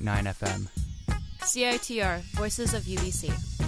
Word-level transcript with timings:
101.9 0.00 0.34
FM. 0.34 0.68
CITR, 1.40 2.20
Voices 2.34 2.74
of 2.74 2.82
UBC. 2.82 3.65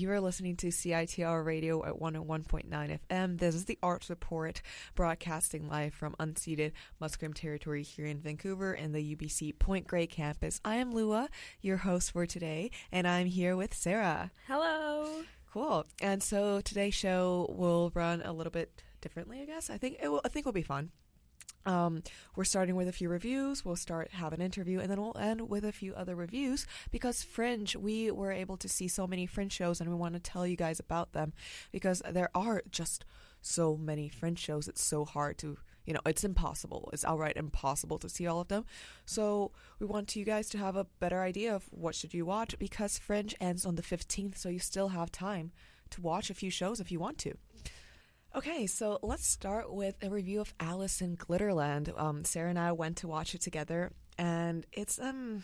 You 0.00 0.10
are 0.12 0.20
listening 0.22 0.56
to 0.56 0.68
CITR 0.68 1.44
Radio 1.44 1.84
at 1.84 2.00
101.9 2.00 2.98
FM. 3.10 3.38
This 3.38 3.54
is 3.54 3.66
the 3.66 3.78
Arts 3.82 4.08
Report, 4.08 4.62
broadcasting 4.94 5.68
live 5.68 5.92
from 5.92 6.16
unceded 6.18 6.72
Musqueam 7.02 7.34
territory 7.34 7.82
here 7.82 8.06
in 8.06 8.18
Vancouver 8.18 8.72
in 8.72 8.92
the 8.92 9.14
UBC 9.14 9.58
Point 9.58 9.86
Grey 9.86 10.06
campus. 10.06 10.58
I 10.64 10.76
am 10.76 10.90
Lua, 10.90 11.28
your 11.60 11.76
host 11.76 12.12
for 12.12 12.24
today, 12.24 12.70
and 12.90 13.06
I'm 13.06 13.26
here 13.26 13.56
with 13.56 13.74
Sarah. 13.74 14.30
Hello. 14.46 15.24
Cool. 15.52 15.84
And 16.00 16.22
so 16.22 16.62
today's 16.62 16.94
show 16.94 17.54
will 17.54 17.92
run 17.94 18.22
a 18.22 18.32
little 18.32 18.50
bit 18.50 18.82
differently, 19.02 19.42
I 19.42 19.44
guess. 19.44 19.68
I 19.68 19.76
think 19.76 19.98
it 20.02 20.08
will. 20.08 20.22
I 20.24 20.28
think 20.28 20.44
it'll 20.44 20.52
be 20.52 20.62
fun. 20.62 20.92
Um, 21.66 22.02
we're 22.36 22.44
starting 22.44 22.74
with 22.74 22.88
a 22.88 22.92
few 22.92 23.08
reviews. 23.08 23.64
We'll 23.64 23.76
start 23.76 24.10
have 24.12 24.32
an 24.32 24.40
interview, 24.40 24.80
and 24.80 24.90
then 24.90 25.00
we'll 25.00 25.16
end 25.18 25.48
with 25.48 25.64
a 25.64 25.72
few 25.72 25.94
other 25.94 26.16
reviews 26.16 26.66
because 26.90 27.22
Fringe. 27.22 27.76
We 27.76 28.10
were 28.10 28.32
able 28.32 28.56
to 28.56 28.68
see 28.68 28.88
so 28.88 29.06
many 29.06 29.26
Fringe 29.26 29.52
shows, 29.52 29.80
and 29.80 29.90
we 29.90 29.96
want 29.96 30.14
to 30.14 30.20
tell 30.20 30.46
you 30.46 30.56
guys 30.56 30.80
about 30.80 31.12
them 31.12 31.32
because 31.70 32.02
there 32.10 32.30
are 32.34 32.62
just 32.70 33.04
so 33.42 33.76
many 33.76 34.08
Fringe 34.08 34.38
shows. 34.38 34.68
It's 34.68 34.82
so 34.82 35.04
hard 35.04 35.36
to, 35.38 35.58
you 35.84 35.92
know, 35.94 36.00
it's 36.06 36.24
impossible. 36.24 36.88
It's 36.92 37.04
outright 37.04 37.36
impossible 37.36 37.98
to 37.98 38.08
see 38.08 38.26
all 38.26 38.40
of 38.40 38.48
them. 38.48 38.64
So 39.04 39.50
we 39.78 39.86
want 39.86 40.16
you 40.16 40.24
guys 40.24 40.48
to 40.50 40.58
have 40.58 40.76
a 40.76 40.86
better 40.98 41.20
idea 41.20 41.54
of 41.54 41.64
what 41.70 41.94
should 41.94 42.14
you 42.14 42.24
watch 42.24 42.58
because 42.58 42.98
Fringe 42.98 43.34
ends 43.40 43.66
on 43.66 43.76
the 43.76 43.82
fifteenth, 43.82 44.38
so 44.38 44.48
you 44.48 44.58
still 44.58 44.88
have 44.88 45.12
time 45.12 45.52
to 45.90 46.00
watch 46.00 46.30
a 46.30 46.34
few 46.34 46.50
shows 46.50 46.80
if 46.80 46.90
you 46.90 47.00
want 47.00 47.18
to. 47.18 47.34
Okay, 48.32 48.68
so 48.68 49.00
let's 49.02 49.26
start 49.26 49.72
with 49.72 49.96
a 50.04 50.08
review 50.08 50.40
of 50.40 50.54
Alice 50.60 51.00
in 51.00 51.16
Glitterland. 51.16 51.92
Um, 52.00 52.24
Sarah 52.24 52.48
and 52.48 52.60
I 52.60 52.70
went 52.70 52.98
to 52.98 53.08
watch 53.08 53.34
it 53.34 53.40
together, 53.40 53.90
and 54.16 54.64
it's 54.72 55.00
um 55.00 55.42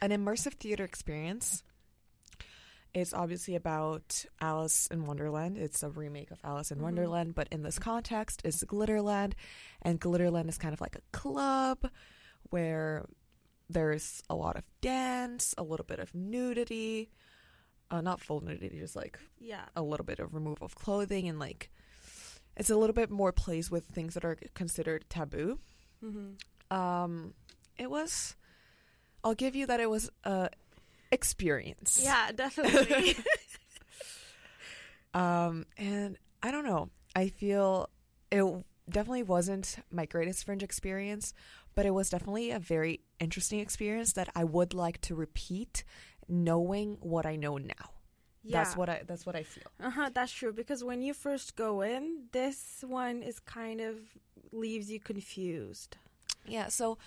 an 0.00 0.10
immersive 0.10 0.54
theater 0.54 0.84
experience. 0.84 1.64
It's 2.94 3.12
obviously 3.12 3.56
about 3.56 4.24
Alice 4.40 4.86
in 4.86 5.04
Wonderland. 5.04 5.58
It's 5.58 5.82
a 5.82 5.90
remake 5.90 6.30
of 6.30 6.38
Alice 6.44 6.70
in 6.70 6.80
Wonderland, 6.80 7.34
but 7.34 7.48
in 7.50 7.64
this 7.64 7.80
context, 7.80 8.42
it's 8.44 8.62
Glitterland, 8.62 9.32
and 9.82 10.00
Glitterland 10.00 10.48
is 10.48 10.58
kind 10.58 10.74
of 10.74 10.80
like 10.80 10.94
a 10.94 11.16
club 11.16 11.90
where 12.50 13.04
there's 13.68 14.22
a 14.30 14.36
lot 14.36 14.54
of 14.54 14.62
dance, 14.80 15.56
a 15.58 15.64
little 15.64 15.86
bit 15.86 15.98
of 15.98 16.14
nudity, 16.14 17.10
uh, 17.94 18.00
not 18.00 18.20
full 18.20 18.40
nudity, 18.40 18.78
just 18.78 18.96
like 18.96 19.18
Yeah. 19.38 19.64
a 19.76 19.82
little 19.82 20.04
bit 20.06 20.18
of 20.18 20.34
removal 20.34 20.64
of 20.64 20.74
clothing 20.74 21.28
and 21.28 21.38
like 21.38 21.70
it's 22.56 22.70
a 22.70 22.76
little 22.76 22.94
bit 22.94 23.10
more 23.10 23.32
plays 23.32 23.70
with 23.70 23.84
things 23.86 24.14
that 24.14 24.24
are 24.24 24.36
considered 24.54 25.04
taboo. 25.08 25.58
Mm-hmm. 26.04 26.76
Um, 26.76 27.34
it 27.78 27.90
was, 27.90 28.36
I'll 29.22 29.34
give 29.34 29.54
you 29.56 29.66
that 29.66 29.80
it 29.80 29.90
was 29.90 30.10
a 30.24 30.48
experience. 31.12 32.00
Yeah, 32.02 32.30
definitely. 32.32 33.16
Um, 35.14 35.64
and 35.78 36.16
I 36.42 36.50
don't 36.50 36.64
know. 36.64 36.88
I 37.14 37.28
feel 37.28 37.88
it 38.32 38.42
definitely 38.90 39.22
wasn't 39.22 39.76
my 39.92 40.06
greatest 40.06 40.44
fringe 40.44 40.62
experience, 40.64 41.32
but 41.74 41.86
it 41.86 41.92
was 41.92 42.10
definitely 42.10 42.50
a 42.50 42.58
very 42.58 43.00
interesting 43.20 43.60
experience 43.60 44.12
that 44.14 44.28
I 44.34 44.42
would 44.44 44.74
like 44.74 45.00
to 45.02 45.14
repeat, 45.14 45.84
knowing 46.28 46.98
what 47.00 47.26
I 47.26 47.36
know 47.36 47.58
now. 47.58 47.90
yeah. 48.42 48.62
That's 48.62 48.76
what 48.76 48.88
I. 48.88 49.02
That's 49.06 49.24
what 49.26 49.36
I 49.36 49.42
feel. 49.42 49.64
Uh 49.80 49.90
huh. 49.90 50.10
That's 50.14 50.32
true 50.32 50.52
because 50.52 50.84
when 50.84 51.00
you 51.02 51.14
first 51.14 51.56
go 51.56 51.80
in, 51.82 52.28
this 52.32 52.84
one 52.86 53.22
is 53.22 53.40
kind 53.40 53.80
of 53.80 53.96
leaves 54.52 54.90
you 54.90 55.00
confused. 55.00 55.96
Yeah. 56.46 56.68
So, 56.68 56.98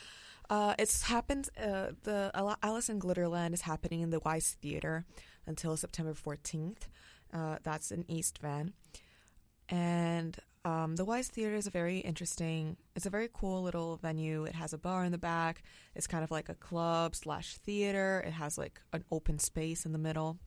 uh, 0.49 0.73
it's 0.79 1.03
happened. 1.03 1.49
Uh, 1.61 1.91
the 2.03 2.31
Alice 2.63 2.89
in 2.89 2.99
Glitterland 2.99 3.53
is 3.53 3.61
happening 3.61 4.01
in 4.01 4.09
the 4.09 4.19
Wise 4.19 4.57
Theater 4.61 5.05
until 5.45 5.77
September 5.77 6.13
fourteenth. 6.13 6.89
Uh, 7.33 7.57
that's 7.63 7.91
in 7.91 8.03
East 8.07 8.39
Van, 8.39 8.73
and 9.69 10.37
um, 10.67 10.97
the 10.97 11.05
Wise 11.05 11.29
Theater 11.29 11.55
is 11.55 11.65
a 11.65 11.71
very 11.71 11.99
interesting. 11.99 12.75
It's 12.93 13.05
a 13.05 13.09
very 13.09 13.29
cool 13.31 13.63
little 13.63 13.95
venue. 13.95 14.43
It 14.43 14.55
has 14.55 14.73
a 14.73 14.77
bar 14.77 15.05
in 15.05 15.13
the 15.13 15.17
back. 15.17 15.63
It's 15.95 16.07
kind 16.07 16.25
of 16.25 16.31
like 16.31 16.49
a 16.49 16.55
club 16.55 17.15
slash 17.15 17.55
theater. 17.55 18.21
It 18.27 18.31
has 18.31 18.57
like 18.57 18.81
an 18.91 19.05
open 19.09 19.39
space 19.39 19.85
in 19.85 19.93
the 19.93 19.97
middle, 19.97 20.39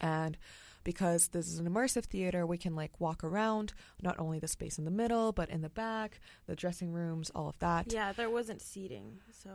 and 0.00 0.38
because 0.84 1.28
this 1.28 1.48
is 1.48 1.58
an 1.58 1.68
immersive 1.68 2.04
theater, 2.04 2.46
we 2.46 2.56
can 2.56 2.76
like 2.76 3.00
walk 3.00 3.24
around 3.24 3.72
not 4.00 4.16
only 4.20 4.38
the 4.38 4.46
space 4.46 4.78
in 4.78 4.84
the 4.84 4.92
middle, 4.92 5.32
but 5.32 5.50
in 5.50 5.62
the 5.62 5.68
back, 5.68 6.20
the 6.46 6.54
dressing 6.54 6.92
rooms, 6.92 7.28
all 7.34 7.48
of 7.48 7.58
that. 7.58 7.92
Yeah, 7.92 8.12
there 8.12 8.30
wasn't 8.30 8.62
seating, 8.62 9.18
so. 9.32 9.50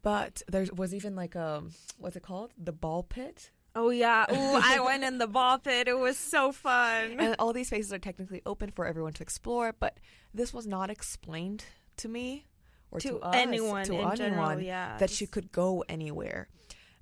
But 0.00 0.40
there 0.48 0.66
was 0.74 0.94
even 0.94 1.14
like 1.14 1.34
a 1.34 1.64
what's 1.98 2.16
it 2.16 2.22
called? 2.22 2.52
The 2.56 2.72
ball 2.72 3.02
pit. 3.02 3.50
Oh 3.78 3.90
yeah. 3.90 4.26
Ooh, 4.28 4.60
I 4.60 4.80
went 4.80 5.04
in 5.04 5.18
the 5.18 5.28
ball 5.28 5.58
pit. 5.58 5.86
It 5.86 5.96
was 5.96 6.18
so 6.18 6.50
fun. 6.50 7.20
And 7.20 7.36
all 7.38 7.52
these 7.52 7.68
spaces 7.68 7.92
are 7.92 7.98
technically 8.00 8.42
open 8.44 8.72
for 8.72 8.84
everyone 8.84 9.12
to 9.14 9.22
explore, 9.22 9.72
but 9.78 9.98
this 10.34 10.52
was 10.52 10.66
not 10.66 10.90
explained 10.90 11.64
to 11.98 12.08
me 12.08 12.48
or 12.90 12.98
to, 12.98 13.08
to 13.10 13.18
us, 13.20 13.36
anyone 13.36 13.84
to 13.84 13.94
anyone 13.94 14.16
general, 14.16 14.60
yeah. 14.60 14.96
that 14.98 15.20
you 15.20 15.28
could 15.28 15.52
go 15.52 15.84
anywhere. 15.88 16.48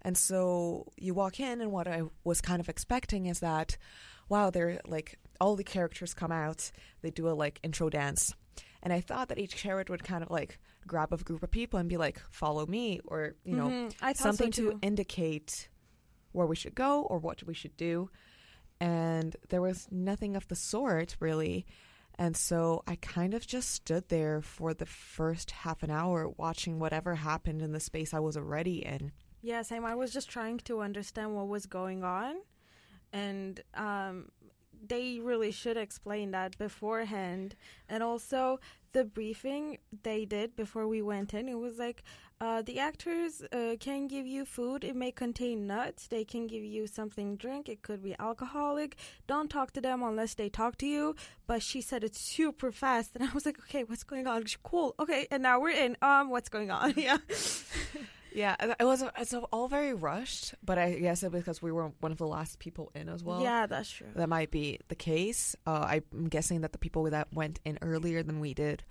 And 0.03 0.19
so 0.19 0.93
you 0.99 1.15
walk 1.15 1.41
in, 1.41 1.63
and 1.63 1.73
what 1.73 1.89
I 1.89 2.03
was 2.25 2.43
kind 2.43 2.61
of 2.61 2.69
expecting 2.69 3.25
is 3.25 3.41
that, 3.41 3.79
wow, 4.29 4.51
they're 4.51 4.81
like 4.87 5.19
all 5.41 5.57
the 5.57 5.65
characters 5.65 6.13
come 6.13 6.31
out, 6.31 6.71
they 7.01 7.11
do 7.11 7.29
a 7.29 7.31
like 7.31 7.59
intro 7.63 7.89
dance, 7.89 8.35
and 8.83 8.93
I 8.93 9.01
thought 9.01 9.29
that 9.29 9.39
each 9.39 9.57
character 9.57 9.93
would 9.95 10.05
kind 10.05 10.23
of 10.23 10.31
like 10.31 10.59
grab 10.87 11.13
a 11.13 11.17
group 11.17 11.43
of 11.43 11.51
people 11.51 11.81
and 11.81 11.89
be 11.89 11.97
like, 11.97 12.21
follow 12.31 12.67
me, 12.67 13.01
or 13.07 13.35
you 13.45 13.57
know, 13.57 13.69
Mhm, 13.69 13.95
I 14.03 14.13
thought 14.13 14.23
something 14.37 14.53
so 14.53 14.73
to 14.73 14.79
indicate 14.83 15.69
where 16.37 16.47
we 16.47 16.57
should 16.57 16.75
go 16.75 17.03
or 17.03 17.19
what 17.19 17.43
we 17.45 17.55
should 17.55 17.77
do. 17.77 18.11
And 18.79 19.35
there 19.49 19.63
was 19.63 19.89
nothing 19.91 20.37
of 20.37 20.47
the 20.49 20.57
sort 20.57 21.17
really. 21.19 21.67
And 22.19 22.37
so 22.37 22.83
I 22.87 22.97
kind 22.97 23.35
of 23.35 23.47
just 23.47 23.71
stood 23.71 24.09
there 24.09 24.41
for 24.41 24.73
the 24.75 24.87
first 24.87 25.51
half 25.51 25.83
an 25.83 25.91
hour 25.91 26.29
watching 26.29 26.79
whatever 26.79 27.15
happened 27.15 27.63
in 27.63 27.73
the 27.73 27.81
space 27.81 28.15
I 28.15 28.21
was 28.21 28.37
already 28.37 28.85
in. 28.85 29.13
Yeah, 29.43 29.63
same. 29.63 29.85
I 29.85 29.95
was 29.95 30.13
just 30.13 30.31
trying 30.31 30.59
to 30.61 30.81
understand 30.81 31.35
what 31.35 31.49
was 31.49 31.67
going 31.67 32.03
on, 32.03 32.37
and 33.13 33.61
um, 33.75 34.31
they 34.89 35.21
really 35.21 35.53
should 35.53 35.77
explain 35.77 36.33
that 36.33 36.59
beforehand. 36.59 37.55
And 37.89 38.03
also, 38.03 38.59
the 38.93 39.05
briefing 39.05 39.79
they 40.03 40.25
did 40.25 40.57
before 40.57 40.89
we 40.89 41.03
went 41.03 41.35
in, 41.35 41.49
it 41.49 41.59
was 41.59 41.79
like 41.79 42.03
uh, 42.41 42.61
the 42.63 42.79
actors 42.79 43.43
uh, 43.53 43.77
can 43.81 44.07
give 44.09 44.27
you 44.27 44.45
food. 44.45 44.85
It 44.85 44.95
may 44.95 45.11
contain 45.11 45.67
nuts. 45.67 46.07
They 46.09 46.25
can 46.25 46.47
give 46.47 46.63
you 46.65 46.87
something 46.87 47.37
to 47.37 47.47
drink. 47.47 47.69
It 47.69 47.83
could 47.83 48.03
be 48.03 48.15
alcoholic. 48.19 48.97
Don't 49.27 49.49
talk 49.51 49.73
to 49.73 49.81
them 49.81 50.03
unless 50.03 50.35
they 50.35 50.49
talk 50.51 50.77
to 50.79 50.87
you. 50.87 51.15
But 51.47 51.63
she 51.63 51.81
said 51.81 52.05
it 52.05 52.15
super 52.15 52.71
fast, 52.73 53.13
and 53.15 53.25
I 53.29 53.33
was 53.33 53.47
like, 53.47 53.59
okay, 53.61 53.85
what's 53.85 54.05
going 54.05 54.27
on? 54.27 54.45
She- 54.45 54.57
Cool. 54.63 54.95
Okay, 55.01 55.27
and 55.31 55.43
now 55.43 55.61
we're 55.61 55.71
in. 55.71 55.97
Um, 56.03 56.29
what's 56.31 56.49
going 56.49 56.71
on? 56.71 56.95
Yeah. 56.97 57.19
Yeah, 58.35 58.55
it 58.79 58.85
was 58.85 59.03
it's 59.19 59.33
all 59.33 59.67
very 59.67 59.95
rushed, 59.95 60.55
but 60.63 60.77
I 60.77 60.93
guess 60.97 61.23
it 61.23 61.33
because 61.33 61.63
we 61.63 61.73
were 61.73 61.91
one 62.01 62.13
of 62.13 62.19
the 62.19 62.27
last 62.27 62.59
people 62.59 62.91
in 62.95 63.09
as 63.09 63.25
well. 63.25 63.41
yeah, 63.41 63.65
that's 63.65 63.89
true. 63.89 64.09
that 64.15 64.29
might 64.29 64.51
be 64.51 64.79
the 64.89 64.95
case. 64.95 65.57
Uh, 65.67 65.87
I'm 66.13 66.29
guessing 66.29 66.61
that 66.61 66.73
the 66.73 66.79
people 66.79 67.05
that 67.05 67.29
went 67.33 67.61
in 67.65 67.79
earlier 67.81 68.23
than 68.23 68.39
we 68.41 68.53
did 68.53 68.85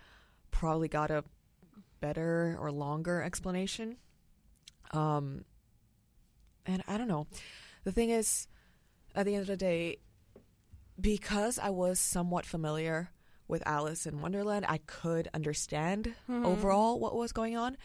probably 0.50 0.88
got 0.88 1.12
a 1.12 1.24
better 2.06 2.56
or 2.60 2.72
longer 2.72 3.22
explanation. 3.24 3.98
Um, 4.92 5.44
and 6.66 6.84
I 6.88 6.98
don't 6.98 7.08
know. 7.08 7.26
The 7.84 7.92
thing 7.92 8.10
is, 8.12 8.48
at 9.16 9.26
the 9.26 9.34
end 9.34 9.42
of 9.42 9.48
the 9.48 9.58
day, 9.58 9.98
because 11.00 11.58
I 11.60 11.70
was 11.72 12.00
somewhat 12.00 12.46
familiar 12.46 13.10
with 13.48 13.64
Alice 13.66 14.06
in 14.06 14.22
Wonderland, 14.22 14.66
I 14.68 14.80
could 14.86 15.28
understand 15.34 16.14
Mhm. 16.30 16.46
overall 16.46 17.00
what 17.00 17.16
was 17.16 17.32
going 17.32 17.56
on. 17.58 17.78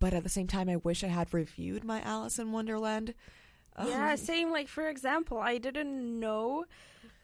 But 0.00 0.12
at 0.14 0.22
the 0.22 0.28
same 0.28 0.46
time, 0.46 0.68
I 0.68 0.76
wish 0.76 1.02
I 1.02 1.08
had 1.08 1.32
reviewed 1.34 1.82
my 1.84 2.00
Alice 2.02 2.38
in 2.38 2.52
Wonderland. 2.52 3.14
Yeah, 3.78 4.10
Um, 4.12 4.16
same. 4.16 4.50
Like 4.50 4.68
for 4.68 4.88
example, 4.88 5.38
I 5.38 5.58
didn't 5.58 6.18
know 6.20 6.64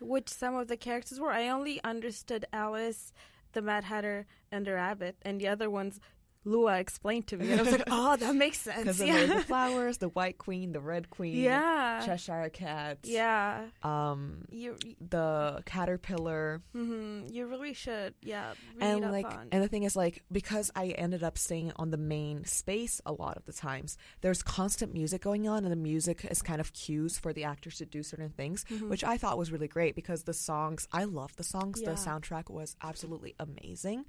which 0.01 0.29
some 0.29 0.55
of 0.55 0.69
the 0.69 0.77
characters 0.77 1.19
were. 1.21 1.33
I 1.33 1.49
only 1.49 1.83
understood 1.83 2.47
Alice, 2.53 3.13
the 3.53 3.63
Mad 3.63 3.85
Hatter, 3.85 4.27
and 4.53 4.67
the 4.67 4.73
Rabbit, 4.75 5.17
and 5.23 5.41
the 5.41 5.49
other 5.49 5.69
ones 5.71 6.01
Lua 6.45 6.79
explained 6.79 7.27
to 7.29 7.37
me, 7.37 7.51
and 7.51 7.61
I 7.61 7.63
was 7.63 7.73
like, 7.73 7.85
"Oh, 7.91 8.17
that 8.17 8.35
makes 8.45 8.61
sense." 8.61 9.01
Yeah, 9.01 9.27
the 9.27 9.41
flowers, 9.43 9.99
the 9.99 10.09
white 10.09 10.39
queen, 10.39 10.73
the 10.73 10.81
red 10.81 11.11
queen, 11.11 11.37
yeah, 11.37 12.03
Cheshire 12.05 12.51
cat, 12.53 12.99
yeah. 13.05 13.67
um, 13.83 14.45
You, 14.51 14.77
the 15.01 15.63
caterpillar, 15.67 16.61
hmm 16.73 17.27
you 17.31 17.47
really 17.47 17.73
should, 17.75 18.15
yeah. 18.23 18.55
And 18.81 19.11
like, 19.11 19.27
on. 19.27 19.49
and 19.53 19.63
the 19.63 19.69
thing 19.69 19.85
is, 19.85 19.97
like, 19.97 20.23
because 20.31 20.71
I 20.75 20.89
ended 20.89 21.23
up 21.23 21.39
staying 21.39 21.73
on 21.77 21.91
the 21.91 21.97
main 21.97 22.45
space 22.45 23.01
a 23.07 23.13
lot 23.13 23.37
of 23.37 23.45
the 23.47 23.53
times, 23.53 23.97
there's 24.21 24.43
constant 24.43 24.93
music 24.93 25.23
going 25.23 25.49
on, 25.49 25.65
and 25.65 25.73
the 25.73 25.77
music 25.77 26.27
is 26.31 26.43
kind 26.43 26.61
of 26.61 26.73
cues 26.73 27.19
for 27.19 27.33
the 27.33 27.45
actors 27.45 27.77
to 27.79 27.87
do 27.87 28.03
certain 28.03 28.31
things, 28.31 28.65
Mhm. 28.71 28.89
which 28.89 29.05
I 29.05 29.17
thought 29.17 29.39
was 29.39 29.51
really 29.53 29.69
great 29.69 29.95
because 29.95 30.25
the 30.25 30.35
songs, 30.35 30.87
I 30.93 31.05
love 31.05 31.35
the 31.37 31.45
songs. 31.45 31.81
Yeah. 31.81 31.91
The 31.91 31.97
soundtrack 31.97 32.51
was 32.51 32.77
absolutely 32.83 33.35
amazing. 33.39 34.05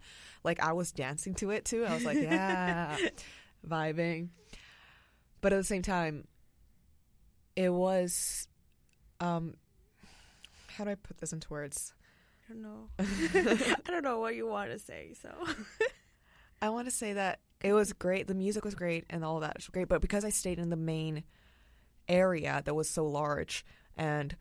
Like, 0.46 0.62
I 0.62 0.74
was 0.74 0.92
dancing 0.92 1.34
to 1.36 1.50
it 1.50 1.66
too. 1.66 1.86
I 1.86 1.94
was 1.94 2.06
like, 2.06 2.18
yeah, 2.18 2.96
vibing. 3.68 4.30
But 5.42 5.52
at 5.54 5.58
the 5.58 5.64
same 5.64 5.82
time, 5.82 6.28
it 7.56 7.72
was, 7.72 8.48
um, 9.20 9.56
how 10.68 10.84
do 10.84 10.92
I 10.92 10.96
put 10.96 11.18
this 11.18 11.34
into 11.34 11.48
words? 11.50 11.94
I 12.50 12.54
don't 12.54 12.62
know. 12.62 12.90
I 13.00 13.92
don't 13.92 14.04
know 14.04 14.20
what 14.20 14.36
you 14.36 14.48
want 14.48 14.72
to 14.72 14.80
say. 14.80 15.14
So 15.20 15.30
I 16.62 16.70
want 16.70 16.88
to 16.88 16.92
say 16.92 17.14
that 17.14 17.40
it 17.64 17.74
was 17.74 17.94
great. 17.94 18.28
The 18.28 18.36
music 18.36 18.64
was 18.64 18.76
great 18.76 19.06
and 19.10 19.26
all 19.26 19.40
that 19.40 19.56
was 19.56 19.68
great. 19.68 19.88
But 19.88 20.02
because 20.02 20.24
I 20.24 20.30
stayed 20.30 20.60
in 20.60 20.70
the 20.70 20.76
main 20.76 21.24
area 22.08 22.62
that 22.64 22.74
was 22.76 22.90
so 22.90 23.06
large 23.06 23.66
and 23.98 24.36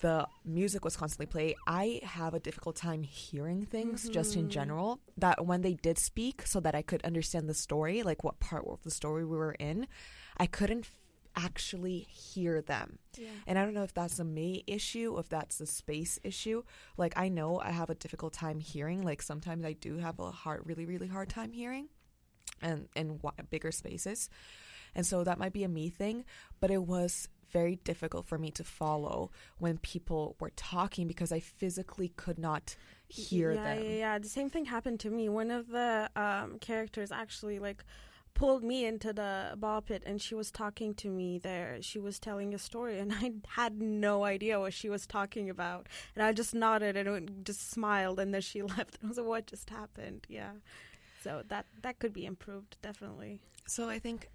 the 0.00 0.26
music 0.44 0.84
was 0.84 0.96
constantly 0.96 1.26
playing, 1.26 1.54
I 1.66 2.00
have 2.04 2.34
a 2.34 2.40
difficult 2.40 2.76
time 2.76 3.02
hearing 3.02 3.64
things 3.66 4.08
just 4.08 4.36
in 4.36 4.46
Mhm. 4.46 4.50
general. 4.50 5.00
That 5.16 5.44
when 5.46 5.62
they 5.62 5.74
did 5.74 5.98
speak, 5.98 6.42
so 6.46 6.60
that 6.60 6.74
I 6.74 6.82
could 6.82 7.02
understand 7.04 7.48
the 7.48 7.54
story, 7.54 8.02
like 8.02 8.22
what 8.24 8.38
part 8.40 8.64
of 8.66 8.82
the 8.82 8.90
story 8.90 9.24
we 9.24 9.36
were 9.36 9.52
in, 9.58 9.86
I 10.36 10.46
couldn't 10.46 10.84
f- 10.86 10.92
actually 11.36 12.00
hear 12.10 12.60
them. 12.62 12.98
yeah. 13.16 13.28
And 13.46 13.58
I 13.58 13.64
don't 13.64 13.74
know 13.74 13.82
if 13.84 13.94
that's 13.94 14.18
a 14.18 14.24
me 14.24 14.64
issue, 14.66 15.16
if 15.18 15.28
that's 15.28 15.60
a 15.60 15.66
space 15.66 16.18
issue. 16.24 16.62
Like 16.96 17.16
I 17.16 17.28
know 17.28 17.60
I 17.60 17.70
have 17.70 17.90
a 17.90 17.94
difficult 17.94 18.32
time 18.32 18.58
hearing. 18.60 19.02
Like 19.02 19.22
sometimes 19.22 19.64
I 19.64 19.72
do 19.72 19.98
have 19.98 20.18
a 20.20 20.30
hard, 20.30 20.66
really, 20.66 20.86
really 20.86 21.06
hard 21.08 21.28
time 21.28 21.52
hearing, 21.52 21.88
and 22.60 22.88
in 22.96 23.18
wi- 23.18 23.34
bigger 23.50 23.70
spaces. 23.72 24.28
And 24.94 25.04
so 25.06 25.22
that 25.24 25.38
might 25.38 25.52
be 25.52 25.64
a 25.64 25.68
me 25.68 25.90
thing, 25.90 26.24
but 26.60 26.70
it 26.70 26.82
was 26.82 27.28
very 27.50 27.76
difficult 27.76 28.26
for 28.26 28.38
me 28.38 28.50
to 28.52 28.64
follow 28.64 29.30
when 29.58 29.78
people 29.78 30.36
were 30.40 30.52
talking 30.56 31.06
because 31.06 31.32
I 31.32 31.40
physically 31.40 32.08
could 32.16 32.38
not 32.38 32.76
hear 33.08 33.52
yeah, 33.52 33.74
them. 33.74 33.84
Yeah, 33.84 33.90
yeah, 33.90 34.18
The 34.18 34.28
same 34.28 34.50
thing 34.50 34.66
happened 34.66 35.00
to 35.00 35.10
me. 35.10 35.28
One 35.28 35.50
of 35.50 35.68
the 35.68 36.10
um, 36.16 36.58
characters 36.58 37.10
actually 37.10 37.58
like 37.58 37.84
pulled 38.34 38.62
me 38.62 38.84
into 38.84 39.12
the 39.12 39.54
ball 39.56 39.80
pit, 39.82 40.02
and 40.06 40.22
she 40.22 40.34
was 40.34 40.50
talking 40.50 40.94
to 40.94 41.08
me 41.08 41.38
there. 41.38 41.78
She 41.80 41.98
was 41.98 42.18
telling 42.18 42.54
a 42.54 42.58
story, 42.58 42.98
and 42.98 43.12
I 43.20 43.32
had 43.48 43.80
no 43.80 44.24
idea 44.24 44.60
what 44.60 44.72
she 44.72 44.88
was 44.88 45.06
talking 45.06 45.50
about. 45.50 45.88
And 46.14 46.22
I 46.22 46.32
just 46.32 46.54
nodded 46.54 46.96
and 46.96 47.44
just 47.44 47.70
smiled, 47.70 48.20
and 48.20 48.32
then 48.32 48.40
she 48.40 48.62
left. 48.76 48.98
And 49.00 49.06
I 49.06 49.08
was 49.08 49.18
like, 49.18 49.26
"What 49.26 49.46
just 49.46 49.70
happened?" 49.70 50.26
Yeah. 50.28 50.52
So 51.22 51.42
that 51.48 51.66
that 51.82 51.98
could 51.98 52.12
be 52.12 52.26
improved, 52.26 52.76
definitely. 52.80 53.40
So 53.66 53.88
I 53.88 53.98
think 53.98 54.28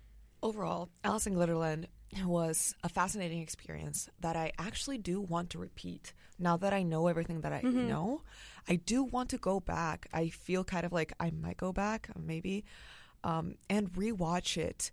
overall, 0.43 0.89
Alice 1.03 1.25
in 1.25 1.33
Glitterland 1.33 1.85
was 2.25 2.75
a 2.83 2.89
fascinating 2.89 3.41
experience 3.41 4.07
that 4.19 4.35
I 4.35 4.51
actually 4.59 4.99
do 4.99 5.19
want 5.19 5.49
to 5.51 5.57
repeat. 5.57 6.13
Now 6.37 6.57
that 6.57 6.73
I 6.73 6.83
know 6.83 7.07
everything 7.07 7.41
that 7.41 7.53
I 7.53 7.61
Mhm. 7.61 7.87
know, 7.87 8.21
I 8.67 8.75
do 8.75 9.03
want 9.03 9.29
to 9.31 9.37
go 9.37 9.59
back. 9.59 10.07
I 10.13 10.29
feel 10.29 10.63
kind 10.63 10.85
of 10.85 10.91
like 10.91 11.13
I 11.19 11.31
might 11.31 11.57
go 11.57 11.71
back, 11.73 12.09
maybe, 12.15 12.65
um, 13.23 13.55
and 13.69 13.91
rewatch 13.93 14.57
it 14.57 14.91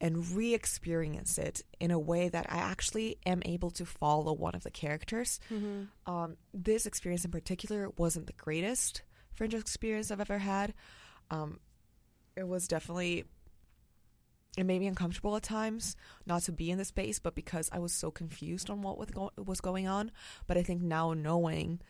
and 0.00 0.26
re-experience 0.34 1.38
it 1.38 1.62
in 1.78 1.90
a 1.90 1.98
way 1.98 2.28
that 2.28 2.50
I 2.50 2.56
actually 2.56 3.18
am 3.26 3.42
able 3.44 3.70
to 3.72 3.84
follow 3.84 4.32
one 4.32 4.54
of 4.54 4.62
the 4.64 4.70
characters. 4.70 5.38
Mm-hmm. 5.50 6.10
Um, 6.12 6.36
this 6.54 6.86
experience 6.86 7.24
in 7.24 7.30
particular 7.30 7.90
wasn't 7.90 8.26
the 8.26 8.32
greatest 8.32 9.02
Fringe 9.32 9.54
experience 9.54 10.10
I've 10.10 10.20
ever 10.20 10.38
had. 10.38 10.74
Um, 11.30 11.60
it 12.36 12.48
was 12.48 12.66
definitely 12.66 13.24
it 14.56 14.64
made 14.64 14.80
me 14.80 14.86
uncomfortable 14.86 15.34
at 15.36 15.42
times 15.42 15.96
not 16.26 16.42
to 16.42 16.52
be 16.52 16.70
in 16.70 16.78
the 16.78 16.84
space, 16.84 17.18
but 17.18 17.34
because 17.34 17.70
I 17.72 17.78
was 17.78 17.92
so 17.92 18.10
confused 18.10 18.68
on 18.70 18.82
what 18.82 18.98
was, 18.98 19.10
go- 19.10 19.30
was 19.36 19.60
going 19.60 19.88
on. 19.88 20.10
But 20.46 20.58
I 20.58 20.62
think 20.62 20.82
now 20.82 21.14
knowing 21.14 21.80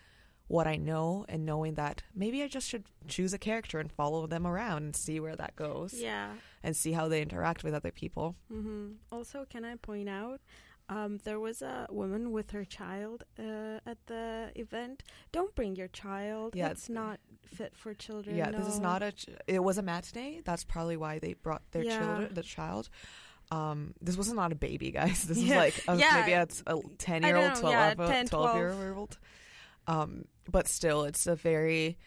what 0.48 0.66
I 0.66 0.76
know 0.76 1.24
and 1.28 1.46
knowing 1.46 1.74
that 1.74 2.02
maybe 2.14 2.42
I 2.42 2.48
just 2.48 2.68
should 2.68 2.84
choose 3.08 3.32
a 3.32 3.38
character 3.38 3.78
and 3.80 3.90
follow 3.90 4.26
them 4.26 4.46
around 4.46 4.82
and 4.82 4.94
see 4.96 5.18
where 5.18 5.34
that 5.36 5.56
goes 5.56 5.94
Yeah. 5.94 6.32
and 6.62 6.76
see 6.76 6.92
how 6.92 7.08
they 7.08 7.22
interact 7.22 7.64
with 7.64 7.72
other 7.74 7.90
people. 7.90 8.36
Mm-hmm. 8.52 8.92
Also, 9.10 9.46
can 9.48 9.64
I 9.64 9.76
point 9.76 10.08
out 10.10 10.40
um, 10.94 11.18
there 11.24 11.40
was 11.48 11.58
a 11.62 11.86
woman 11.90 12.22
with 12.36 12.48
her 12.56 12.64
child 12.78 13.18
uh, 13.38 13.78
at 13.92 13.98
the 14.06 14.50
event. 14.64 15.02
Don't 15.36 15.54
bring 15.54 15.72
your 15.76 15.88
child. 15.88 16.54
Yeah. 16.54 16.70
It's 16.72 16.88
not 16.88 17.16
fit 17.56 17.72
for 17.76 17.94
children. 17.94 18.36
Yeah, 18.36 18.50
this 18.50 18.68
is 18.74 18.80
not 18.88 19.00
a. 19.02 19.10
ch- 19.12 19.26
It 19.46 19.62
was 19.68 19.76
a 19.78 19.82
matinee. 19.82 20.40
That's 20.44 20.64
probably 20.64 20.96
why 20.96 21.18
they 21.18 21.32
brought 21.46 21.62
their 21.72 21.84
Yeah. 21.84 21.98
children, 21.98 22.34
the 22.34 22.42
child. 22.42 22.88
Um, 23.50 23.94
this 24.06 24.16
was 24.16 24.32
not 24.32 24.50
a 24.52 24.54
baby, 24.68 24.90
guys. 24.90 25.18
This 25.28 25.38
is 25.38 25.50
like 25.64 25.76
a, 25.88 25.96
Yeah. 25.96 26.14
maybe 26.20 26.32
it's 26.44 26.62
a 26.66 26.74
ten 26.98 27.22
year 27.22 27.36
old, 27.36 27.52
don't 27.54 27.62
know, 27.64 27.70
yeah, 27.70 27.94
12, 27.94 28.10
10, 28.10 28.26
12 28.28 28.56
year 28.56 28.94
old. 28.94 29.18
Um, 29.86 30.24
but 30.50 30.68
still, 30.68 31.04
it's 31.04 31.26
a 31.26 31.36
very. 31.36 31.98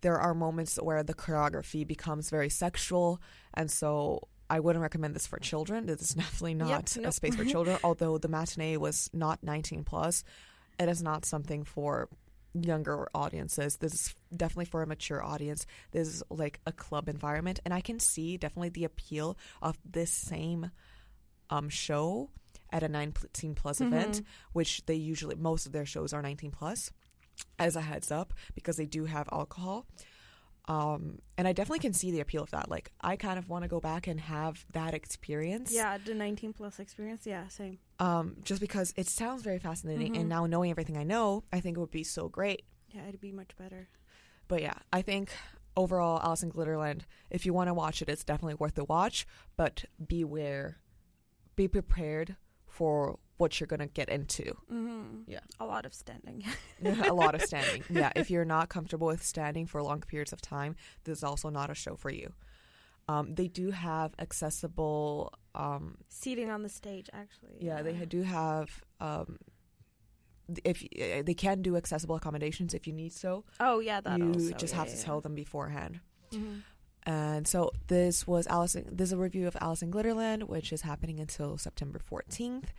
There 0.00 0.18
are 0.18 0.34
moments 0.34 0.76
where 0.88 1.02
the 1.04 1.14
choreography 1.14 1.86
becomes 1.86 2.28
very 2.30 2.48
sexual, 2.50 3.20
and 3.54 3.70
so 3.70 4.28
I 4.52 4.60
wouldn't 4.60 4.82
recommend 4.82 5.14
this 5.16 5.26
for 5.26 5.38
children. 5.38 5.86
This 5.86 6.02
is 6.02 6.14
definitely 6.22 6.54
not 6.54 6.96
a 6.96 7.00
nope. 7.00 7.12
space 7.14 7.34
for 7.36 7.44
children. 7.44 7.78
Although 7.82 8.18
the 8.18 8.28
matinee 8.28 8.76
was 8.76 9.08
not 9.12 9.42
19 9.42 9.82
plus, 9.84 10.24
it 10.78 10.88
is 10.88 11.02
not 11.02 11.24
something 11.24 11.64
for 11.64 12.08
younger 12.54 13.08
audiences. 13.14 13.76
This 13.76 13.94
is 13.94 14.14
definitely 14.36 14.66
for 14.66 14.82
a 14.82 14.86
mature 14.86 15.24
audience. 15.24 15.64
This 15.92 16.06
is 16.08 16.22
like 16.28 16.60
a 16.66 16.72
club 16.72 17.08
environment, 17.08 17.60
and 17.64 17.72
I 17.72 17.80
can 17.80 17.98
see 17.98 18.36
definitely 18.36 18.68
the 18.68 18.84
appeal 18.84 19.38
of 19.62 19.78
this 19.90 20.10
same 20.10 20.70
um 21.48 21.68
show 21.70 22.28
at 22.70 22.82
a 22.82 22.88
19 22.88 23.54
plus 23.54 23.80
event, 23.80 24.20
Mhm. 24.20 24.24
which 24.52 24.84
they 24.86 24.94
usually 24.94 25.34
most 25.34 25.64
of 25.66 25.72
their 25.72 25.86
shows 25.86 26.12
are 26.12 26.22
19 26.22 26.50
plus. 26.50 26.90
As 27.58 27.76
a 27.76 27.80
heads 27.80 28.10
up, 28.10 28.34
because 28.54 28.76
they 28.76 28.86
do 28.86 29.06
have 29.06 29.28
alcohol. 29.32 29.86
Um, 30.68 31.18
and 31.36 31.48
I 31.48 31.52
definitely 31.52 31.80
can 31.80 31.92
see 31.92 32.10
the 32.12 32.20
appeal 32.20 32.42
of 32.42 32.50
that. 32.52 32.70
Like, 32.70 32.92
I 33.00 33.16
kind 33.16 33.38
of 33.38 33.48
want 33.48 33.64
to 33.64 33.68
go 33.68 33.80
back 33.80 34.06
and 34.06 34.20
have 34.20 34.64
that 34.72 34.94
experience. 34.94 35.72
Yeah, 35.72 35.98
the 35.98 36.14
19 36.14 36.52
plus 36.52 36.78
experience. 36.78 37.26
Yeah, 37.26 37.48
same. 37.48 37.78
Um, 37.98 38.36
just 38.44 38.60
because 38.60 38.94
it 38.96 39.08
sounds 39.08 39.42
very 39.42 39.58
fascinating, 39.58 40.14
Mhm. 40.14 40.20
and 40.20 40.28
now 40.28 40.46
knowing 40.46 40.70
everything 40.70 40.96
I 40.96 41.02
know, 41.04 41.42
I 41.52 41.60
think 41.60 41.76
it 41.76 41.80
would 41.80 41.90
be 41.90 42.04
so 42.04 42.28
great. 42.28 42.64
Yeah, 42.90 43.06
it'd 43.08 43.20
be 43.20 43.32
much 43.32 43.56
better. 43.56 43.88
But 44.46 44.62
yeah, 44.62 44.74
I 44.92 45.02
think 45.02 45.32
overall, 45.76 46.20
Alice 46.22 46.42
in 46.42 46.52
Glitterland, 46.52 47.02
if 47.30 47.44
you 47.46 47.52
want 47.52 47.68
to 47.68 47.74
watch 47.74 48.00
it, 48.02 48.08
it's 48.08 48.22
definitely 48.24 48.54
worth 48.54 48.74
the 48.74 48.84
watch. 48.84 49.26
But 49.56 49.86
beware, 50.04 50.78
be 51.56 51.66
prepared 51.68 52.36
for 52.72 53.18
what 53.36 53.58
you're 53.60 53.66
gonna 53.66 53.86
get 54.00 54.08
into. 54.08 54.44
Mm-hmm. 54.72 55.22
Yeah. 55.26 55.40
a 55.60 55.66
lot 55.66 55.84
of 55.84 55.92
standing. 55.92 56.44
a 56.84 57.12
lot 57.12 57.34
of 57.34 57.42
standing. 57.42 57.82
Yeah, 57.90 58.10
if 58.16 58.30
you're 58.30 58.44
not 58.56 58.68
comfortable 58.68 59.08
with 59.08 59.22
standing 59.22 59.66
for 59.66 59.82
long 59.82 60.00
periods 60.00 60.32
of 60.32 60.40
time, 60.40 60.76
this 61.04 61.18
is 61.18 61.24
also 61.24 61.48
not 61.50 61.68
a 61.70 61.74
show 61.74 61.96
for 61.96 62.10
you. 62.10 62.32
Um, 63.08 63.34
they 63.34 63.48
do 63.48 63.70
have 63.72 64.12
accessible. 64.18 65.32
Um, 65.54 65.98
Seating 66.08 66.50
on 66.50 66.62
the 66.62 66.68
stage, 66.68 67.08
actually. 67.12 67.56
yeah, 67.60 67.82
they 67.82 67.92
do 68.06 68.22
have. 68.22 68.68
Um, 69.00 69.38
if 70.64 70.82
uh, 70.82 71.22
they 71.24 71.34
can 71.34 71.62
do 71.62 71.76
accessible 71.76 72.16
accommodations 72.16 72.74
if 72.74 72.86
you 72.86 72.92
need 72.92 73.12
so, 73.12 73.44
Oh 73.60 73.80
yeah, 73.80 74.00
that 74.00 74.18
you 74.18 74.28
also. 74.32 74.52
just 74.56 74.72
yeah, 74.74 74.80
have 74.80 74.88
to 74.94 75.02
tell 75.02 75.20
them 75.20 75.34
beforehand. 75.34 76.00
Mhm. 76.32 76.62
And 77.04 77.48
so 77.48 77.72
this 77.88 78.26
was 78.26 78.46
Alice. 78.46 78.76
This 78.90 79.08
is 79.08 79.12
a 79.12 79.16
review 79.18 79.48
of 79.48 79.56
Alice 79.60 79.82
in 79.82 79.90
Glitterland, 79.90 80.44
which 80.44 80.72
is 80.72 80.82
happening 80.82 81.18
until 81.18 81.58
September 81.58 81.98
fourteenth, 81.98 82.72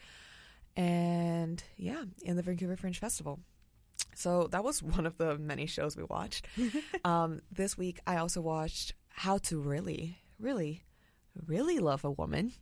and 0.75 1.63
yeah, 1.77 2.03
in 2.23 2.35
the 2.35 2.41
Vancouver 2.41 2.75
Fringe 2.77 2.99
Festival. 2.99 3.39
So 4.15 4.47
that 4.51 4.63
was 4.63 4.81
one 4.97 5.05
of 5.05 5.17
the 5.17 5.37
many 5.37 5.65
shows 5.65 5.97
we 5.97 6.03
watched. 6.03 6.47
um, 7.05 7.41
this 7.51 7.77
week, 7.77 7.99
I 8.07 8.17
also 8.17 8.41
watched 8.41 8.93
How 9.09 9.37
to 9.39 9.59
Really, 9.59 10.17
Really, 10.39 10.83
Really 11.45 11.79
Love 11.79 12.05
a 12.05 12.11
Woman, 12.11 12.53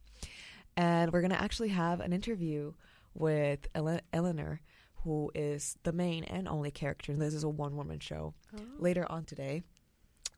and 0.76 1.12
we're 1.14 1.22
gonna 1.22 1.36
actually 1.36 1.70
have 1.70 2.00
an 2.00 2.12
interview 2.14 2.74
with 3.14 3.68
Ele- 3.76 4.00
Eleanor, 4.14 4.62
who 5.04 5.32
is 5.36 5.78
the 5.84 5.92
main 5.92 6.24
and 6.24 6.48
only 6.48 6.72
character. 6.72 7.14
This 7.14 7.34
is 7.34 7.44
a 7.44 7.50
one-woman 7.50 8.00
show 8.00 8.34
Oh. 8.56 8.62
later 8.80 9.06
on 9.12 9.26
today. 9.26 9.64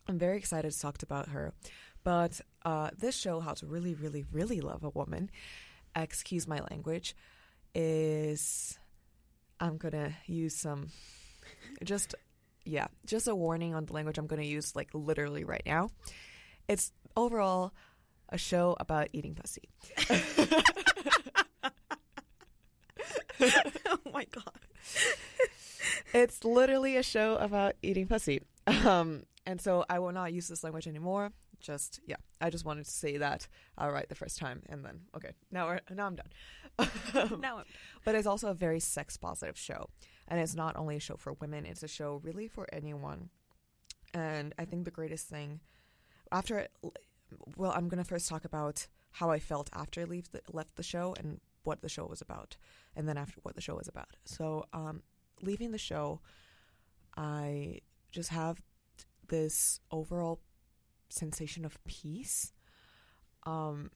I'm 0.07 0.19
very 0.19 0.37
excited 0.37 0.71
to 0.71 0.79
talk 0.79 1.01
about 1.01 1.29
her. 1.29 1.53
But 2.03 2.41
uh, 2.65 2.89
this 2.97 3.17
show, 3.17 3.39
How 3.39 3.53
to 3.53 3.65
Really, 3.65 3.95
Really, 3.95 4.25
Really 4.31 4.59
Love 4.61 4.83
a 4.83 4.89
Woman, 4.89 5.31
excuse 5.95 6.47
my 6.47 6.59
language, 6.69 7.15
is. 7.73 8.77
I'm 9.59 9.77
going 9.77 9.93
to 9.93 10.13
use 10.25 10.55
some. 10.55 10.89
Just, 11.83 12.15
yeah, 12.65 12.87
just 13.05 13.27
a 13.27 13.35
warning 13.35 13.73
on 13.75 13.85
the 13.85 13.93
language 13.93 14.17
I'm 14.17 14.27
going 14.27 14.41
to 14.41 14.47
use, 14.47 14.75
like 14.75 14.89
literally 14.93 15.45
right 15.45 15.63
now. 15.65 15.89
It's 16.67 16.91
overall 17.15 17.71
a 18.29 18.37
show 18.37 18.75
about 18.79 19.07
eating 19.13 19.35
pussy. 19.35 19.69
oh 23.39 23.97
my 24.11 24.25
god. 24.31 24.59
it's 26.13 26.43
literally 26.43 26.97
a 26.97 27.03
show 27.03 27.35
about 27.35 27.75
eating 27.81 28.07
pussy. 28.07 28.41
Um, 28.67 29.23
and 29.45 29.59
so 29.59 29.85
I 29.89 29.99
will 29.99 30.11
not 30.11 30.33
use 30.33 30.47
this 30.47 30.63
language 30.63 30.87
anymore. 30.87 31.31
Just 31.59 31.99
yeah, 32.05 32.17
I 32.41 32.49
just 32.49 32.65
wanted 32.65 32.85
to 32.85 32.91
say 32.91 33.17
that 33.17 33.47
all 33.77 33.91
right 33.91 34.07
the 34.07 34.15
first 34.15 34.37
time, 34.37 34.63
and 34.67 34.83
then 34.83 35.01
okay, 35.15 35.31
now 35.51 35.67
we're 35.67 35.79
now 35.91 36.07
I'm 36.07 36.15
done. 36.15 36.29
Now 37.39 37.59
I'm 37.59 37.65
but 38.03 38.15
it's 38.15 38.27
also 38.27 38.49
a 38.49 38.53
very 38.53 38.79
sex 38.79 39.15
positive 39.15 39.57
show, 39.57 39.89
and 40.27 40.39
it's 40.39 40.55
not 40.55 40.75
only 40.75 40.97
a 40.97 40.99
show 40.99 41.15
for 41.15 41.33
women; 41.33 41.65
it's 41.65 41.83
a 41.83 41.87
show 41.87 42.19
really 42.23 42.47
for 42.47 42.67
anyone. 42.73 43.29
And 44.13 44.53
I 44.59 44.65
think 44.65 44.85
the 44.85 44.91
greatest 44.91 45.27
thing 45.27 45.59
after, 46.31 46.59
it, 46.59 46.71
well, 47.55 47.71
I'm 47.75 47.87
gonna 47.87 48.03
first 48.03 48.27
talk 48.27 48.43
about 48.45 48.87
how 49.11 49.29
I 49.29 49.39
felt 49.39 49.69
after 49.73 50.01
I 50.01 50.03
leave 50.05 50.31
the, 50.31 50.41
left 50.51 50.75
the 50.75 50.83
show 50.83 51.15
and 51.17 51.39
what 51.63 51.81
the 51.81 51.89
show 51.89 52.05
was 52.05 52.21
about, 52.21 52.57
and 52.95 53.07
then 53.07 53.17
after 53.17 53.39
what 53.43 53.55
the 53.55 53.61
show 53.61 53.75
was 53.75 53.87
about. 53.87 54.17
So, 54.25 54.65
um, 54.73 55.03
leaving 55.41 55.71
the 55.71 55.77
show, 55.77 56.19
I 57.15 57.79
just 58.11 58.29
have 58.29 58.61
this 59.27 59.79
overall 59.91 60.41
sensation 61.09 61.65
of 61.65 61.83
peace, 61.85 62.53
um, 63.43 63.91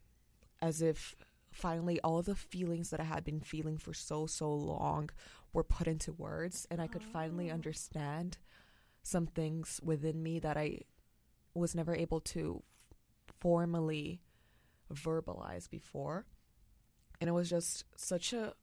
as 0.62 0.82
if 0.82 1.16
finally 1.52 2.00
all 2.02 2.22
the 2.22 2.36
feelings 2.36 2.90
that 2.92 3.00
I 3.00 3.06
had 3.06 3.24
been 3.24 3.40
feeling 3.42 3.78
for 3.78 3.94
so 3.94 4.28
so 4.28 4.54
long 4.54 5.10
were 5.54 5.64
put 5.64 5.88
into 5.88 6.14
words, 6.14 6.68
and 6.70 6.82
I 6.82 6.88
could 6.88 7.04
finally 7.04 7.50
Oh. 7.50 7.54
understand 7.54 8.38
some 9.04 9.28
things 9.28 9.80
within 9.84 10.22
me 10.22 10.40
that 10.40 10.58
I 10.58 10.82
was 11.54 11.74
never 11.76 11.96
able 11.96 12.20
to 12.22 12.64
formally 13.40 14.22
verbalize 14.94 15.70
before 15.70 16.26
and 17.20 17.28
it 17.30 17.34
was 17.34 17.50
just 17.50 17.84
such 17.96 18.34
a 18.34 18.54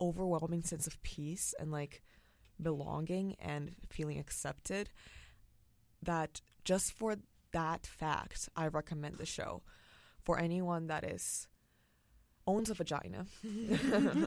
overwhelming 0.00 0.62
sense 0.62 0.86
of 0.86 1.02
peace 1.02 1.54
and 1.58 1.70
like 1.72 2.02
belonging 2.60 3.34
and 3.40 3.74
feeling 3.90 4.18
accepted 4.18 4.90
that 6.04 6.40
just 6.64 6.92
for 6.92 7.16
that 7.52 7.86
fact 7.86 8.48
i 8.56 8.66
recommend 8.66 9.16
the 9.18 9.26
show 9.26 9.62
for 10.22 10.38
anyone 10.38 10.86
that 10.86 11.04
is 11.04 11.48
owns 12.46 12.70
a 12.70 12.74
vagina 12.74 13.26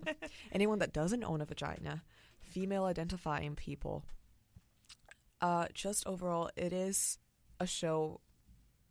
anyone 0.52 0.80
that 0.80 0.94
doesn't 0.94 1.24
own 1.24 1.42
a 1.42 1.46
vagina 1.46 2.04
female 2.40 2.86
identifying 2.86 3.56
people 3.56 4.04
uh 5.42 5.66
just 5.74 6.06
overall 6.08 6.50
it 6.56 6.74
is 6.74 7.20
a 7.60 7.68
show 7.68 8.22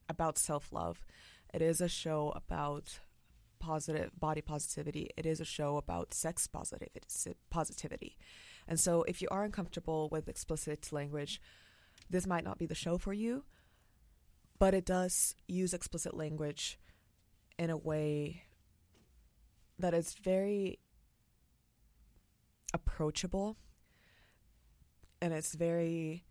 about 0.08 0.38
self-love 0.38 1.04
it 1.52 1.62
is 1.62 1.80
a 1.80 1.88
show 1.88 2.32
about 2.36 3.00
positive 3.58 4.10
body 4.18 4.40
positivity. 4.40 5.10
It 5.16 5.26
is 5.26 5.40
a 5.40 5.44
show 5.44 5.76
about 5.76 6.14
sex. 6.14 6.48
Positivity, 7.50 8.16
and 8.68 8.78
so 8.78 9.02
if 9.02 9.20
you 9.22 9.28
are 9.30 9.44
uncomfortable 9.44 10.08
with 10.10 10.28
explicit 10.28 10.92
language, 10.92 11.40
this 12.08 12.26
might 12.26 12.44
not 12.44 12.58
be 12.58 12.66
the 12.66 12.74
show 12.74 12.98
for 12.98 13.12
you. 13.12 13.44
But 14.58 14.72
it 14.72 14.86
does 14.86 15.34
use 15.46 15.74
explicit 15.74 16.14
language 16.14 16.78
in 17.58 17.70
a 17.70 17.76
way 17.76 18.44
that 19.78 19.92
is 19.92 20.14
very 20.14 20.78
approachable, 22.72 23.56
and 25.20 25.34
it's 25.34 25.54
very 25.54 26.24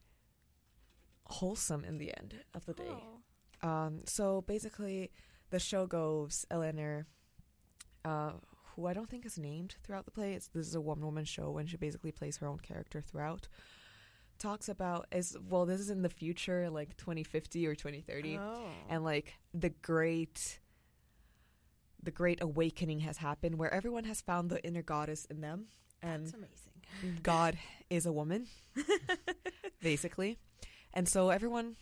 wholesome 1.26 1.84
in 1.84 1.98
the 1.98 2.14
end 2.18 2.36
of 2.54 2.66
the 2.66 2.74
day. 2.74 2.84
Oh. 3.64 3.68
Um, 3.68 4.02
so 4.06 4.42
basically, 4.42 5.12
the 5.50 5.60
show 5.60 5.86
goes, 5.86 6.46
Eleanor, 6.52 7.08
uh, 8.04 8.32
who 8.76 8.86
I 8.86 8.94
don't 8.94 9.10
think 9.10 9.26
is 9.26 9.38
named 9.38 9.76
throughout 9.84 10.06
the 10.06 10.12
play, 10.12 10.34
it's, 10.34 10.48
this 10.48 10.68
is 10.68 10.76
a 10.76 10.82
one 10.82 11.02
woman 11.02 11.26
show, 11.26 11.58
and 11.58 11.70
she 11.70 11.78
basically 11.78 12.12
plays 12.12 12.38
her 12.38 12.48
own 12.48 12.60
character 12.60 13.02
throughout. 13.02 13.48
Talks 14.38 14.68
about 14.70 15.08
is 15.12 15.38
well, 15.50 15.66
this 15.66 15.80
is 15.80 15.90
in 15.90 16.02
the 16.02 16.10
future, 16.10 16.70
like 16.70 16.98
2050 16.98 17.66
or 17.68 17.74
2030, 17.76 18.38
Oh. 18.38 18.66
and 18.90 19.04
like 19.04 19.34
the 19.54 19.70
great, 19.70 20.60
the 22.04 22.12
great 22.12 22.42
awakening 22.42 23.00
has 23.02 23.18
happened 23.18 23.58
where 23.58 23.74
everyone 23.74 24.04
has 24.04 24.22
found 24.22 24.50
the 24.50 24.64
inner 24.66 24.82
goddess 24.84 25.26
in 25.26 25.42
them, 25.42 25.68
and 26.02 26.26
That's 26.26 26.34
amazing. 26.36 27.20
God 27.24 27.58
is 27.90 28.06
a 28.06 28.12
woman, 28.12 28.48
basically. 29.82 30.38
And 30.94 31.08
so 31.08 31.30
everyone 31.30 31.76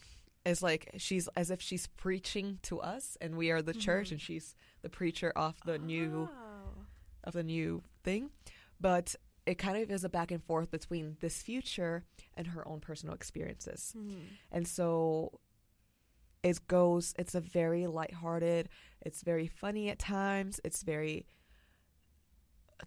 is 0.45 0.61
like, 0.61 0.91
she's 0.97 1.27
as 1.35 1.49
if 1.51 1.61
she's 1.61 1.87
preaching 1.87 2.59
to 2.63 2.79
us, 2.81 3.17
and 3.21 3.35
we 3.35 3.49
are 3.51 3.61
the 3.61 3.73
church, 3.73 4.09
Mhm. 4.09 4.11
and 4.13 4.21
she's 4.21 4.55
the 4.81 4.89
preacher 4.89 5.31
of 5.35 5.59
the 5.65 5.77
new 5.79 6.29
Oh. 6.31 6.85
of 7.23 7.33
the 7.33 7.43
new 7.43 7.83
thing. 8.03 8.29
But 8.79 9.15
it 9.45 9.55
kind 9.55 9.81
of 9.81 9.91
is 9.91 10.03
a 10.03 10.09
back 10.09 10.31
and 10.31 10.43
forth 10.43 10.71
between 10.71 11.17
this 11.19 11.41
future 11.41 12.05
and 12.35 12.47
her 12.47 12.67
own 12.67 12.79
personal 12.79 13.13
experiences. 13.13 13.93
Mhm. 13.97 14.21
And 14.51 14.67
so 14.67 15.39
it 16.43 16.65
goes, 16.67 17.13
it's 17.17 17.35
a 17.35 17.41
very 17.41 17.87
lighthearted, 17.87 18.69
it's 19.01 19.21
very 19.21 19.47
funny 19.47 19.89
at 19.89 19.99
times, 19.99 20.59
it's 20.63 20.83
very 20.83 21.25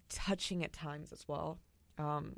touching 0.09 0.63
at 0.63 0.73
times 0.73 1.11
as 1.11 1.27
well. 1.27 1.59
Um, 1.97 2.37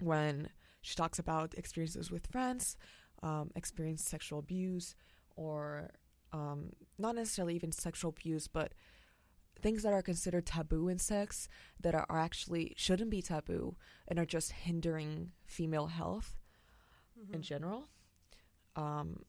when 0.00 0.48
she 0.80 0.94
talks 0.94 1.18
about 1.18 1.54
experiences 1.54 2.10
with 2.10 2.26
friends, 2.26 2.76
um, 3.22 3.50
experienced 3.54 4.06
sexual 4.08 4.38
abuse, 4.38 4.94
or 5.36 5.90
um, 6.32 6.72
not 6.98 7.14
necessarily 7.14 7.54
even 7.54 7.72
sexual 7.72 8.10
abuse, 8.10 8.48
but 8.48 8.72
things 9.64 9.82
that 9.82 9.92
are 9.94 10.02
considered 10.02 10.44
taboo 10.46 10.88
in 10.88 10.98
sex 10.98 11.48
that 11.80 11.94
are, 11.94 12.06
are 12.10 12.18
actually 12.28 12.74
shouldn't 12.76 13.10
be 13.10 13.22
taboo 13.22 13.76
and 14.06 14.18
are 14.18 14.26
just 14.36 14.52
hindering 14.66 15.32
female 15.46 15.86
health 15.88 16.36
in 17.32 17.40
Mhm. 17.40 17.44
general. 17.52 17.88
Um, 18.76 19.24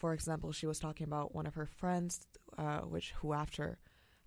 for 0.00 0.12
example, 0.14 0.52
she 0.52 0.66
was 0.66 0.78
talking 0.78 1.06
about 1.10 1.34
one 1.34 1.46
of 1.46 1.54
her 1.56 1.66
friends, 1.66 2.12
uh, 2.56 2.82
which 2.82 3.12
who 3.18 3.32
after 3.32 3.78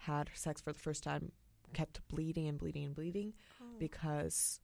had 0.10 0.30
sex 0.34 0.60
for 0.62 0.74
the 0.74 0.80
first 0.88 1.04
time 1.04 1.32
kept 1.74 2.06
bleeding 2.10 2.48
and 2.48 2.58
bleeding 2.60 2.84
and 2.86 2.96
bleeding 2.96 3.34
Oh. 3.62 3.78
because 3.80 4.60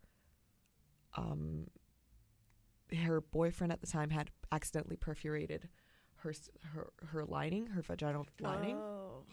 um, 1.15 1.67
her 3.05 3.21
boyfriend 3.21 3.71
at 3.71 3.81
the 3.81 3.87
time 3.87 4.09
had 4.09 4.31
accidentally 4.51 4.97
perforated 4.97 5.69
her 6.17 6.33
her 6.73 6.91
her 7.11 7.23
lining, 7.25 7.67
her 7.67 7.81
vaginal 7.81 8.25
lining, 8.39 8.75
Whoa. 8.77 9.25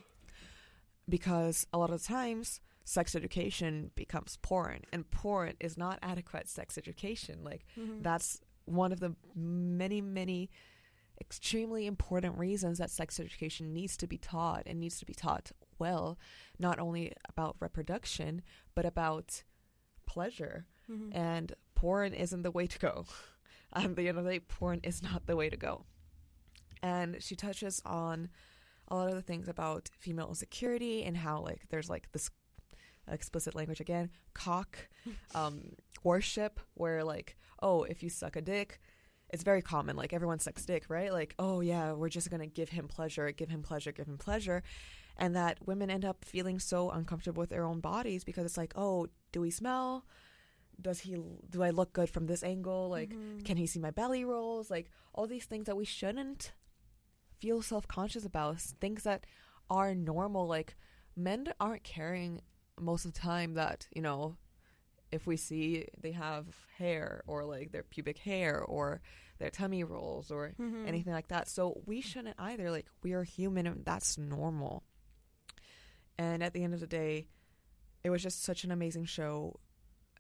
Because 1.11 1.67
a 1.73 1.79
lot 1.79 1.91
of 1.91 2.03
times 2.03 2.61
sex 2.85 3.15
education 3.15 3.91
becomes 3.95 4.39
porn, 4.43 4.83
and 4.93 5.11
porn 5.11 5.55
is 5.61 5.77
not 5.77 5.99
adequate 6.03 6.49
sex 6.49 6.79
education. 6.79 7.45
Like 7.45 7.65
Mhm. 7.77 8.03
that's 8.03 8.41
one 8.65 8.93
of 8.93 9.01
the 9.01 9.15
many 9.35 10.01
many 10.01 10.49
extremely 11.21 11.87
important 11.87 12.39
reasons 12.39 12.79
that 12.79 12.91
sex 12.91 13.21
education 13.21 13.75
needs 13.75 13.97
to 13.99 14.07
be 14.07 14.17
taught 14.17 14.63
and 14.67 14.81
needs 14.81 14.99
to 14.99 15.05
be 15.05 15.13
taught 15.13 15.53
well 15.79 16.19
not 16.59 16.79
only 16.79 17.13
about 17.29 17.57
reproduction 17.61 18.43
but 18.75 18.87
about 18.87 19.43
pleasure 20.07 20.67
Mhm. 20.89 21.15
and 21.15 21.53
porn 21.75 22.15
isn't 22.15 22.41
the 22.43 22.51
way 22.51 22.67
to 22.67 22.79
go 22.79 23.05
at 23.75 23.97
the 23.97 24.09
end 24.09 24.17
of 24.17 24.25
the 24.25 24.31
day 24.31 24.41
porn 24.41 24.81
is 24.83 25.03
not 25.03 25.27
the 25.27 25.37
way 25.37 25.51
to 25.51 25.59
go 25.59 25.85
and 26.83 27.23
she 27.23 27.37
touches 27.37 27.83
on 27.85 28.31
a 28.91 28.95
lot 28.97 29.09
of 29.09 29.15
the 29.15 29.23
things 29.23 29.49
about 29.49 29.89
female 29.99 30.29
insecurity 30.29 31.05
and 31.05 31.17
how 31.17 31.41
like 31.41 31.63
there's 31.71 31.89
like 31.91 32.11
this 32.13 32.31
explicit 33.09 33.55
language 33.55 33.81
again 33.81 34.11
cock 34.35 34.89
um 35.35 35.63
worship 36.05 36.61
where 36.75 37.03
like 37.05 37.37
oh 37.63 37.83
if 37.85 38.03
you 38.03 38.09
suck 38.09 38.37
a 38.37 38.41
dick 38.41 38.81
it's 39.31 39.43
very 39.45 39.63
common 39.63 39.95
like 39.97 40.13
everyone 40.13 40.41
sucks 40.41 40.65
dick 40.67 40.85
right? 40.89 41.13
Like 41.13 41.35
oh 41.39 41.61
yeah 41.61 41.93
we're 41.93 42.09
just 42.09 42.31
gonna 42.31 42.47
give 42.49 42.71
him 42.71 42.89
pleasure 42.89 43.31
give 43.31 43.49
him 43.49 43.63
pleasure 43.63 43.93
give 43.93 44.07
him 44.09 44.19
pleasure. 44.19 44.63
And 45.17 45.37
that 45.37 45.59
women 45.67 45.89
end 45.91 46.05
up 46.05 46.25
feeling 46.25 46.59
so 46.59 46.91
uncomfortable 46.91 47.41
with 47.41 47.51
their 47.51 47.65
own 47.65 47.79
bodies 47.81 48.25
because 48.25 48.45
it's 48.45 48.57
like 48.57 48.73
oh 48.75 49.07
do 49.31 49.41
we 49.41 49.51
smell? 49.53 50.05
Does 50.83 50.99
he 51.01 51.17
do 51.49 51.63
i 51.63 51.71
look 51.71 51.93
good 51.93 52.11
from 52.11 52.27
this 52.27 52.43
angle? 52.43 52.89
Like 52.89 53.11
Mhm. 53.11 53.45
can 53.45 53.57
he 53.57 53.67
see 53.69 53.79
my 53.79 53.93
belly 53.93 54.25
rolls? 54.25 54.69
Like 54.69 54.91
all 55.15 55.29
these 55.29 55.45
things 55.45 55.67
that 55.67 55.77
we 55.77 55.85
shouldn't 55.85 56.53
feel 57.41 57.63
self-conscious 57.63 58.25
about 58.25 58.61
things 58.61 59.03
that 59.05 59.25
are 59.69 59.95
normal 59.95 60.47
like 60.47 60.77
men 61.17 61.47
aren't 61.61 61.85
caring 61.85 62.41
most 62.79 63.05
of 63.05 63.13
the 63.13 63.21
time 63.21 63.55
that 63.55 63.87
you 63.95 64.03
know 64.03 64.37
if 65.13 65.27
we 65.27 65.37
see 65.37 65.87
they 66.01 66.13
have 66.13 66.47
hair 66.79 67.23
or 67.27 67.45
like 67.45 67.73
their 67.73 67.83
pubic 67.83 68.19
hair 68.19 68.61
or 68.63 69.01
their 69.39 69.51
tummy 69.51 69.83
rolls 69.83 70.31
or 70.31 70.53
Mhm. 70.59 70.87
anything 70.87 71.13
like 71.13 71.29
that. 71.29 71.49
So 71.49 71.83
we 71.87 72.01
shouldn't 72.01 72.37
either. 72.39 72.71
Like 72.71 72.87
we 73.03 73.13
are 73.15 73.25
human 73.25 73.67
and 73.67 73.85
that's 73.85 74.17
normal. 74.19 74.85
And 76.19 76.43
at 76.43 76.53
the 76.53 76.63
end 76.63 76.75
of 76.75 76.81
the 76.81 76.87
day 76.87 77.27
it 78.05 78.11
was 78.11 78.23
just 78.23 78.43
such 78.45 78.65
an 78.65 78.71
amazing 78.71 79.05
show 79.05 79.59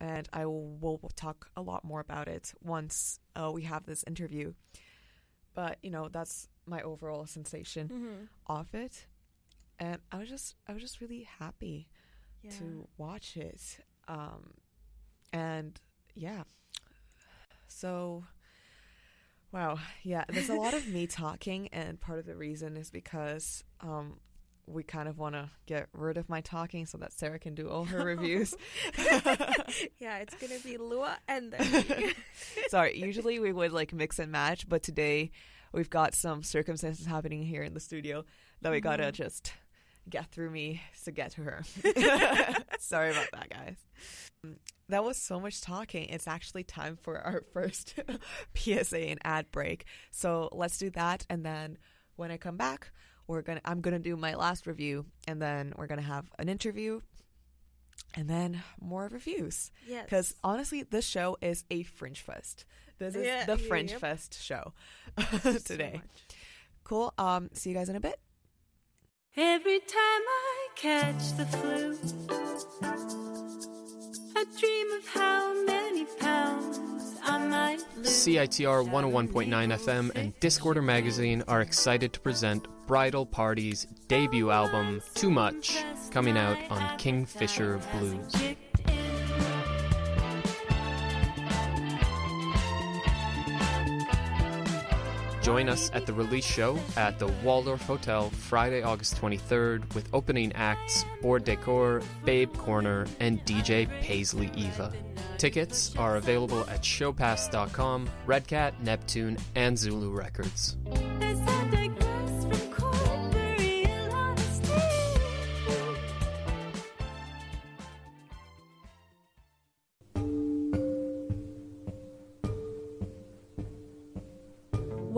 and 0.00 0.28
i 0.34 0.44
will, 0.44 0.76
will 0.80 1.10
talk 1.16 1.48
a 1.56 1.62
lot 1.62 1.82
more 1.84 2.00
about 2.00 2.28
it 2.28 2.52
once 2.62 3.20
uh, 3.36 3.50
we 3.54 3.62
have 3.62 3.86
this 3.86 4.02
interview. 4.06 4.52
But 5.54 5.78
you 5.82 5.90
know 5.90 6.08
that's 6.08 6.48
my 6.70 6.80
overall 6.82 7.26
sensation 7.26 7.88
Mhm. 7.88 8.28
of 8.46 8.72
it 8.74 9.06
and 9.78 9.98
i 10.12 10.16
was 10.18 10.28
just 10.28 10.54
i 10.66 10.72
was 10.72 10.80
just 10.82 11.00
really 11.00 11.24
happy 11.38 11.88
Yeah. 12.42 12.50
to 12.58 12.88
watch 12.96 13.36
it 13.36 13.80
um 14.08 14.54
and 15.32 15.78
yeah 16.14 16.44
so 17.68 18.24
wow 19.52 19.78
yeah 20.02 20.24
there's 20.28 20.48
a 20.48 20.54
lot 20.54 20.74
of 20.74 20.86
me 20.88 21.06
talking 21.22 21.68
and 21.72 22.00
part 22.00 22.18
of 22.18 22.26
the 22.26 22.36
reason 22.36 22.76
is 22.76 22.90
because 22.90 23.64
um 23.80 24.18
we 24.66 24.84
kind 24.84 25.08
of 25.08 25.18
want 25.18 25.34
to 25.34 25.50
get 25.66 25.88
rid 25.92 26.16
of 26.16 26.28
my 26.28 26.40
talking 26.40 26.86
so 26.86 26.96
that 26.98 27.12
Sarah 27.12 27.40
can 27.40 27.56
do 27.56 27.68
all 27.68 27.84
her 27.86 28.04
reviews. 28.04 28.54
yeah, 29.98 30.18
it's 30.18 30.34
gonna 30.40 30.60
be 30.62 30.76
Lua 30.76 31.18
and 31.26 31.52
then. 31.52 32.12
Sorry, 32.68 32.96
usually 32.96 33.40
we 33.40 33.52
would 33.52 33.72
like 33.72 33.92
mix 33.92 34.20
and 34.20 34.30
match, 34.30 34.68
but 34.68 34.84
today 34.84 35.32
we've 35.72 35.90
got 35.90 36.14
some 36.14 36.42
circumstances 36.42 37.06
happening 37.06 37.42
here 37.42 37.62
in 37.62 37.74
the 37.74 37.80
studio 37.80 38.24
that 38.62 38.72
we 38.72 38.80
gotta 38.80 39.04
Mhm. 39.04 39.12
just 39.12 39.52
get 40.08 40.26
through 40.30 40.50
me 40.50 40.82
to 41.04 41.10
get 41.12 41.30
to 41.32 41.42
her. 41.42 41.62
Sorry 42.78 43.10
about 43.10 43.28
that, 43.32 43.48
guys. 43.50 43.76
That 44.88 45.04
was 45.04 45.16
so 45.18 45.38
much 45.38 45.60
talking. 45.60 46.08
It's 46.08 46.26
actually 46.26 46.64
time 46.64 46.96
for 46.96 47.18
our 47.20 47.42
first 47.52 47.98
PSA 48.54 48.98
and 49.10 49.20
ad 49.24 49.50
break. 49.50 49.84
So 50.10 50.48
let's 50.52 50.78
do 50.78 50.90
that, 50.90 51.26
and 51.30 51.44
then 51.44 51.78
when 52.16 52.30
I 52.30 52.36
come 52.38 52.56
back, 52.56 52.90
we're 53.26 53.42
gonna 53.42 53.60
I'm 53.64 53.80
gonna 53.80 53.98
do 54.00 54.16
my 54.16 54.34
last 54.34 54.66
review, 54.66 55.06
and 55.28 55.40
then 55.40 55.72
we're 55.76 55.86
gonna 55.86 56.02
have 56.02 56.26
an 56.38 56.48
interview, 56.48 57.00
and 58.14 58.28
then 58.28 58.62
more 58.80 59.08
reviews. 59.12 59.70
yes. 59.86 60.04
Because 60.04 60.34
honestly, 60.44 60.82
this 60.82 61.06
show 61.06 61.36
is 61.40 61.64
a 61.70 61.82
Fringe 61.84 62.20
Fest. 62.20 62.64
This 62.98 63.14
is 63.14 63.24
Yeah, 63.26 63.44
the 63.46 63.56
yeah, 63.56 63.68
Fringe 63.68 63.90
yep. 63.92 64.00
Fest 64.00 64.42
show 64.42 64.72
today. 65.64 65.92
much. 65.94 66.36
cool. 66.84 67.14
Um, 67.18 67.48
see 67.52 67.70
you 67.70 67.76
guys 67.76 67.88
in 67.88 67.96
a 67.96 68.00
bit. 68.00 68.18
Every 69.36 69.78
time 69.78 69.88
I 69.96 70.68
catch 70.74 71.32
the 71.36 71.46
flu, 71.46 71.96
I 74.36 74.44
dream 74.58 74.92
of 74.92 75.06
how 75.08 75.64
many 75.64 76.04
pounds 76.18 77.16
I 77.22 77.38
might 77.46 77.78
lose. 77.96 78.08
CITR 78.08 78.88
101.9 78.90 79.48
FM 79.48 80.10
and 80.16 80.38
Discorder 80.40 80.82
Magazine 80.82 81.42
are 81.46 81.60
excited 81.60 82.12
to 82.14 82.20
present 82.20 82.66
Bridal 82.90 83.24
Party's 83.24 83.86
debut 84.08 84.50
album, 84.50 85.00
Too 85.14 85.30
Much, 85.30 85.84
coming 86.10 86.36
out 86.36 86.58
on 86.70 86.98
Kingfisher 86.98 87.78
Bluez. 87.78 88.56
Join 95.40 95.68
us 95.68 95.92
at 95.94 96.04
the 96.04 96.12
release 96.12 96.44
show 96.44 96.80
at 96.96 97.20
the 97.20 97.28
Waldorf 97.44 97.80
Hotel 97.82 98.28
Friday, 98.30 98.82
August 98.82 99.20
23rd 99.20 99.94
with 99.94 100.08
opening 100.12 100.52
acts 100.54 101.04
Board 101.22 101.44
Decor, 101.44 102.02
Babe 102.24 102.52
Corner, 102.56 103.06
and 103.20 103.38
DJ 103.44 103.88
Paisley 104.00 104.50
Eva. 104.56 104.92
Tickets 105.38 105.94
are 105.94 106.16
available 106.16 106.68
at 106.68 106.82
showpass.com, 106.82 108.10
Redcat, 108.26 108.82
Neptoon, 108.82 109.40
and 109.54 109.78
Zulu 109.78 110.10
Records. 110.10 110.76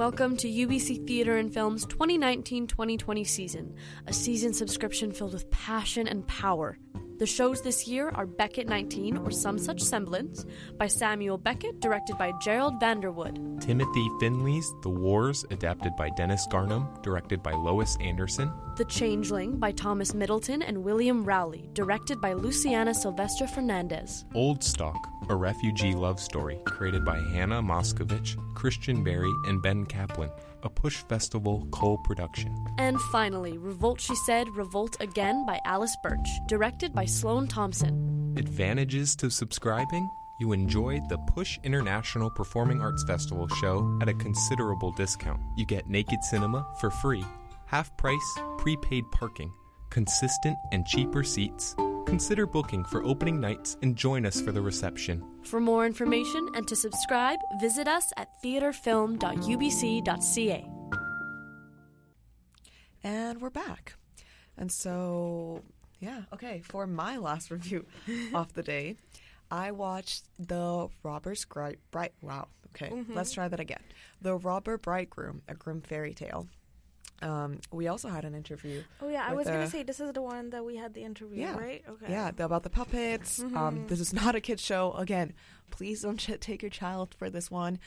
Welcome 0.02 0.36
to 0.38 0.48
UBC 0.48 1.06
Theatre 1.06 1.36
and 1.36 1.54
Film's 1.54 1.86
2019 1.86 2.66
2020 2.66 3.22
season, 3.22 3.72
a 4.08 4.12
season 4.12 4.52
subscription 4.52 5.12
filled 5.12 5.32
with 5.32 5.48
passion 5.52 6.08
and 6.08 6.26
power. 6.26 6.76
The 7.18 7.26
shows 7.26 7.62
this 7.62 7.86
year 7.86 8.10
are 8.14 8.26
Beckett 8.26 8.68
19, 8.68 9.18
or 9.18 9.30
Some 9.30 9.58
Such 9.58 9.80
Semblance, 9.80 10.44
by 10.76 10.88
Samuel 10.88 11.38
Beckett, 11.38 11.80
directed 11.80 12.18
by 12.18 12.32
Gerald 12.42 12.80
Vanderwoude. 12.80 13.60
Timothy 13.60 14.08
Findley's 14.18 14.72
The 14.82 14.88
Wars, 14.88 15.44
adapted 15.50 15.94
by 15.96 16.10
Dennis 16.10 16.46
Garnhum, 16.50 17.00
directed 17.02 17.42
by 17.42 17.52
Lois 17.52 17.96
Anderson. 18.00 18.50
The 18.76 18.86
Changeling 18.86 19.58
by 19.58 19.70
Thomas 19.72 20.14
Middleton 20.14 20.62
and 20.62 20.82
William 20.82 21.24
Rowley, 21.24 21.68
directed 21.74 22.20
by 22.20 22.32
Luciana 22.32 22.94
Silvestre 22.94 23.46
Fernandez. 23.46 24.24
Old 24.34 24.64
Stock, 24.64 25.08
a 25.28 25.36
refugee 25.36 25.94
love 25.94 26.18
story, 26.18 26.58
created 26.64 27.04
by 27.04 27.18
Hannah 27.32 27.62
Moscovitch, 27.62 28.36
Christian 28.54 29.04
Barry, 29.04 29.32
and 29.46 29.62
Ben 29.62 29.86
Caplan. 29.86 30.30
A 30.62 30.70
Push 30.70 31.02
Festival 31.08 31.66
co 31.70 31.96
production. 31.98 32.54
And 32.78 33.00
finally, 33.12 33.58
Revolt 33.58 34.00
She 34.00 34.14
Said, 34.14 34.48
Revolt 34.50 34.96
Again 35.00 35.44
by 35.46 35.60
Alice 35.64 35.96
Birch, 36.02 36.28
directed 36.46 36.92
by 36.92 37.04
Sloan 37.04 37.48
Thompson. 37.48 38.34
Advantages 38.36 39.14
to 39.16 39.30
subscribing? 39.30 40.08
You 40.40 40.52
enjoy 40.52 41.00
the 41.08 41.18
Push 41.18 41.58
International 41.62 42.30
Performing 42.30 42.80
Arts 42.80 43.04
Festival 43.04 43.46
show 43.48 43.98
at 44.02 44.08
a 44.08 44.14
considerable 44.14 44.92
discount. 44.92 45.40
You 45.56 45.66
get 45.66 45.88
naked 45.88 46.24
cinema 46.24 46.66
for 46.80 46.90
free, 46.90 47.24
half 47.66 47.96
price 47.96 48.38
prepaid 48.58 49.04
parking, 49.12 49.52
consistent 49.90 50.56
and 50.72 50.86
cheaper 50.86 51.22
seats. 51.22 51.76
Consider 52.06 52.46
booking 52.46 52.84
for 52.84 53.04
opening 53.04 53.40
nights 53.40 53.76
and 53.82 53.96
join 53.96 54.24
us 54.26 54.40
for 54.40 54.52
the 54.52 54.60
reception. 54.60 55.24
For 55.44 55.60
more 55.60 55.86
information 55.86 56.48
and 56.54 56.68
to 56.68 56.76
subscribe, 56.76 57.38
visit 57.60 57.88
us 57.88 58.12
at 58.16 58.28
theaterfilm.ubc.ca. 58.42 60.68
And 63.04 63.40
we're 63.40 63.50
back. 63.50 63.94
And 64.56 64.70
so, 64.70 65.62
yeah, 66.00 66.22
okay, 66.32 66.62
for 66.64 66.86
my 66.86 67.16
last 67.16 67.50
review 67.50 67.84
of 68.34 68.52
the 68.54 68.62
day, 68.62 68.94
I 69.50 69.72
watched 69.72 70.24
The 70.38 70.88
Robber's 71.02 71.44
Gri- 71.44 71.78
Bright. 71.90 72.12
Wow, 72.20 72.48
okay, 72.68 72.92
let's 73.08 73.30
mm-hmm. 73.30 73.40
try 73.40 73.48
that 73.48 73.60
again. 73.60 73.82
The 74.20 74.36
Robber 74.36 74.78
Bridegroom, 74.78 75.42
A 75.48 75.54
Grim 75.54 75.80
Fairy 75.80 76.14
Tale. 76.14 76.46
Um, 77.22 77.60
we 77.70 77.88
also 77.88 78.08
had 78.08 78.24
an 78.24 78.34
interview. 78.34 78.82
Oh 79.00 79.08
yeah, 79.08 79.24
I 79.28 79.32
was 79.34 79.46
gonna 79.46 79.68
say 79.70 79.82
this 79.82 80.00
is 80.00 80.12
the 80.12 80.22
one 80.22 80.50
that 80.50 80.64
we 80.64 80.76
had 80.76 80.94
the 80.94 81.02
interview, 81.04 81.40
Yeah. 81.42 81.56
right? 81.56 81.84
Okay. 81.88 82.06
Yeah, 82.10 82.30
the- 82.32 82.44
about 82.44 82.62
the 82.64 82.70
puppets. 82.70 83.40
Um, 83.40 83.86
this 83.86 84.00
is 84.00 84.12
not 84.22 84.34
a 84.34 84.40
kid 84.40 84.58
show. 84.60 84.92
Again, 84.92 85.32
please 85.70 86.02
don't 86.02 86.18
ch- 86.18 86.38
take 86.40 86.62
your 86.62 86.70
child 86.70 87.14
for 87.14 87.30
this 87.30 87.50
one. 87.50 87.78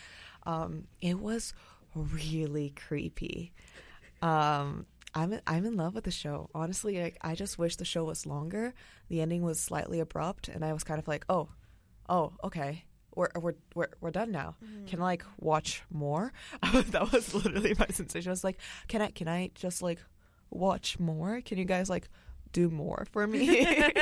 Um, 0.44 0.88
it 1.02 1.20
was 1.20 1.54
really 1.96 2.72
creepy. 2.76 3.54
Um, 4.22 4.86
I'm 5.14 5.40
I'm 5.48 5.66
in 5.66 5.76
love 5.78 5.96
with 5.96 6.04
the 6.04 6.12
show. 6.12 6.50
Honestly, 6.54 7.02
like, 7.02 7.18
I 7.22 7.36
just 7.36 7.58
wish 7.58 7.76
the 7.78 7.86
show 7.86 8.04
was 8.04 8.26
longer. 8.26 8.74
The 9.10 9.22
ending 9.22 9.44
was 9.44 9.60
slightly 9.60 10.00
abrupt, 10.00 10.48
and 10.50 10.64
I 10.64 10.74
was 10.74 10.84
kind 10.84 11.00
of 11.00 11.08
like, 11.08 11.26
oh, 11.30 11.50
oh, 12.10 12.34
okay. 12.44 12.84
We're, 13.16 13.30
we're, 13.40 13.54
we're, 13.74 13.88
we're 14.02 14.12
done 14.12 14.32
now. 14.32 14.56
Can 14.88 15.00
I 15.02 15.04
like 15.04 15.24
watch 15.40 15.84
more? 15.90 16.34
that 16.74 17.12
was 17.12 17.34
literally 17.34 17.74
my 17.80 17.88
sensation. 17.88 18.30
I 18.30 18.32
was 18.32 18.44
like, 18.44 18.60
can 18.88 19.02
I 19.02 19.12
can 19.12 19.28
I 19.28 19.52
just 19.56 19.82
like 19.82 20.00
watch 20.50 21.00
more? 21.00 21.42
Can 21.42 21.58
you 21.58 21.66
guys 21.66 21.90
like 21.90 22.10
do 22.52 22.70
more 22.70 23.06
for 23.12 23.26
me? 23.26 23.66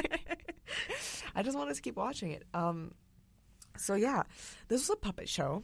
I 1.35 1.43
just 1.43 1.57
wanted 1.57 1.75
to 1.75 1.81
keep 1.81 1.95
watching 1.95 2.31
it. 2.31 2.43
Um, 2.53 2.93
so 3.77 3.95
yeah, 3.95 4.23
this 4.67 4.81
was 4.81 4.89
a 4.89 4.95
puppet 4.95 5.29
show. 5.29 5.63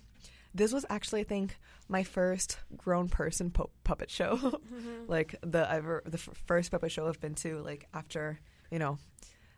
This 0.53 0.73
was 0.73 0.85
actually, 0.89 1.21
I 1.21 1.25
think, 1.25 1.57
my 1.87 2.03
first 2.03 2.57
grown 2.75 3.07
person 3.07 3.51
pu- 3.51 3.69
puppet 3.83 4.09
show. 4.09 4.59
like 5.07 5.35
the 5.41 5.71
ever 5.71 6.01
the 6.05 6.17
f- 6.17 6.29
first 6.45 6.71
puppet 6.71 6.91
show 6.91 7.07
I've 7.07 7.19
been 7.19 7.35
to. 7.35 7.61
Like 7.61 7.87
after 7.93 8.39
you 8.71 8.79
know, 8.79 8.97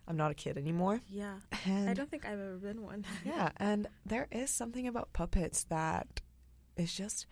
I'm 0.08 0.18
not 0.18 0.32
a 0.32 0.36
kid 0.36 0.58
anymore. 0.58 1.02
Yeah. 1.10 1.36
And 1.66 1.90
I 1.90 1.94
don't 1.94 2.10
think 2.10 2.26
I've 2.26 2.40
ever 2.40 2.58
been 2.58 2.82
one. 2.82 3.06
yeah, 3.26 3.50
and 3.58 3.88
there 4.06 4.28
is 4.32 4.50
something 4.50 4.88
about 4.88 5.14
puppets 5.14 5.64
that 5.66 6.22
is 6.76 6.94
just 6.94 7.28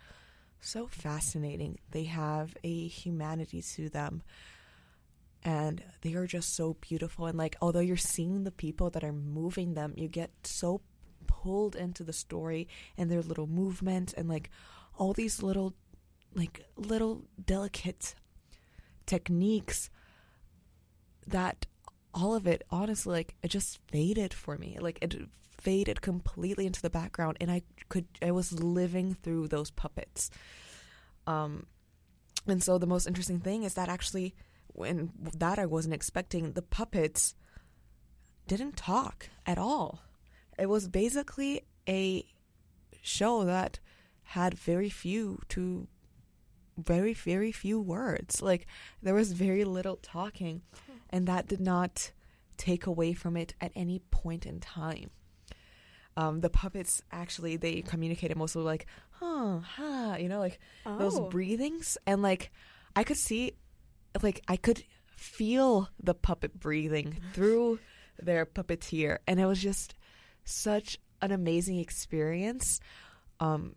so 0.62 0.88
fascinating. 0.88 1.80
They 1.92 2.06
have 2.06 2.56
a 2.64 2.88
humanity 2.88 3.62
to 3.62 3.90
them. 3.90 4.24
And 5.42 5.82
they 6.02 6.16
are 6.16 6.28
just 6.28 6.54
so 6.54 6.76
beautiful. 6.82 7.26
And, 7.26 7.38
like, 7.38 7.56
although 7.62 7.80
you're 7.80 7.96
seeing 7.96 8.44
the 8.44 8.52
people 8.52 8.90
that 8.90 9.06
are 9.06 9.14
moving 9.14 9.74
them, 9.74 9.94
you 9.96 10.10
get 10.10 10.32
so 10.44 10.82
pulled 11.28 11.76
into 11.78 12.04
the 12.04 12.12
story 12.12 12.68
and 12.98 13.10
their 13.10 13.22
little 13.22 13.48
movements 13.48 14.12
and, 14.14 14.28
like, 14.28 14.50
all 14.98 15.14
these 15.14 15.42
little, 15.42 15.74
like, 16.36 16.66
little 16.76 17.24
delicate 17.46 18.16
techniques 19.06 19.90
that 21.26 21.66
all 22.20 22.36
of 22.36 22.48
it 22.48 22.64
honestly 22.70 23.14
like 23.14 23.36
it 23.44 23.50
just 23.50 23.80
faded 23.88 24.34
for 24.34 24.58
me. 24.58 24.78
Like 24.80 25.00
it 25.02 25.16
faded 25.58 26.02
completely 26.02 26.66
into 26.66 26.82
the 26.82 26.90
background 26.90 27.38
and 27.42 27.52
i 27.52 27.62
could 27.90 28.06
i 28.22 28.32
was 28.32 28.64
living 28.64 29.14
through 29.14 29.48
those 29.48 29.72
puppets. 29.72 30.30
Um 31.28 31.66
and 32.48 32.64
so 32.64 32.78
the 32.78 32.88
most 32.88 33.08
interesting 33.08 33.40
thing 33.40 33.64
is 33.64 33.74
that 33.74 33.90
actually 33.90 34.36
when 34.68 35.12
that 35.38 35.60
i 35.60 35.66
wasn't 35.66 35.94
expecting 35.94 36.54
the 36.54 36.62
puppets 36.62 37.36
didn't 38.48 38.78
talk 38.78 39.30
at 39.46 39.58
all. 39.58 40.02
It 40.58 40.68
was 40.68 40.88
basically 40.88 41.62
a 41.88 42.26
show 43.02 43.46
that 43.46 43.80
had 44.24 44.54
very 44.56 44.90
few 44.90 45.42
to 45.50 45.88
very 46.78 47.14
very 47.14 47.52
few 47.52 47.80
words. 47.80 48.42
Like 48.42 48.66
there 49.02 49.14
was 49.14 49.34
very 49.34 49.66
little 49.66 49.98
talking 49.98 50.62
and 51.10 51.28
that 51.28 51.48
did 51.48 51.60
not 51.62 52.12
take 52.58 52.86
away 52.86 53.14
from 53.14 53.38
it 53.38 53.54
at 53.62 53.72
any 53.76 54.00
point 54.12 54.46
in 54.46 54.60
time. 54.60 55.10
Um, 56.18 56.42
the 56.42 56.50
puppets 56.50 57.02
actually 57.12 57.56
they 57.56 57.82
communicated 57.82 58.36
mostly 58.36 58.64
like 58.64 58.86
huh 59.12 59.60
ha 59.60 60.18
you 60.20 60.28
know 60.28 60.40
like 60.40 60.60
those 60.86 61.16
Oh. 61.18 61.30
breathings. 61.30 61.98
And 62.06 62.22
like 62.22 62.52
i 62.96 63.04
could 63.04 63.18
see 63.18 63.54
like 64.22 64.42
i 64.48 64.58
could 64.58 64.84
feel 65.16 65.90
the 66.02 66.14
puppet 66.14 66.60
breathing 66.60 67.18
through 67.34 67.80
their 68.22 68.46
puppeteer. 68.46 69.20
And 69.28 69.40
it 69.40 69.46
was 69.46 69.62
just 69.62 69.94
such 70.44 70.98
an 71.22 71.32
amazing 71.32 71.80
experience 71.80 72.80
um 73.40 73.76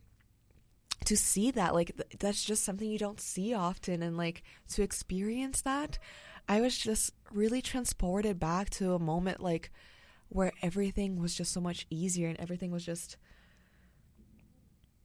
to 1.04 1.16
see 1.16 1.50
that 1.50 1.74
like 1.74 1.94
th- 1.96 2.16
that's 2.20 2.44
just 2.44 2.64
something 2.64 2.88
you 2.88 2.98
don't 2.98 3.20
see 3.20 3.54
often. 3.54 4.02
And 4.02 4.16
like 4.16 4.42
to 4.70 4.82
experience 4.82 5.62
that 5.62 5.98
i 6.48 6.60
was 6.60 6.76
just 6.76 7.12
really 7.32 7.62
transported 7.62 8.38
back 8.38 8.70
to 8.70 8.94
a 8.94 8.98
moment 8.98 9.40
like 9.40 9.70
where 10.28 10.52
everything 10.62 11.20
was 11.20 11.34
just 11.34 11.52
so 11.52 11.60
much 11.60 11.86
easier 11.90 12.28
and 12.28 12.40
everything 12.40 12.70
was 12.70 12.84
just 12.84 13.16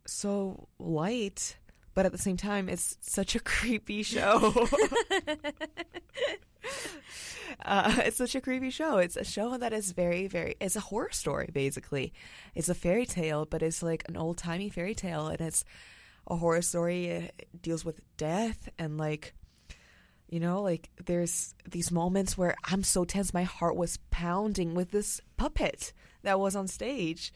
so 0.06 0.68
light 0.80 1.58
but 1.94 2.06
at 2.06 2.12
the 2.12 2.18
same 2.18 2.38
time 2.38 2.70
it's 2.70 2.96
such 3.02 3.36
a 3.36 3.40
creepy 3.54 4.04
show. 4.04 4.68
Uh, 7.66 8.02
it's 8.06 8.18
such 8.18 8.36
a 8.36 8.42
creepy 8.42 8.70
show. 8.70 8.98
It's 8.98 9.18
a 9.18 9.24
show 9.24 9.58
that 9.58 9.74
is 9.74 9.92
very 9.92 10.28
very 10.28 10.56
it's 10.60 10.76
a 10.76 10.80
horror 10.80 11.12
story 11.12 11.50
basically. 11.52 12.14
It's 12.56 12.70
a 12.70 12.76
fairy 12.76 13.06
tale 13.06 13.46
but 13.46 13.62
it's 13.62 13.82
like 13.82 14.04
an 14.08 14.16
old-timey 14.16 14.70
fairy 14.70 14.94
tale 14.94 15.28
and 15.28 15.42
it's 15.42 15.66
a 16.28 16.36
horror 16.36 16.62
story 16.62 17.08
it 17.08 17.48
deals 17.62 17.84
with 17.84 18.02
death 18.16 18.70
and 18.78 18.98
like 18.98 19.34
you 20.30 20.40
know 20.40 20.62
like 20.62 20.90
there's 21.06 21.56
these 21.70 21.92
moments 21.92 22.38
where 22.38 22.56
i'm 22.66 22.84
so 22.84 23.06
tense 23.06 23.34
my 23.34 23.44
heart 23.44 23.76
was 23.76 23.98
pounding 24.12 24.74
with 24.74 24.92
this 24.92 25.22
puppet 25.38 25.94
that 26.24 26.40
was 26.40 26.56
on 26.56 26.68
stage 26.68 27.34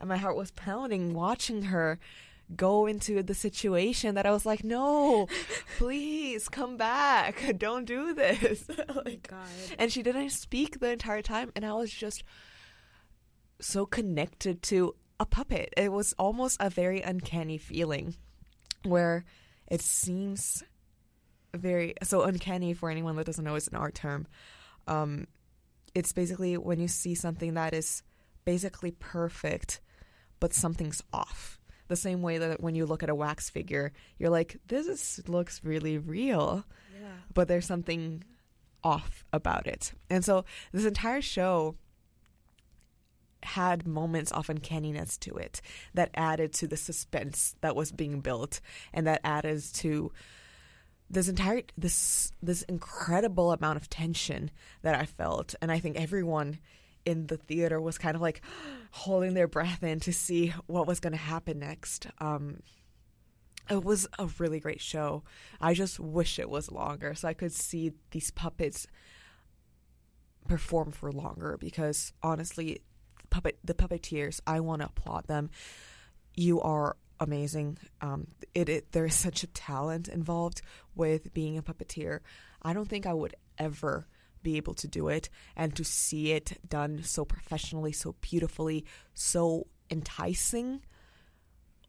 and 0.00 0.08
my 0.08 0.16
heart 0.16 0.36
was 0.36 0.50
pounding 0.52 1.14
watching 1.14 1.62
her 1.62 1.98
go 2.56 2.86
into 2.86 3.22
the 3.22 3.34
situation 3.34 4.14
that 4.16 4.26
i 4.26 4.30
was 4.30 4.44
like 4.44 4.62
no 4.64 5.26
please 5.78 6.48
come 6.48 6.76
back. 6.76 7.54
Don't 7.58 7.84
do 7.86 8.12
this. 8.14 8.64
Oh 8.88 9.02
like 9.04 9.26
God. 9.28 9.46
and 9.78 9.90
she 9.90 10.02
didn't 10.02 10.30
speak 10.30 10.80
the 10.80 10.90
entire 10.90 11.22
time 11.22 11.52
and 11.56 11.64
i 11.64 11.72
was 11.72 11.90
just 11.90 12.22
so 13.60 13.86
connected 13.86 14.62
to 14.62 14.94
a 15.20 15.24
puppet. 15.24 15.72
It 15.76 15.92
was 15.92 16.12
almost 16.18 16.56
a 16.60 16.68
very 16.68 17.00
uncanny 17.00 17.56
feeling 17.56 18.16
where 18.82 19.24
it 19.70 19.80
seems 19.80 20.62
very 21.54 21.94
so 22.02 22.22
uncanny 22.22 22.74
for 22.74 22.90
anyone 22.90 23.16
that 23.16 23.26
doesn't 23.26 23.44
know 23.44 23.54
it's 23.54 23.68
an 23.68 23.76
art 23.76 23.94
term 23.94 24.26
um 24.88 25.26
it's 25.94 26.12
basically 26.12 26.56
when 26.56 26.80
you 26.80 26.88
see 26.88 27.14
something 27.14 27.54
that 27.54 27.72
is 27.72 28.02
basically 28.44 28.90
perfect 28.90 29.80
but 30.40 30.52
something's 30.52 31.02
off 31.12 31.58
the 31.88 31.96
same 31.96 32.22
way 32.22 32.38
that 32.38 32.60
when 32.62 32.74
you 32.74 32.84
look 32.86 33.02
at 33.02 33.08
a 33.10 33.14
wax 33.14 33.48
figure 33.50 33.92
you're 34.18 34.30
like 34.30 34.56
this 34.68 34.86
is, 34.86 35.20
looks 35.28 35.62
really 35.64 35.96
real 35.98 36.64
Yeah. 37.00 37.08
but 37.32 37.48
there's 37.48 37.66
something 37.66 38.24
off 38.82 39.24
about 39.32 39.66
it. 39.66 39.94
And 40.10 40.22
so 40.22 40.44
this 40.72 40.84
entire 40.84 41.22
show 41.22 41.76
had 43.42 43.86
moments 43.86 44.30
of 44.32 44.48
uncanniness 44.48 45.18
to 45.18 45.34
it 45.36 45.60
that 45.92 46.10
added 46.14 46.52
to 46.54 46.66
the 46.66 46.76
suspense 46.76 47.56
that 47.60 47.76
was 47.76 47.92
being 47.92 48.20
built 48.20 48.60
and 48.92 49.06
that 49.06 49.20
added 49.24 49.62
to 49.74 50.12
this 51.14 51.28
entire 51.28 51.62
this 51.78 52.32
this 52.42 52.62
incredible 52.62 53.52
amount 53.52 53.76
of 53.76 53.88
tension 53.88 54.50
that 54.82 54.94
I 54.94 55.06
felt 55.06 55.54
and 55.62 55.72
I 55.72 55.78
think 55.78 55.96
everyone 55.96 56.58
in 57.04 57.26
the 57.26 57.36
theater 57.36 57.80
was 57.80 57.98
kind 57.98 58.14
of 58.14 58.22
like 58.22 58.42
holding 58.90 59.34
their 59.34 59.48
breath 59.48 59.82
in 59.82 60.00
to 60.00 60.12
see 60.12 60.54
what 60.66 60.86
was 60.86 61.00
going 61.00 61.12
to 61.12 61.18
happen 61.18 61.58
next 61.58 62.06
um 62.18 62.58
it 63.70 63.82
was 63.82 64.06
a 64.18 64.28
really 64.38 64.60
great 64.60 64.80
show. 64.80 65.22
I 65.60 65.74
just 65.74 65.98
wish 65.98 66.38
it 66.38 66.50
was 66.50 66.70
longer 66.70 67.14
so 67.14 67.28
I 67.28 67.34
could 67.34 67.52
see 67.52 67.92
these 68.10 68.30
puppets 68.30 68.86
perform 70.46 70.92
for 70.92 71.10
longer 71.10 71.56
because 71.58 72.12
honestly 72.22 72.82
puppet 73.30 73.58
the 73.64 73.74
puppeteers 73.74 74.40
I 74.46 74.60
want 74.60 74.82
to 74.82 74.88
applaud 74.88 75.26
them. 75.26 75.50
You 76.34 76.60
are 76.60 76.96
amazing. 77.20 77.78
Um, 78.00 78.28
it, 78.54 78.68
it 78.68 78.92
there 78.92 79.04
is 79.04 79.14
such 79.14 79.42
a 79.42 79.46
talent 79.48 80.08
involved 80.08 80.62
with 80.94 81.32
being 81.34 81.58
a 81.58 81.62
puppeteer. 81.62 82.20
I 82.62 82.72
don't 82.72 82.88
think 82.88 83.06
I 83.06 83.14
would 83.14 83.34
ever 83.58 84.06
be 84.42 84.56
able 84.56 84.74
to 84.74 84.88
do 84.88 85.08
it, 85.08 85.30
and 85.56 85.74
to 85.76 85.84
see 85.84 86.32
it 86.32 86.58
done 86.68 87.02
so 87.02 87.24
professionally, 87.24 87.92
so 87.92 88.14
beautifully, 88.20 88.84
so 89.14 89.66
enticing 89.90 90.80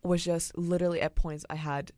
was 0.04 0.24
just 0.24 0.58
literally 0.58 1.02
at 1.02 1.16
points 1.16 1.46
I 1.50 1.56
had 1.56 1.92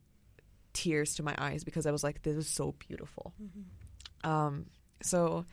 tears 0.72 1.14
to 1.16 1.22
my 1.22 1.34
eyes 1.38 1.64
because 1.64 1.86
I 1.86 1.90
was 1.90 2.02
like, 2.02 2.22
"This 2.22 2.36
is 2.36 2.48
so 2.48 2.74
beautiful." 2.78 3.32
Um, 4.24 4.66
so 5.02 5.44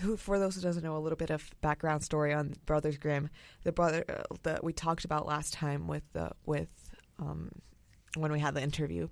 who 0.00 0.16
for 0.16 0.38
those 0.38 0.54
who 0.54 0.60
doesn't 0.60 0.82
know 0.82 0.96
a 0.96 0.98
little 0.98 1.16
bit 1.16 1.30
of 1.30 1.50
background 1.60 2.02
story 2.02 2.32
on 2.32 2.54
Brothers 2.66 2.96
Grimm, 2.98 3.30
the 3.64 3.72
brother 3.72 4.04
uh, 4.08 4.34
that 4.42 4.62
we 4.62 4.72
talked 4.72 5.04
about 5.04 5.26
last 5.26 5.52
time 5.52 5.86
with 5.88 6.04
the 6.12 6.30
with 6.46 6.68
um, 7.18 7.50
when 8.16 8.32
we 8.32 8.40
had 8.40 8.54
the 8.54 8.62
interview. 8.62 9.08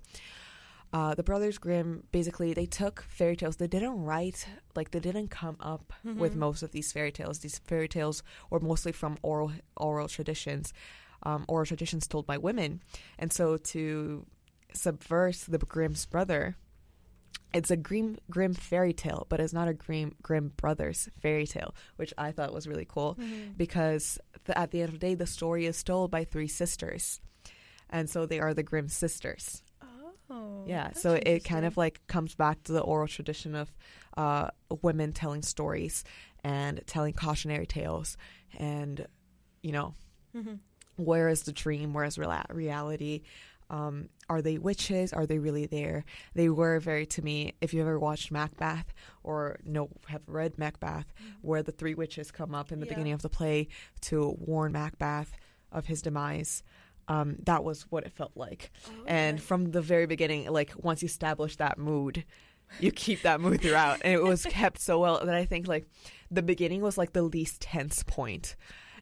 Uh, 0.93 1.13
the 1.13 1.23
Brothers 1.23 1.57
Grimm 1.57 2.03
basically 2.11 2.53
they 2.53 2.65
took 2.65 3.05
fairy 3.09 3.35
tales. 3.35 3.57
They 3.57 3.67
didn't 3.67 4.01
write 4.03 4.47
like 4.75 4.91
they 4.91 5.01
didn't 5.01 5.29
come 5.29 5.57
up 5.59 5.91
with 6.03 6.35
most 6.35 6.63
of 6.63 6.71
these 6.71 6.91
fairy 6.93 7.11
tales. 7.11 7.39
These 7.39 7.59
fairy 7.59 7.89
tales 7.89 8.23
were 8.49 8.61
mostly 8.61 8.93
from 8.93 9.17
oral 9.21 9.51
oral 9.75 10.07
traditions, 10.07 10.73
um, 11.23 11.43
oral 11.47 11.65
traditions 11.65 12.07
told 12.07 12.25
by 12.25 12.37
women, 12.37 12.81
and 13.19 13.33
so 13.33 13.57
to 13.57 14.25
subvert 14.73 15.43
the 15.47 15.57
Grimm's 15.57 16.05
brother 16.05 16.55
it's 17.57 17.71
a 17.71 17.75
grim, 17.75 18.17
Grimm 18.29 18.53
fairy 18.53 18.93
tale, 18.93 19.25
but 19.29 19.39
it's 19.39 19.51
not 19.51 19.67
a 19.67 19.73
grim, 19.73 20.13
Grimm 20.21 20.53
brothers 20.57 21.09
fairy 21.21 21.47
tale, 21.47 21.73
which 21.95 22.13
I 22.17 22.31
thought 22.31 22.53
was 22.53 22.67
really 22.67 22.85
cool 22.87 23.17
because 23.57 24.19
the, 24.45 24.57
at 24.57 24.69
the 24.71 24.81
end 24.81 24.89
of 24.89 24.93
the 24.93 24.99
day, 24.99 25.15
the 25.15 25.25
story 25.25 25.65
is 25.65 25.83
told 25.83 26.11
by 26.11 26.23
three 26.23 26.47
sisters, 26.47 27.19
and 27.89 28.09
so 28.09 28.25
they 28.25 28.39
are 28.39 28.53
the 28.53 28.63
Grimm 28.63 28.89
sisters. 28.89 29.63
Oh. 30.29 30.65
Yeah, 30.67 30.91
so 30.91 31.13
it 31.13 31.45
kind 31.45 31.65
of 31.65 31.77
like 31.77 32.05
comes 32.07 32.35
back 32.35 32.61
to 32.63 32.73
the 32.73 32.81
oral 32.81 33.07
tradition 33.07 33.55
of 33.55 33.71
uh, 34.17 34.49
women 34.81 35.13
telling 35.13 35.41
stories 35.41 36.03
and 36.43 36.81
telling 36.85 37.13
cautionary 37.13 37.65
tales, 37.65 38.17
and 38.57 39.07
you 39.63 39.71
know, 39.71 39.95
where 40.97 41.29
is 41.29 41.43
the 41.43 41.53
dream? 41.53 41.93
Where 41.93 42.05
is 42.05 42.17
real- 42.19 42.43
reality? 42.49 43.21
Um, 43.69 44.09
are 44.29 44.41
they 44.41 44.57
witches? 44.57 45.11
Are 45.13 45.25
they 45.25 45.39
really 45.39 45.65
there? 45.65 46.05
They 46.33 46.49
were 46.49 46.79
very 46.79 47.05
to 47.07 47.21
me. 47.21 47.53
If 47.61 47.73
you 47.73 47.81
ever 47.81 47.99
watched 47.99 48.31
Macbeth 48.31 48.93
or 49.23 49.59
no 49.65 49.89
have 50.07 50.21
read 50.27 50.57
Macbeth, 50.57 51.11
where 51.41 51.63
the 51.63 51.71
three 51.73 51.93
witches 51.93 52.31
come 52.31 52.55
up 52.55 52.71
in 52.71 52.79
the 52.79 52.85
Yeah. 52.85 52.93
beginning 52.93 53.13
of 53.13 53.21
the 53.21 53.29
play 53.29 53.67
to 54.01 54.35
warn 54.39 54.71
Macbeth 54.71 55.33
of 55.71 55.85
his 55.87 56.01
demise. 56.01 56.63
Um, 57.09 57.37
that 57.45 57.63
was 57.63 57.83
what 57.89 58.03
it 58.05 58.11
felt 58.11 58.31
like. 58.35 58.71
And 59.05 59.41
from 59.41 59.71
the 59.71 59.81
very 59.81 60.05
beginning, 60.05 60.49
like 60.49 60.71
once 60.77 61.01
you 61.01 61.07
establish 61.07 61.55
that 61.57 61.77
mood, 61.77 62.25
you 62.81 62.91
keep 62.91 63.21
that 63.21 63.39
mood 63.39 63.61
throughout. 63.61 64.01
And 64.03 64.13
it 64.13 64.21
was 64.23 64.43
kept 64.49 64.79
so 64.81 64.99
well 64.99 65.25
that 65.25 65.35
I 65.35 65.45
think 65.45 65.67
like 65.67 65.87
the 66.31 66.41
beginning 66.43 66.81
was 66.81 66.97
like 66.97 67.13
the 67.13 67.21
least 67.21 67.61
tense 67.61 68.03
point. 68.03 68.55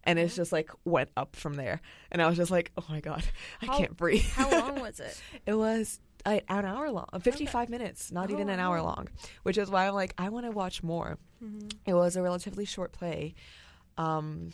And 0.05 0.19
it's 0.19 0.35
just 0.35 0.51
like 0.51 0.69
went 0.85 1.09
up 1.17 1.35
from 1.35 1.55
there. 1.55 1.81
And 2.11 2.21
I 2.21 2.27
was 2.27 2.37
just 2.37 2.51
like, 2.51 2.71
oh 2.77 2.85
my 2.89 2.99
God, 2.99 3.23
I 3.61 3.65
How- 3.67 3.77
can't 3.77 3.97
breathe. 3.97 4.23
How 4.23 4.49
long 4.51 4.79
was 4.79 4.99
it? 4.99 5.19
It 5.45 5.53
was 5.55 5.99
uh, 6.25 6.39
an 6.49 6.65
hour 6.65 6.89
long, 6.91 7.07
55 7.21 7.69
minutes, 7.69 8.11
not 8.11 8.31
even 8.31 8.49
an 8.49 8.59
hour 8.59 8.81
long, 8.81 9.07
which 9.43 9.57
is 9.57 9.69
why 9.69 9.87
I'm 9.87 9.93
like, 9.93 10.13
I 10.17 10.29
want 10.29 10.45
to 10.45 10.51
watch 10.51 10.81
more. 10.83 11.17
It 11.85 11.93
was 11.93 12.15
a 12.15 12.21
relatively 12.23 12.65
short 12.65 12.91
play. 12.93 13.35
Um, 13.97 14.51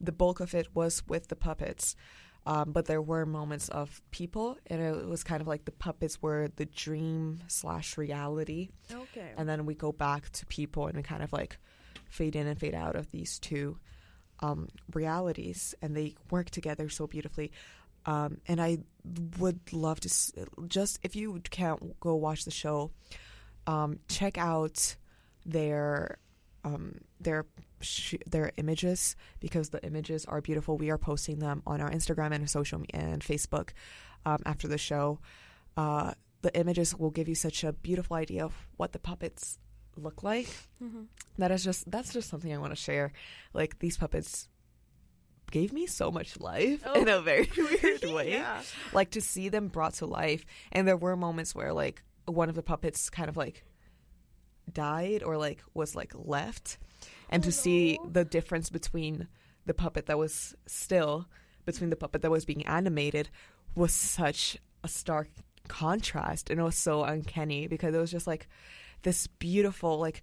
the 0.00 0.12
bulk 0.12 0.38
of 0.40 0.54
it 0.54 0.68
was 0.74 1.02
with 1.08 1.26
the 1.28 1.36
puppets, 1.36 1.96
um, 2.46 2.72
but 2.72 2.86
there 2.86 3.02
were 3.02 3.26
moments 3.26 3.68
of 3.68 4.00
people, 4.12 4.56
and 4.68 4.80
it 4.80 5.06
was 5.06 5.22
kind 5.24 5.40
of 5.40 5.46
like 5.48 5.64
the 5.64 5.72
puppets 5.72 6.22
were 6.22 6.48
the 6.56 6.64
dream 6.66 7.40
slash 7.48 7.98
reality, 7.98 8.70
Okay. 8.90 9.32
and 9.36 9.48
then 9.48 9.66
we 9.66 9.74
go 9.74 9.92
back 9.92 10.30
to 10.30 10.46
people, 10.46 10.86
and 10.86 10.96
we 10.96 11.02
kind 11.02 11.22
of 11.22 11.32
like 11.32 11.58
fade 12.08 12.36
in 12.36 12.46
and 12.46 12.58
fade 12.58 12.74
out 12.74 12.96
of 12.96 13.10
these 13.10 13.38
two 13.40 13.78
um, 14.40 14.68
realities, 14.92 15.74
and 15.82 15.96
they 15.96 16.14
work 16.30 16.50
together 16.50 16.88
so 16.88 17.06
beautifully. 17.06 17.52
Um, 18.06 18.38
and 18.46 18.60
I 18.60 18.78
would 19.38 19.60
love 19.72 20.00
to 20.00 20.08
s- 20.08 20.32
just 20.68 20.98
if 21.02 21.14
you 21.14 21.40
can't 21.50 22.00
go 22.00 22.14
watch 22.14 22.44
the 22.44 22.50
show, 22.50 22.90
um, 23.66 23.98
check 24.08 24.38
out 24.38 24.96
their 25.44 26.18
um, 26.64 26.96
their 27.20 27.46
sh- 27.80 28.14
their 28.26 28.52
images 28.56 29.16
because 29.40 29.70
the 29.70 29.82
images 29.84 30.24
are 30.26 30.40
beautiful. 30.40 30.76
We 30.78 30.90
are 30.90 30.98
posting 30.98 31.38
them 31.38 31.62
on 31.66 31.80
our 31.80 31.90
Instagram 31.90 32.32
and 32.34 32.48
social 32.48 32.82
and 32.92 33.22
Facebook 33.22 33.70
um, 34.24 34.38
after 34.46 34.66
the 34.68 34.78
show. 34.78 35.18
Uh, 35.76 36.12
the 36.42 36.54
images 36.58 36.94
will 36.96 37.10
give 37.10 37.28
you 37.28 37.34
such 37.34 37.64
a 37.64 37.72
beautiful 37.72 38.16
idea 38.16 38.44
of 38.44 38.54
what 38.76 38.92
the 38.92 38.98
puppets 38.98 39.58
look 39.96 40.22
like. 40.22 40.48
Mm-hmm. 40.82 41.02
That 41.38 41.50
is 41.50 41.64
just 41.64 41.90
that's 41.90 42.12
just 42.12 42.28
something 42.28 42.52
I 42.52 42.58
want 42.58 42.72
to 42.72 42.80
share. 42.80 43.12
Like 43.52 43.78
these 43.78 43.96
puppets 43.96 44.48
gave 45.50 45.72
me 45.72 45.86
so 45.86 46.10
much 46.10 46.38
life 46.38 46.84
in 46.94 47.08
a 47.08 47.16
oh. 47.16 47.22
very 47.22 47.50
weird 47.56 48.04
way. 48.04 48.32
Yeah. 48.32 48.62
Like 48.92 49.10
to 49.10 49.20
see 49.20 49.48
them 49.48 49.68
brought 49.68 49.94
to 49.94 50.06
life, 50.06 50.44
and 50.72 50.86
there 50.86 50.96
were 50.96 51.16
moments 51.16 51.54
where 51.54 51.72
like 51.72 52.02
one 52.26 52.48
of 52.48 52.54
the 52.54 52.62
puppets 52.62 53.10
kind 53.10 53.28
of 53.28 53.36
like 53.36 53.64
died 54.72 55.22
or 55.22 55.36
like 55.36 55.62
was 55.74 55.96
like 55.96 56.12
left, 56.14 56.78
and 57.28 57.42
to 57.42 57.48
oh, 57.48 57.52
see 57.52 57.98
the 58.10 58.24
difference 58.24 58.70
between 58.70 59.28
the 59.66 59.74
puppet 59.74 60.06
that 60.06 60.18
was 60.18 60.54
still 60.66 61.26
between 61.64 61.90
the 61.90 61.96
puppet 61.96 62.22
that 62.22 62.30
was 62.30 62.44
being 62.44 62.66
animated 62.66 63.28
was 63.74 63.92
such 63.92 64.56
a 64.82 64.88
stark 64.88 65.28
contrast 65.68 66.50
and 66.50 66.58
it 66.58 66.62
was 66.62 66.76
so 66.76 67.04
uncanny 67.04 67.68
because 67.68 67.94
it 67.94 67.98
was 67.98 68.10
just 68.10 68.26
like 68.26 68.48
this 69.02 69.26
beautiful 69.26 69.98
like 69.98 70.22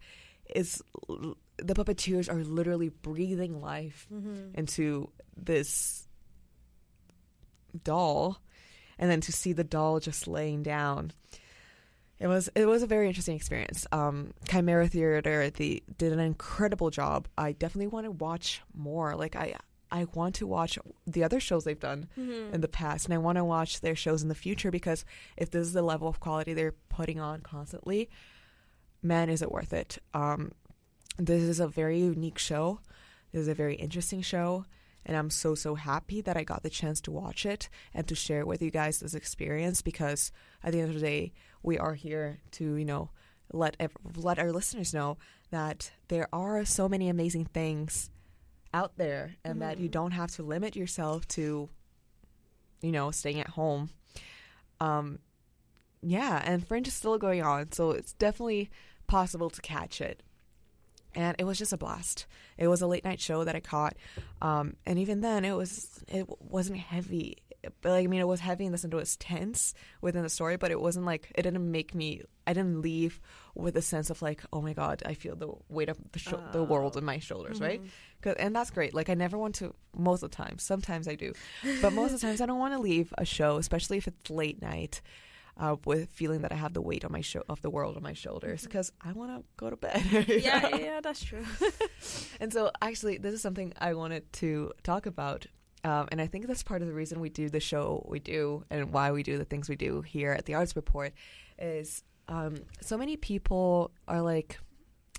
is 0.56 0.82
the 1.08 1.74
puppeteers 1.74 2.30
are 2.32 2.44
literally 2.44 2.90
breathing 2.90 3.62
life 3.62 4.08
into 4.56 5.10
this 5.36 6.08
doll 7.84 8.40
and 9.00 9.10
then 9.12 9.22
to 9.22 9.32
see 9.32 9.54
the 9.54 9.64
doll 9.64 10.00
just 10.00 10.28
laying 10.28 10.64
down. 10.64 11.12
It 12.20 12.28
was 12.28 12.50
it 12.56 12.66
was 12.66 12.82
a 12.82 12.88
very 12.88 13.08
interesting 13.08 13.36
experience. 13.36 13.86
Um 13.92 14.34
chimera 14.50 14.88
theater 14.88 15.50
they 15.52 15.82
did 15.98 16.14
an 16.14 16.20
incredible 16.20 16.90
job. 16.90 17.28
I 17.38 17.52
definitely 17.52 17.88
want 17.88 18.06
to 18.06 18.12
watch 18.12 18.62
more. 18.74 19.16
Like 19.16 19.36
i 19.36 19.56
i 19.92 20.06
want 20.14 20.36
to 20.36 20.46
watch 20.48 20.78
the 21.06 21.24
other 21.24 21.40
shows 21.40 21.64
they've 21.64 21.80
done 21.80 22.10
in 22.54 22.60
the 22.60 22.68
past 22.68 23.06
and 23.06 23.14
i 23.14 23.18
want 23.18 23.38
to 23.38 23.46
watch 23.46 23.80
their 23.80 23.96
shows 23.96 24.22
in 24.22 24.28
the 24.28 24.36
future 24.36 24.70
because 24.70 25.06
if 25.38 25.50
this 25.50 25.66
is 25.66 25.72
the 25.72 25.82
level 25.82 26.10
of 26.10 26.20
quality 26.20 26.54
they're 26.54 26.76
putting 26.90 27.22
on 27.22 27.40
constantly 27.40 28.10
man 29.02 29.30
is 29.30 29.42
it 29.42 29.52
worth 29.52 29.74
it? 29.74 29.98
Um 30.14 30.52
this 31.18 31.42
is 31.42 31.60
a 31.60 31.68
very 31.68 32.00
unique 32.00 32.38
show. 32.38 32.80
This 33.32 33.42
is 33.42 33.48
a 33.48 33.54
very 33.54 33.76
interesting 33.76 34.22
show 34.22 34.66
and 35.08 35.16
I'm 35.16 35.30
so 35.30 35.56
so 35.56 35.76
happy 35.76 36.22
that 36.22 36.38
I 36.38 36.44
got 36.44 36.64
the 36.64 36.70
chance 36.70 37.00
to 37.02 37.12
watch 37.12 37.46
it 37.46 37.70
and 37.94 38.06
to 38.08 38.16
share 38.16 38.46
with 38.46 38.62
you 38.62 38.70
guys 38.70 39.00
this 39.00 39.14
experience 39.14 39.82
because 39.82 40.32
at 40.64 40.74
the 40.74 40.82
end 40.82 40.90
of 40.90 40.96
the 40.96 41.02
day 41.02 41.34
we 41.64 41.80
are 41.80 41.96
here 41.96 42.40
to 42.52 42.76
you 42.76 42.86
know 42.86 43.10
let 43.52 43.78
let 44.16 44.38
our 44.38 44.52
listeners 44.52 44.94
know 44.94 45.18
that 45.50 45.92
there 46.10 46.28
are 46.34 46.66
so 46.66 46.90
many 46.90 47.08
amazing 47.08 47.46
things 47.46 48.10
out 48.74 48.98
there 48.98 49.36
and 49.46 49.62
that 49.62 49.80
you 49.80 49.88
don't 49.88 50.12
have 50.12 50.30
to 50.32 50.44
limit 50.44 50.76
yourself 50.76 51.26
to 51.30 51.70
you 52.82 52.92
know 52.92 53.10
staying 53.12 53.40
at 53.40 53.48
home. 53.50 53.90
Um 54.82 55.20
yeah 56.02 56.42
and 56.46 56.66
fringe 56.68 56.88
is 56.88 56.94
still 56.94 57.18
going 57.18 57.42
on 57.42 57.72
so 57.72 57.92
it's 57.92 58.14
definitely 58.14 58.70
possible 59.08 59.50
to 59.50 59.62
catch 59.62 60.00
it 60.02 60.22
and 61.16 61.36
it 61.40 61.46
was 61.46 61.58
just 61.58 61.74
a 61.74 61.78
blast. 61.78 62.28
It 62.60 62.68
was 62.68 62.82
a 62.82 62.86
late 62.88 63.04
night 63.04 63.20
show 63.20 63.44
that 63.44 63.56
I 63.56 63.60
caught, 63.60 63.96
um, 64.40 64.76
and 64.86 65.00
even 65.00 65.22
then, 65.22 65.46
it 65.46 65.54
was 65.54 66.04
it 66.08 66.28
wasn't 66.40 66.78
heavy. 66.80 67.38
but 67.82 67.90
like, 67.90 68.04
I 68.04 68.08
mean, 68.08 68.20
it 68.20 68.28
was 68.28 68.40
heavy 68.40 68.66
in 68.68 68.72
the 68.72 68.78
sense 68.78 68.94
it 68.94 68.98
was 68.98 69.16
tense 69.18 69.74
within 70.00 70.22
the 70.22 70.30
story, 70.30 70.58
but 70.58 70.70
it 70.70 70.80
wasn't 70.80 71.08
like 71.08 71.32
it 71.34 71.42
didn't 71.42 71.72
make 71.72 71.96
me. 71.96 72.22
I 72.46 72.54
didn't 72.54 72.84
leave 72.84 73.20
with 73.56 73.76
a 73.78 73.82
sense 73.82 74.12
of 74.12 74.22
like, 74.22 74.44
oh 74.54 74.62
my 74.62 74.74
god, 74.74 75.02
I 75.08 75.16
feel 75.16 75.36
the 75.36 75.54
weight 75.70 75.90
of 75.90 75.98
the 76.12 76.20
sho- 76.20 76.44
the 76.52 76.64
world 76.64 76.96
on 76.98 77.06
my 77.06 77.18
shoulders, 77.18 77.60
right? 77.62 77.82
'Cause- 78.22 78.36
and 78.38 78.56
that's 78.56 78.70
great. 78.70 78.94
Like, 78.94 79.10
I 79.10 79.16
never 79.16 79.40
want 79.40 79.56
to. 79.56 79.74
Most 79.98 80.22
of 80.22 80.30
the 80.30 80.36
time, 80.36 80.60
sometimes 80.60 81.08
I 81.08 81.16
do, 81.16 81.34
but 81.82 81.94
most 81.94 82.14
of 82.14 82.20
the 82.22 82.28
times 82.28 82.42
I 82.42 82.46
don't 82.46 82.60
want 82.60 82.76
to 82.76 82.80
leave 82.80 83.12
a 83.18 83.26
show, 83.26 83.58
especially 83.58 83.98
if 83.98 84.08
it's 84.08 84.30
late 84.30 84.62
night. 84.62 85.02
Uh, 85.60 85.76
with 85.86 86.12
feeling 86.12 86.42
that 86.42 86.52
I 86.52 86.56
have 86.56 86.74
the 86.74 86.82
weight 86.82 87.04
on 87.04 87.12
my 87.12 87.22
sho- 87.22 87.42
of 87.50 87.62
the 87.64 87.70
world 87.72 87.98
on 87.98 88.04
my 88.04 88.14
shoulders 88.14 88.62
because 88.62 88.92
I 89.02 89.12
want 89.14 89.32
to 89.36 89.44
go 89.58 89.72
to 89.72 89.76
bed. 89.76 90.04
yeah, 90.28 90.60
know? 90.60 90.78
yeah, 90.78 91.00
that's 91.04 91.24
true. 91.24 91.44
And 92.40 92.54
so, 92.54 92.70
actually, 92.82 93.18
this 93.18 93.34
is 93.34 93.42
something 93.42 93.74
I 93.80 93.96
wanted 93.96 94.32
to 94.34 94.72
talk 94.84 95.08
about. 95.08 95.48
Um, 95.84 96.08
and 96.12 96.22
I 96.22 96.28
think 96.28 96.46
that's 96.46 96.62
part 96.64 96.82
of 96.82 96.88
the 96.88 96.94
reason 96.94 97.20
we 97.20 97.30
do 97.30 97.50
the 97.50 97.60
show 97.60 98.06
we 98.08 98.20
do 98.20 98.66
and 98.70 98.92
why 98.92 99.12
we 99.12 99.24
do 99.24 99.38
the 99.38 99.46
things 99.46 99.68
we 99.70 99.76
do 99.76 100.02
here 100.02 100.32
at 100.32 100.46
the 100.46 100.54
Arts 100.54 100.76
Report 100.76 101.14
is 101.58 102.04
um, 102.28 102.58
so 102.82 102.98
many 102.98 103.16
people 103.18 103.92
are 104.08 104.22
like, 104.22 104.60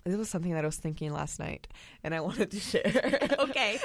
this 0.08 0.18
was 0.18 0.28
something 0.28 0.52
that 0.52 0.64
I 0.64 0.66
was 0.66 0.76
thinking 0.76 1.12
last 1.12 1.38
night 1.38 1.68
and 2.02 2.14
I 2.14 2.20
wanted 2.28 2.50
to 2.50 2.60
share. 2.60 3.18
okay, 3.38 3.78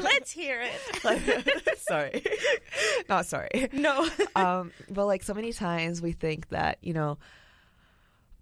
let's 0.00 0.30
hear 0.30 0.62
it. 0.62 1.78
Sorry. 1.78 2.22
Not 3.08 3.26
sorry. 3.26 3.68
No. 3.72 4.08
um, 4.36 4.72
but 4.88 5.06
like 5.06 5.22
so 5.22 5.34
many 5.34 5.52
times 5.52 6.00
we 6.00 6.12
think 6.12 6.48
that 6.50 6.78
you 6.82 6.92
know, 6.92 7.18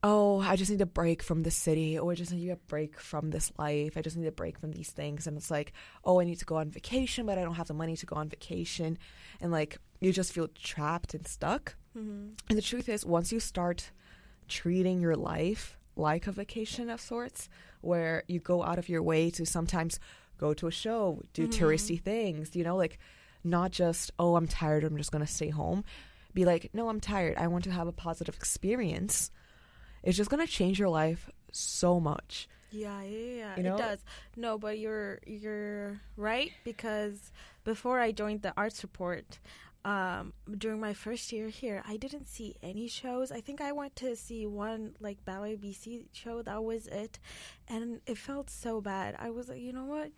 oh, 0.02 0.40
I 0.40 0.56
just 0.56 0.70
need 0.70 0.80
a 0.80 0.86
break 0.86 1.22
from 1.22 1.42
the 1.42 1.50
city, 1.50 1.98
or 1.98 2.12
I 2.12 2.14
just 2.14 2.32
need 2.32 2.50
a 2.50 2.56
break 2.56 3.00
from 3.00 3.30
this 3.30 3.50
life. 3.58 3.96
I 3.96 4.02
just 4.02 4.16
need 4.16 4.26
a 4.26 4.32
break 4.32 4.58
from 4.58 4.72
these 4.72 4.90
things, 4.90 5.26
and 5.26 5.36
it's 5.36 5.50
like, 5.50 5.72
oh, 6.04 6.20
I 6.20 6.24
need 6.24 6.38
to 6.38 6.44
go 6.44 6.56
on 6.56 6.70
vacation, 6.70 7.26
but 7.26 7.38
I 7.38 7.42
don't 7.42 7.54
have 7.54 7.68
the 7.68 7.74
money 7.74 7.96
to 7.96 8.06
go 8.06 8.16
on 8.16 8.28
vacation, 8.28 8.98
and 9.40 9.50
like 9.50 9.78
you 10.00 10.12
just 10.12 10.32
feel 10.32 10.48
trapped 10.48 11.14
and 11.14 11.26
stuck. 11.26 11.76
Mm-hmm. 11.96 12.28
And 12.48 12.58
the 12.58 12.62
truth 12.62 12.88
is, 12.88 13.04
once 13.06 13.32
you 13.32 13.40
start 13.40 13.90
treating 14.46 15.00
your 15.00 15.16
life 15.16 15.77
like 15.98 16.26
a 16.26 16.32
vacation 16.32 16.88
of 16.88 17.00
sorts, 17.00 17.48
where 17.80 18.22
you 18.28 18.40
go 18.40 18.62
out 18.62 18.78
of 18.78 18.88
your 18.88 19.02
way 19.02 19.30
to 19.30 19.44
sometimes 19.44 20.00
go 20.38 20.54
to 20.54 20.66
a 20.66 20.70
show, 20.70 21.20
do 21.34 21.46
mm-hmm. 21.46 21.64
touristy 21.64 22.00
things, 22.00 22.56
you 22.56 22.64
know, 22.64 22.76
like 22.76 22.98
not 23.44 23.70
just, 23.70 24.10
oh, 24.18 24.36
I'm 24.36 24.46
tired, 24.46 24.84
I'm 24.84 24.96
just 24.96 25.12
going 25.12 25.24
to 25.24 25.30
stay 25.30 25.50
home. 25.50 25.84
Be 26.34 26.44
like, 26.44 26.70
no, 26.72 26.88
I'm 26.88 27.00
tired. 27.00 27.36
I 27.36 27.48
want 27.48 27.64
to 27.64 27.70
have 27.70 27.88
a 27.88 27.92
positive 27.92 28.34
experience. 28.36 29.30
It's 30.02 30.16
just 30.16 30.30
going 30.30 30.44
to 30.44 30.52
change 30.52 30.78
your 30.78 30.88
life 30.88 31.28
so 31.52 31.98
much. 31.98 32.48
Yeah, 32.70 33.02
yeah, 33.02 33.34
yeah. 33.36 33.56
You 33.56 33.62
know? 33.62 33.74
It 33.74 33.78
does. 33.78 33.98
No, 34.36 34.58
but 34.58 34.78
you're 34.78 35.20
you're 35.26 36.00
right 36.16 36.52
because 36.64 37.32
before 37.64 37.98
I 37.98 38.12
joined 38.12 38.42
the 38.42 38.52
arts 38.56 38.82
report, 38.82 39.38
um, 39.84 40.32
during 40.56 40.80
my 40.80 40.92
first 40.92 41.32
year 41.32 41.48
here, 41.48 41.82
I 41.86 41.96
didn't 41.96 42.26
see 42.26 42.56
any 42.62 42.88
shows. 42.88 43.30
I 43.30 43.40
think 43.40 43.60
I 43.60 43.72
went 43.72 43.96
to 43.96 44.16
see 44.16 44.46
one 44.46 44.94
like 45.00 45.24
Ballet 45.24 45.56
BC 45.56 46.06
show. 46.12 46.42
That 46.42 46.62
was 46.64 46.86
it, 46.88 47.18
and 47.68 48.00
it 48.06 48.18
felt 48.18 48.50
so 48.50 48.80
bad. 48.80 49.16
I 49.18 49.30
was 49.30 49.48
like, 49.48 49.60
you 49.60 49.72
know 49.72 49.84
what? 49.84 50.10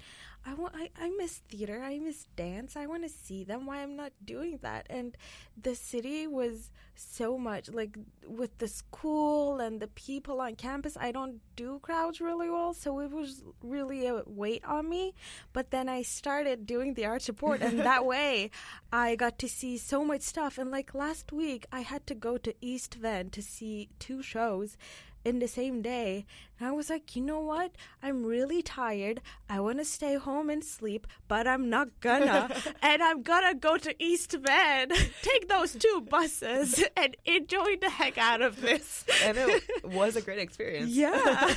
I 0.44 0.55
want. 0.55 0.74
I, 0.74 0.90
I 0.98 1.11
miss 1.11 1.42
theater. 1.48 1.83
I 1.83 1.98
miss 1.98 2.26
dance. 2.37 2.76
I 2.76 2.87
want 2.87 3.03
to 3.03 3.09
see 3.09 3.44
them. 3.44 3.66
Why 3.66 3.83
I'm 3.83 3.96
not 3.96 4.12
doing 4.24 4.59
that? 4.62 4.87
And 4.88 5.16
the 5.61 5.74
city 5.74 6.26
was 6.26 6.70
so 6.94 7.38
much 7.38 7.68
like 7.70 7.96
with 8.26 8.59
the 8.59 8.68
school 8.68 9.61
and 9.61 9.81
the 9.81 9.88
people 9.88 10.40
on 10.40 10.55
campus. 10.55 10.96
I 10.98 11.12
don't 11.12 11.40
do 11.57 11.79
crowds 11.81 12.20
really 12.20 12.48
well, 12.48 12.74
so 12.74 13.00
it 13.00 13.11
was 13.11 13.42
really 13.62 14.07
a 14.07 14.22
weight 14.26 14.64
on 14.64 14.88
me. 14.88 15.14
But 15.53 15.70
then 15.70 15.88
I 15.88 16.03
started 16.03 16.66
doing 16.66 16.94
the 16.94 17.07
arts 17.07 17.29
report 17.29 17.61
and 17.61 17.79
that 17.90 18.07
way 18.07 18.50
I 18.92 19.16
got 19.16 19.38
to 19.40 19.48
see 19.48 19.76
so 19.76 20.05
much 20.05 20.22
stuff. 20.22 20.59
And 20.59 20.70
like 20.70 20.94
last 20.94 21.33
week, 21.33 21.66
I 21.70 21.81
had 21.81 22.07
to 22.07 22.14
go 22.14 22.38
to 22.38 22.55
East 22.61 22.94
Van 22.94 23.31
to 23.31 23.42
see 23.42 23.88
two 23.98 24.22
shows 24.22 24.76
in 25.24 25.38
the 25.38 25.48
same 25.48 25.83
day. 25.83 26.26
And 26.59 26.68
I 26.68 26.72
was 26.72 26.90
like, 26.90 27.14
you 27.16 27.22
know 27.22 27.40
what? 27.40 27.72
I'm 28.02 28.24
really 28.24 28.62
tired. 28.62 29.20
I 29.48 29.61
want 29.61 29.78
to 29.78 29.85
stay 29.85 30.16
home 30.16 30.50
and 30.50 30.64
sleep, 30.64 31.06
but 31.28 31.46
I'm 31.46 31.70
not 31.70 31.88
gonna. 32.00 32.54
and 32.83 33.02
I'm 33.02 33.22
gonna 33.22 33.54
go 33.54 33.76
to 33.76 33.94
East 34.02 34.33
Van, 34.33 34.88
take 35.22 35.48
those 35.48 35.74
two 35.74 36.06
buses, 36.09 36.83
and 36.96 37.16
enjoy 37.24 37.76
the 37.80 37.90
heck 37.90 38.18
out 38.18 38.42
of 38.42 38.61
this. 38.61 39.04
And 39.24 39.38
it 39.38 39.64
was 39.85 40.16
a 40.16 40.22
great 40.22 40.38
experience. 40.38 40.90
Yeah. 40.90 41.54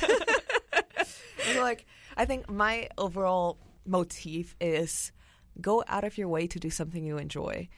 And 1.48 1.60
like 1.60 1.86
I 2.16 2.24
think 2.24 2.50
my 2.50 2.88
overall 2.96 3.58
motif 3.86 4.54
is 4.60 5.12
go 5.60 5.84
out 5.86 6.04
of 6.04 6.16
your 6.18 6.28
way 6.28 6.46
to 6.46 6.58
do 6.58 6.70
something 6.70 7.04
you 7.04 7.18
enjoy. 7.18 7.68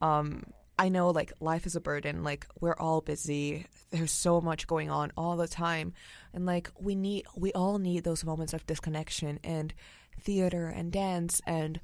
Um 0.00 0.44
I 0.80 0.88
know 0.88 1.10
like 1.10 1.34
life 1.40 1.66
is 1.66 1.76
a 1.76 1.80
burden, 1.80 2.24
like 2.24 2.46
we're 2.58 2.74
all 2.74 3.02
busy. 3.02 3.66
There's 3.90 4.10
so 4.10 4.40
much 4.40 4.66
going 4.66 4.88
on 4.88 5.12
all 5.14 5.36
the 5.36 5.46
time. 5.46 5.92
And 6.32 6.46
like 6.46 6.70
we 6.80 6.94
need 6.94 7.26
we 7.36 7.52
all 7.52 7.78
need 7.78 8.04
those 8.04 8.24
moments 8.24 8.54
of 8.54 8.66
disconnection 8.66 9.38
and 9.44 9.74
theater 10.18 10.68
and 10.68 10.90
dance 10.90 11.42
and 11.46 11.80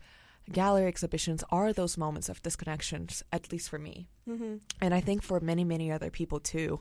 gallery 0.51 0.87
exhibitions 0.87 1.45
are 1.51 1.75
those 1.75 1.99
moments 1.99 2.31
of 2.31 2.43
disconnections 2.43 3.23
at 3.33 3.53
least 3.53 3.69
for 3.69 3.79
me. 3.79 4.09
mm-hmm. 4.27 4.57
And 4.81 4.95
I 4.95 5.01
think 5.01 5.23
for 5.23 5.41
many 5.41 5.65
many 5.65 5.93
other 5.93 6.11
people 6.11 6.41
too. 6.41 6.81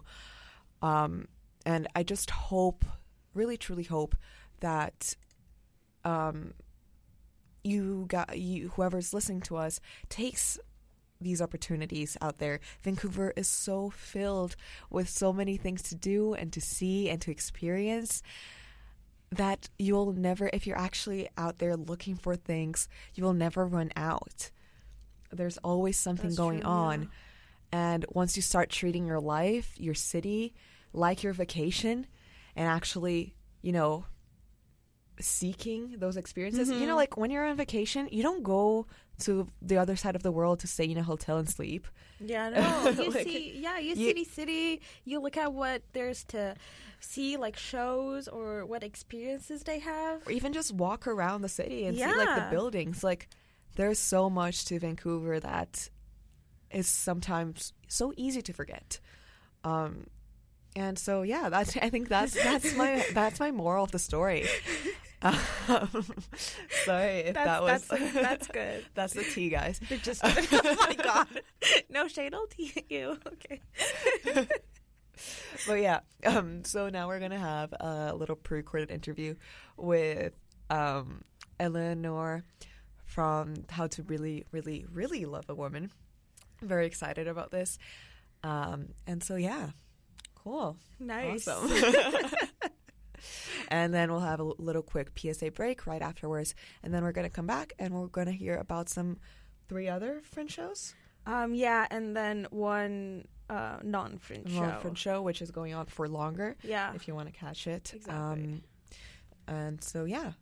Um 0.82 1.28
and 1.66 1.86
I 1.98 2.04
just 2.04 2.30
hope 2.30 2.86
really 3.34 3.58
truly 3.58 3.84
hope 3.84 4.16
that 4.62 5.16
um 6.06 6.54
you 7.64 8.06
got 8.08 8.38
you 8.38 8.70
whoever's 8.70 9.14
listening 9.14 9.42
to 9.42 9.58
us 9.58 9.82
takes 10.08 10.60
these 11.26 11.42
opportunities 11.42 12.16
out 12.22 12.38
there. 12.38 12.60
Vancouver 12.84 13.34
is 13.36 13.48
so 13.48 13.90
filled 13.90 14.56
with 14.90 15.10
so 15.10 15.34
many 15.34 15.58
things 15.58 15.82
to 15.82 15.96
do 15.96 16.36
and 16.36 16.54
to 16.54 16.62
see 16.62 17.10
and 17.10 17.20
to 17.22 17.32
experience 17.32 18.22
that 19.32 19.68
you'll 19.80 20.14
never 20.14 20.50
if 20.54 20.68
you're 20.68 20.78
actually 20.78 21.28
out 21.36 21.58
there 21.58 21.76
looking 21.76 22.16
for 22.16 22.36
things, 22.36 22.88
you 23.16 23.24
will 23.24 23.34
never 23.34 23.66
run 23.66 23.92
out. 23.98 24.52
There's 25.32 25.58
always 25.58 25.98
something 25.98 26.30
That's 26.30 26.38
going 26.38 26.62
true, 26.62 26.70
on. 26.70 27.02
yeah. 27.02 27.08
And 27.72 28.06
once 28.10 28.38
you 28.38 28.44
start 28.44 28.70
treating 28.70 29.08
your 29.08 29.20
life, 29.20 29.74
your 29.78 29.96
city 29.96 30.54
like 30.94 31.24
your 31.24 31.34
vacation 31.34 32.06
and 32.56 32.68
actually, 32.68 33.36
you 33.64 33.72
know, 33.72 34.06
seeking 35.20 35.96
those 35.98 36.18
experiences. 36.18 36.70
You 36.70 36.76
know, 36.76 36.88
mm-hmm. 36.88 36.96
like 36.96 37.18
when 37.18 37.32
you're 37.32 37.46
on 37.46 37.58
vacation, 37.58 38.08
you 38.12 38.24
don't 38.24 38.44
go 38.44 38.88
to 39.20 39.48
the 39.62 39.78
other 39.78 39.96
side 39.96 40.16
of 40.16 40.24
the 40.24 40.32
world 40.32 40.60
to 40.60 40.68
stay 40.68 40.86
in 40.86 40.98
a 40.98 41.04
hotel 41.04 41.38
and 41.38 41.50
sleep. 41.50 41.88
Yeah, 42.20 42.50
no. 42.96 43.04
You 43.04 43.12
Like, 43.12 43.24
see, 43.24 43.54
yeah, 43.58 43.78
you, 43.80 43.90
you- 43.90 43.96
see 43.96 44.14
the 44.14 44.24
city. 44.26 44.82
You 45.04 45.20
look 45.22 45.38
at 45.38 45.54
what 45.54 45.82
there's 45.94 46.24
to 46.26 46.56
see, 47.00 47.38
like 47.38 47.58
shows 47.58 48.28
or 48.28 48.66
what 48.66 48.84
experiences 48.84 49.64
they 49.64 49.80
have. 49.80 50.26
Or 50.28 50.32
even 50.32 50.54
just 50.54 50.74
walk 50.74 51.08
around 51.08 51.42
the 51.42 51.50
city 51.50 51.86
and 51.86 51.98
see 51.98 52.06
like 52.06 52.36
the 52.36 52.48
buildings. 52.52 53.04
Like 53.04 53.28
there's 53.76 54.00
so 54.00 54.30
much 54.30 54.66
to 54.66 54.80
Vancouver 54.80 55.40
that 55.40 55.90
is 56.72 56.88
sometimes 56.88 57.74
so 57.88 58.14
easy 58.18 58.42
to 58.42 58.54
forget. 58.54 59.00
Um 59.64 60.08
and 60.76 61.00
so 61.00 61.22
yeah, 61.22 61.48
that's 61.50 61.78
I 61.78 61.90
think 61.90 62.10
that's 62.10 62.34
that's 62.34 62.76
my 62.76 63.06
that's 63.14 63.40
my 63.40 63.52
moral 63.52 63.84
of 63.86 63.92
the 63.92 64.00
story. 64.00 64.46
Um, 65.22 65.36
sorry 66.86 67.20
if 67.20 67.34
that 67.36 67.62
was 67.64 67.86
that's, 67.88 68.14
that's 68.14 68.48
good. 68.48 68.86
that's 68.94 69.14
the 69.14 69.24
tea, 69.24 69.50
guys. 69.50 69.80
They're 69.90 69.98
just 69.98 70.22
oh 70.26 70.76
my 70.80 70.96
god, 71.02 71.28
no 71.90 72.08
shade, 72.08 72.34
I'll 72.34 72.48
tea 72.48 72.74
you. 72.90 73.18
Okay. 73.28 73.62
but 75.68 75.76
yeah, 75.82 76.00
um, 76.26 76.64
so 76.64 76.90
now 76.90 77.08
we're 77.08 77.20
gonna 77.20 77.40
have 77.40 77.74
a 77.74 78.14
little 78.16 78.36
pre-recorded 78.36 78.92
interview 78.92 79.36
with 79.78 80.34
um, 80.70 81.24
Eleanor 81.60 82.44
from 83.06 83.56
How 83.70 83.88
to 83.88 84.04
Really, 84.04 84.46
Really, 84.52 84.86
Really 84.92 85.26
Love 85.26 85.46
a 85.50 85.56
Woman. 85.56 85.92
very 86.62 86.86
excited 86.86 87.28
about 87.28 87.52
this, 87.52 87.78
um, 88.44 88.90
and 89.08 89.24
so 89.24 89.36
yeah, 89.36 89.70
cool, 90.36 90.78
Nice. 91.00 91.48
awesome. 91.48 91.72
And 93.70 93.94
then 93.94 94.12
we'll 94.12 94.20
have 94.22 94.40
a 94.40 94.44
little 94.44 94.82
quick 94.84 95.12
PSA 95.18 95.52
break 95.52 95.86
right 95.88 96.02
afterwards, 96.02 96.56
and 96.84 96.94
then 96.94 97.04
we're 97.04 97.12
gonna 97.12 97.30
come 97.30 97.48
back 97.48 97.74
and 97.80 97.94
we're 97.94 98.08
gonna 98.08 98.32
hear 98.32 98.56
about 98.58 98.90
some 98.90 99.18
three 99.68 99.88
other 99.88 100.22
Fringe 100.24 100.52
shows. 100.52 100.94
Um, 101.26 101.54
yeah, 101.56 101.88
and 101.90 102.16
then 102.16 102.48
one 102.52 103.28
uh, 103.50 103.78
non-Fringe 103.84 104.52
One 104.56 104.72
show. 104.72 104.80
Fringe 104.80 104.98
show, 104.98 105.22
which 105.22 105.42
is 105.42 105.52
going 105.52 105.74
on 105.74 105.86
for 105.88 106.08
longer. 106.08 106.56
Yeah. 106.64 106.94
if 106.96 107.08
you 107.08 107.16
want 107.16 107.28
to 107.32 107.40
catch 107.40 107.68
it. 107.68 107.92
Exactly. 107.96 108.14
Um, 108.44 108.62
and 109.48 109.84
so 109.84 110.06
yeah, 110.06 110.34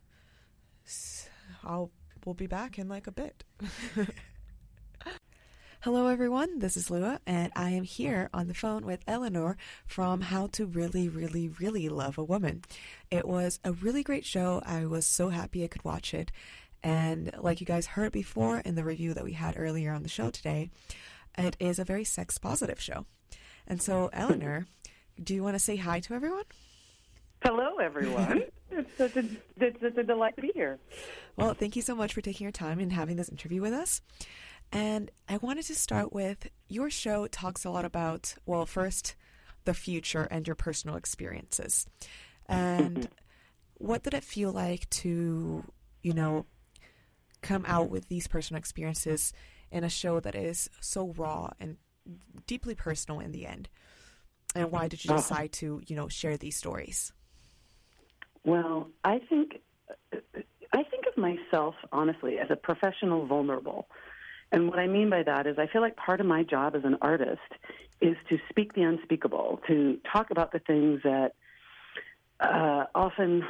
S- 0.86 1.30
I'll 1.64 1.92
we'll 2.26 2.36
be 2.36 2.48
back 2.48 2.78
in 2.80 2.88
like 2.88 3.08
a 3.08 3.12
bit. 3.12 3.44
Hello 5.84 6.08
everyone, 6.08 6.60
this 6.60 6.78
is 6.78 6.90
Lua 6.90 7.20
and 7.28 7.52
I 7.58 7.72
am 7.72 7.84
here 7.84 8.30
on 8.34 8.48
the 8.48 8.54
phone 8.54 8.86
with 8.86 9.04
Eleanor 9.06 9.58
from 9.86 10.22
How 10.22 10.48
to 10.54 10.66
Really 10.66 11.10
Really 11.10 11.50
Really 11.50 11.90
Love 11.90 12.18
a 12.18 12.24
Woman. 12.24 12.64
It 13.12 13.28
was 13.28 13.60
a 13.66 13.74
really 13.74 14.02
great 14.02 14.24
show. 14.24 14.62
I 14.66 14.86
was 14.86 15.06
so 15.06 15.28
happy 15.28 15.62
I 15.62 15.68
could 15.68 15.84
watch 15.84 16.14
it. 16.14 16.32
And 16.84 17.34
like 17.38 17.60
you 17.60 17.68
guys 17.68 17.86
heard 17.86 18.14
before 18.14 18.60
in 18.60 18.76
the 18.76 18.86
review 18.86 19.14
that 19.14 19.26
we 19.26 19.34
had 19.34 19.56
earlier 19.58 19.92
on 19.92 20.04
the 20.04 20.08
show 20.08 20.30
today, 20.30 20.70
it 21.38 21.58
is 21.60 21.80
a 21.80 21.84
very 21.84 22.06
sex 22.06 22.38
positive 22.38 22.80
show. 22.80 23.06
And 23.68 23.82
so, 23.82 24.10
Eleanor, 24.14 24.68
do 25.22 25.36
you 25.36 25.44
want 25.44 25.56
to 25.56 25.60
say 25.60 25.76
hi 25.76 26.00
to 26.00 26.14
everyone? 26.14 26.46
Hello, 27.44 27.76
everyone. 27.80 28.44
it's, 28.72 28.98
such 28.98 29.18
a, 29.18 29.26
it's 29.58 29.82
such 29.82 29.98
a 29.98 30.04
delight 30.04 30.38
to 30.38 30.44
be 30.44 30.52
here. 30.54 30.80
Well, 31.36 31.54
thank 31.54 31.76
you 31.76 31.82
so 31.82 31.94
much 31.94 32.14
for 32.14 32.22
taking 32.22 32.46
your 32.46 32.54
time 32.54 32.80
and 32.80 32.94
having 32.94 33.18
this 33.18 33.28
interview 33.28 33.62
with 33.62 33.74
us. 33.74 34.00
And 34.74 35.12
I 35.30 35.38
wanted 35.38 35.66
to 35.68 35.76
start 35.76 36.14
with 36.14 36.50
your 36.68 36.90
show 36.90 37.28
talks 37.28 37.64
a 37.64 37.70
lot 37.70 37.86
about, 37.86 38.36
well, 38.46 38.66
first, 38.66 39.16
the 39.66 39.74
future 39.74 40.24
and 40.32 40.48
your 40.48 40.56
personal 40.56 40.96
experiences. 40.96 41.86
And 42.48 43.08
what 43.76 44.04
did 44.04 44.16
it 44.16 44.24
feel 44.24 44.52
like 44.52 44.90
to, 44.92 45.64
you 46.02 46.14
know, 46.14 46.48
come 47.42 47.66
out 47.68 47.90
with 47.90 48.08
these 48.10 48.28
personal 48.28 48.58
experiences 48.58 49.32
in 49.72 49.84
a 49.84 49.90
show 49.90 50.20
that 50.20 50.36
is 50.36 50.70
so 50.82 51.10
raw 51.18 51.52
and 51.60 51.78
deeply 52.48 52.76
personal 52.76 53.20
in 53.20 53.32
the 53.32 53.46
end? 53.46 53.70
And 54.56 54.72
why 54.72 54.88
did 54.88 55.06
you 55.06 55.10
Uh-huh. 55.10 55.16
decide 55.16 55.52
to, 55.54 55.82
you 55.88 55.96
know, 55.96 56.08
share 56.08 56.38
these 56.38 56.58
stories? 56.58 57.14
Well, 58.46 58.90
I 59.04 59.20
think 59.30 59.62
I 60.74 60.84
think 60.84 61.06
of 61.08 61.18
myself 61.18 61.76
honestly 61.92 62.40
as 62.40 62.48
a 62.50 62.56
professional 62.56 63.26
vulnerable. 63.26 63.88
And 64.54 64.70
what 64.70 64.78
I 64.78 64.86
mean 64.86 65.10
by 65.10 65.24
that 65.24 65.48
is 65.48 65.58
I 65.58 65.66
feel 65.66 65.82
like 65.82 65.96
part 65.98 66.22
of 66.22 66.28
my 66.28 66.44
job 66.44 66.76
as 66.76 66.84
an 66.86 66.98
artist 67.02 67.42
is 68.00 68.16
to 68.30 68.38
speak 68.50 68.74
the 68.74 68.84
unspeakable, 68.84 69.60
to 69.68 69.98
talk 70.12 70.30
about 70.30 70.52
the 70.52 70.60
things 70.60 71.02
that 71.04 71.34
uh, 72.40 72.86
often 72.94 73.44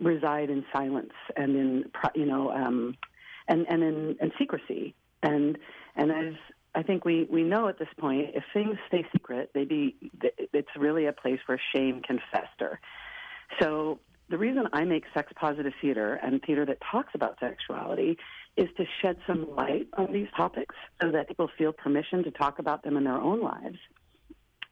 reside 0.00 0.48
in 0.48 0.64
silence 0.72 1.12
and 1.36 1.54
in 1.54 1.90
you 2.14 2.24
know 2.24 2.50
um, 2.50 2.96
and 3.46 3.66
and 3.68 3.82
in 3.82 4.16
and 4.20 4.32
secrecy 4.38 4.94
and 5.22 5.58
and 5.96 6.10
as 6.10 6.34
I 6.74 6.82
think 6.82 7.04
we 7.04 7.26
we 7.30 7.42
know 7.42 7.68
at 7.68 7.78
this 7.78 7.88
point 7.98 8.30
if 8.34 8.44
things 8.52 8.76
stay 8.86 9.06
secret 9.12 9.50
they 9.54 9.64
be 9.64 9.96
it's 10.52 10.68
really 10.76 11.06
a 11.06 11.12
place 11.12 11.40
where 11.46 11.60
shame 11.74 12.00
can 12.00 12.20
fester. 12.32 12.80
So 13.60 13.98
the 14.30 14.38
reason 14.38 14.68
I 14.72 14.84
make 14.84 15.04
sex 15.14 15.32
positive 15.34 15.72
theater 15.80 16.14
and 16.14 16.42
theater 16.42 16.66
that 16.66 16.78
talks 16.90 17.14
about 17.14 17.38
sexuality 17.40 18.18
is 18.58 18.68
to 18.76 18.84
shed 19.00 19.16
some 19.26 19.54
light 19.54 19.86
on 19.96 20.12
these 20.12 20.26
topics 20.36 20.74
so 21.00 21.10
that 21.12 21.28
people 21.28 21.48
feel 21.56 21.72
permission 21.72 22.24
to 22.24 22.30
talk 22.30 22.58
about 22.58 22.82
them 22.82 22.96
in 22.96 23.04
their 23.04 23.16
own 23.16 23.40
lives. 23.40 23.78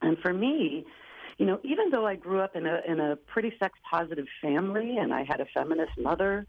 And 0.03 0.18
for 0.18 0.32
me, 0.32 0.84
you 1.39 1.47
know, 1.47 1.61
even 1.62 1.91
though 1.91 2.07
I 2.07 2.16
grew 2.16 2.41
up 2.41 2.57
in 2.57 2.66
a 2.66 2.80
in 2.87 2.99
a 2.99 3.16
pretty 3.16 3.53
sex 3.59 3.78
positive 3.91 4.26
family 4.43 4.97
and 4.99 5.14
I 5.14 5.24
had 5.24 5.41
a 5.41 5.47
feminist 5.55 5.93
mother, 5.99 6.47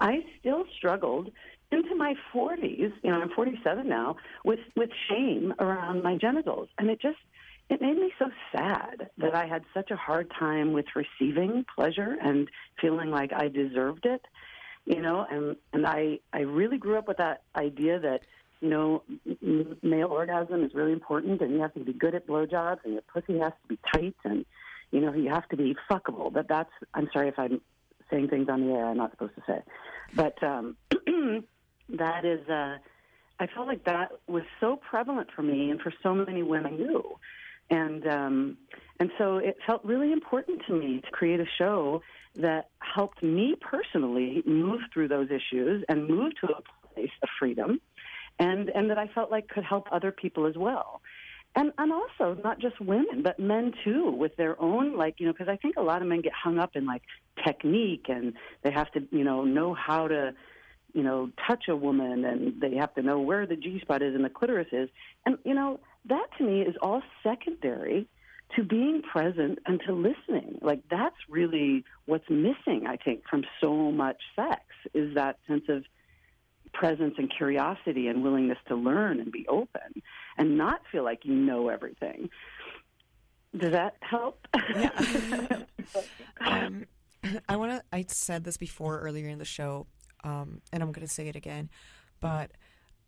I 0.00 0.24
still 0.38 0.64
struggled 0.76 1.30
into 1.72 1.94
my 1.96 2.14
40s, 2.32 2.92
you 3.02 3.10
know, 3.10 3.20
I'm 3.20 3.30
47 3.30 3.88
now, 3.88 4.16
with 4.44 4.60
with 4.76 4.90
shame 5.08 5.54
around 5.58 6.02
my 6.02 6.16
genitals. 6.16 6.68
And 6.78 6.90
it 6.90 7.00
just 7.00 7.18
it 7.70 7.80
made 7.80 7.96
me 7.96 8.12
so 8.18 8.26
sad 8.54 9.10
that 9.18 9.34
I 9.34 9.46
had 9.46 9.62
such 9.72 9.90
a 9.90 9.96
hard 9.96 10.30
time 10.38 10.72
with 10.72 10.86
receiving 10.94 11.64
pleasure 11.74 12.16
and 12.22 12.48
feeling 12.80 13.10
like 13.10 13.32
I 13.32 13.48
deserved 13.48 14.04
it, 14.04 14.24
you 14.86 15.00
know, 15.00 15.26
and 15.30 15.56
and 15.72 15.86
I 15.86 16.18
I 16.32 16.40
really 16.40 16.78
grew 16.78 16.98
up 16.98 17.08
with 17.08 17.18
that 17.18 17.42
idea 17.56 17.98
that 18.00 18.20
you 18.60 18.70
know, 18.70 19.02
male 19.82 20.08
orgasm 20.08 20.64
is 20.64 20.72
really 20.74 20.92
important, 20.92 21.42
and 21.42 21.52
you 21.52 21.60
have 21.60 21.74
to 21.74 21.80
be 21.80 21.92
good 21.92 22.14
at 22.14 22.26
blowjobs, 22.26 22.78
and 22.84 22.94
your 22.94 23.02
pussy 23.02 23.38
has 23.38 23.52
to 23.62 23.68
be 23.68 23.78
tight, 23.92 24.16
and 24.24 24.46
you 24.90 25.00
know, 25.00 25.12
you 25.12 25.28
have 25.28 25.46
to 25.50 25.56
be 25.56 25.76
fuckable. 25.90 26.32
But 26.32 26.48
that's 26.48 26.70
I'm 26.94 27.08
sorry 27.12 27.28
if 27.28 27.38
I'm 27.38 27.60
saying 28.10 28.28
things 28.28 28.48
on 28.48 28.66
the 28.66 28.72
air 28.72 28.86
I'm 28.86 28.96
not 28.96 29.10
supposed 29.10 29.34
to 29.34 29.42
say, 29.46 29.60
but 30.14 30.42
um, 30.42 30.76
that 31.90 32.24
is. 32.24 32.48
Uh, 32.48 32.78
I 33.40 33.48
felt 33.48 33.66
like 33.66 33.84
that 33.84 34.12
was 34.28 34.44
so 34.60 34.76
prevalent 34.76 35.28
for 35.34 35.42
me 35.42 35.70
and 35.70 35.80
for 35.80 35.92
so 36.02 36.14
many 36.14 36.42
women 36.42 36.78
too, 36.78 37.18
and 37.68 38.06
um, 38.06 38.56
and 39.00 39.10
so 39.18 39.38
it 39.38 39.56
felt 39.66 39.84
really 39.84 40.12
important 40.12 40.62
to 40.68 40.72
me 40.72 41.00
to 41.04 41.10
create 41.10 41.40
a 41.40 41.46
show 41.58 42.00
that 42.36 42.70
helped 42.80 43.22
me 43.22 43.54
personally 43.60 44.42
move 44.46 44.80
through 44.92 45.08
those 45.08 45.28
issues 45.30 45.84
and 45.88 46.08
move 46.08 46.32
to 46.40 46.48
a 46.48 46.94
place 46.94 47.10
of 47.22 47.28
freedom 47.38 47.80
and 48.38 48.68
and 48.70 48.90
that 48.90 48.98
I 48.98 49.08
felt 49.08 49.30
like 49.30 49.48
could 49.48 49.64
help 49.64 49.88
other 49.92 50.12
people 50.12 50.46
as 50.46 50.56
well. 50.56 51.00
And 51.56 51.72
and 51.78 51.92
also 51.92 52.40
not 52.42 52.58
just 52.58 52.80
women, 52.80 53.22
but 53.22 53.38
men 53.38 53.72
too, 53.84 54.10
with 54.10 54.36
their 54.36 54.60
own 54.60 54.96
like 54.96 55.20
you 55.20 55.26
know, 55.26 55.32
because 55.32 55.48
I 55.48 55.56
think 55.56 55.76
a 55.76 55.82
lot 55.82 56.02
of 56.02 56.08
men 56.08 56.20
get 56.20 56.32
hung 56.32 56.58
up 56.58 56.74
in 56.74 56.86
like 56.86 57.02
technique 57.44 58.06
and 58.08 58.34
they 58.62 58.70
have 58.70 58.90
to 58.92 59.06
you 59.10 59.24
know 59.24 59.44
know 59.44 59.74
how 59.74 60.08
to 60.08 60.34
you 60.92 61.02
know 61.02 61.30
touch 61.46 61.64
a 61.68 61.76
woman 61.76 62.24
and 62.24 62.60
they 62.60 62.76
have 62.76 62.94
to 62.94 63.02
know 63.02 63.20
where 63.20 63.46
the 63.46 63.56
G 63.56 63.80
spot 63.80 64.02
is 64.02 64.14
and 64.14 64.24
the 64.24 64.30
clitoris 64.30 64.68
is, 64.72 64.88
and 65.26 65.38
you 65.44 65.54
know 65.54 65.80
that 66.06 66.26
to 66.38 66.44
me 66.44 66.62
is 66.62 66.74
all 66.82 67.02
secondary 67.22 68.08
to 68.56 68.62
being 68.62 69.02
present 69.02 69.58
and 69.66 69.80
to 69.86 69.92
listening. 69.92 70.58
Like 70.62 70.82
that's 70.90 71.16
really 71.28 71.84
what's 72.06 72.28
missing, 72.28 72.86
I 72.86 72.96
think, 72.96 73.22
from 73.28 73.44
so 73.60 73.90
much 73.90 74.20
sex 74.36 74.62
is 74.92 75.14
that 75.14 75.38
sense 75.48 75.64
of 75.68 75.84
presence 76.72 77.14
and 77.18 77.32
curiosity 77.34 78.08
and 78.08 78.22
willingness 78.22 78.58
to 78.68 78.74
learn 78.74 79.20
and 79.20 79.30
be 79.30 79.46
open 79.48 80.02
and 80.36 80.58
not 80.58 80.80
feel 80.90 81.04
like 81.04 81.20
you 81.24 81.34
know 81.34 81.68
everything. 81.68 82.28
Does 83.56 83.72
that 83.72 83.96
help? 84.00 84.46
Yeah. 84.74 85.62
um, 86.40 86.86
I 87.48 87.56
want 87.56 87.72
to. 87.72 87.82
I 87.92 88.04
said 88.08 88.44
this 88.44 88.56
before 88.56 89.00
earlier 89.00 89.28
in 89.28 89.38
the 89.38 89.44
show, 89.44 89.86
um, 90.24 90.60
and 90.72 90.82
I'm 90.82 90.92
going 90.92 91.06
to 91.06 91.12
say 91.12 91.28
it 91.28 91.36
again. 91.36 91.70
But 92.20 92.50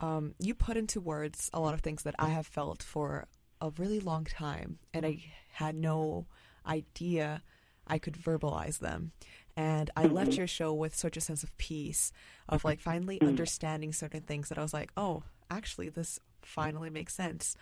um, 0.00 0.34
you 0.38 0.54
put 0.54 0.76
into 0.76 1.00
words 1.00 1.50
a 1.52 1.60
lot 1.60 1.74
of 1.74 1.80
things 1.80 2.04
that 2.04 2.14
I 2.18 2.28
have 2.28 2.46
felt 2.46 2.82
for 2.82 3.26
a 3.60 3.70
really 3.78 4.00
long 4.00 4.24
time, 4.24 4.78
and 4.92 5.06
I 5.06 5.24
had 5.52 5.74
no 5.74 6.26
idea 6.66 7.42
I 7.86 7.98
could 7.98 8.14
verbalize 8.14 8.78
them. 8.78 9.12
And 9.56 9.90
I 9.96 10.04
left 10.04 10.34
your 10.34 10.46
show 10.46 10.74
with 10.74 10.94
such 10.94 11.16
a 11.16 11.20
sense 11.20 11.42
of 11.42 11.56
peace, 11.56 12.12
of 12.48 12.64
like 12.64 12.80
finally 12.80 13.20
understanding 13.22 13.92
certain 13.92 14.20
things 14.20 14.48
that 14.50 14.58
I 14.58 14.62
was 14.62 14.74
like, 14.74 14.92
oh, 14.96 15.22
actually, 15.50 15.88
this 15.88 16.18
finally 16.42 16.90
makes 16.90 17.14
sense. 17.14 17.56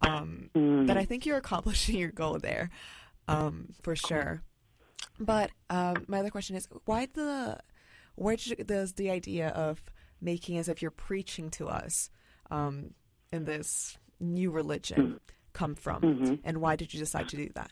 Um, 0.00 0.50
That 0.86 0.96
I 0.96 1.04
think 1.04 1.26
you're 1.26 1.36
accomplishing 1.36 1.96
your 1.96 2.10
goal 2.10 2.38
there, 2.38 2.70
um, 3.28 3.74
for 3.82 3.94
sure. 3.94 4.42
But 5.18 5.50
um, 5.68 6.04
my 6.08 6.20
other 6.20 6.30
question 6.30 6.56
is, 6.56 6.68
why 6.86 7.06
the 7.12 7.58
where 8.14 8.36
does 8.36 8.94
the 8.94 9.10
idea 9.10 9.48
of 9.48 9.82
making 10.20 10.56
as 10.56 10.68
if 10.68 10.80
you're 10.80 10.90
preaching 10.90 11.50
to 11.50 11.68
us 11.68 12.08
um, 12.50 12.94
in 13.30 13.44
this 13.44 13.98
new 14.20 14.50
religion 14.50 15.20
come 15.52 15.74
from, 15.74 16.40
and 16.44 16.58
why 16.58 16.76
did 16.76 16.92
you 16.92 17.00
decide 17.00 17.28
to 17.28 17.36
do 17.36 17.48
that? 17.54 17.70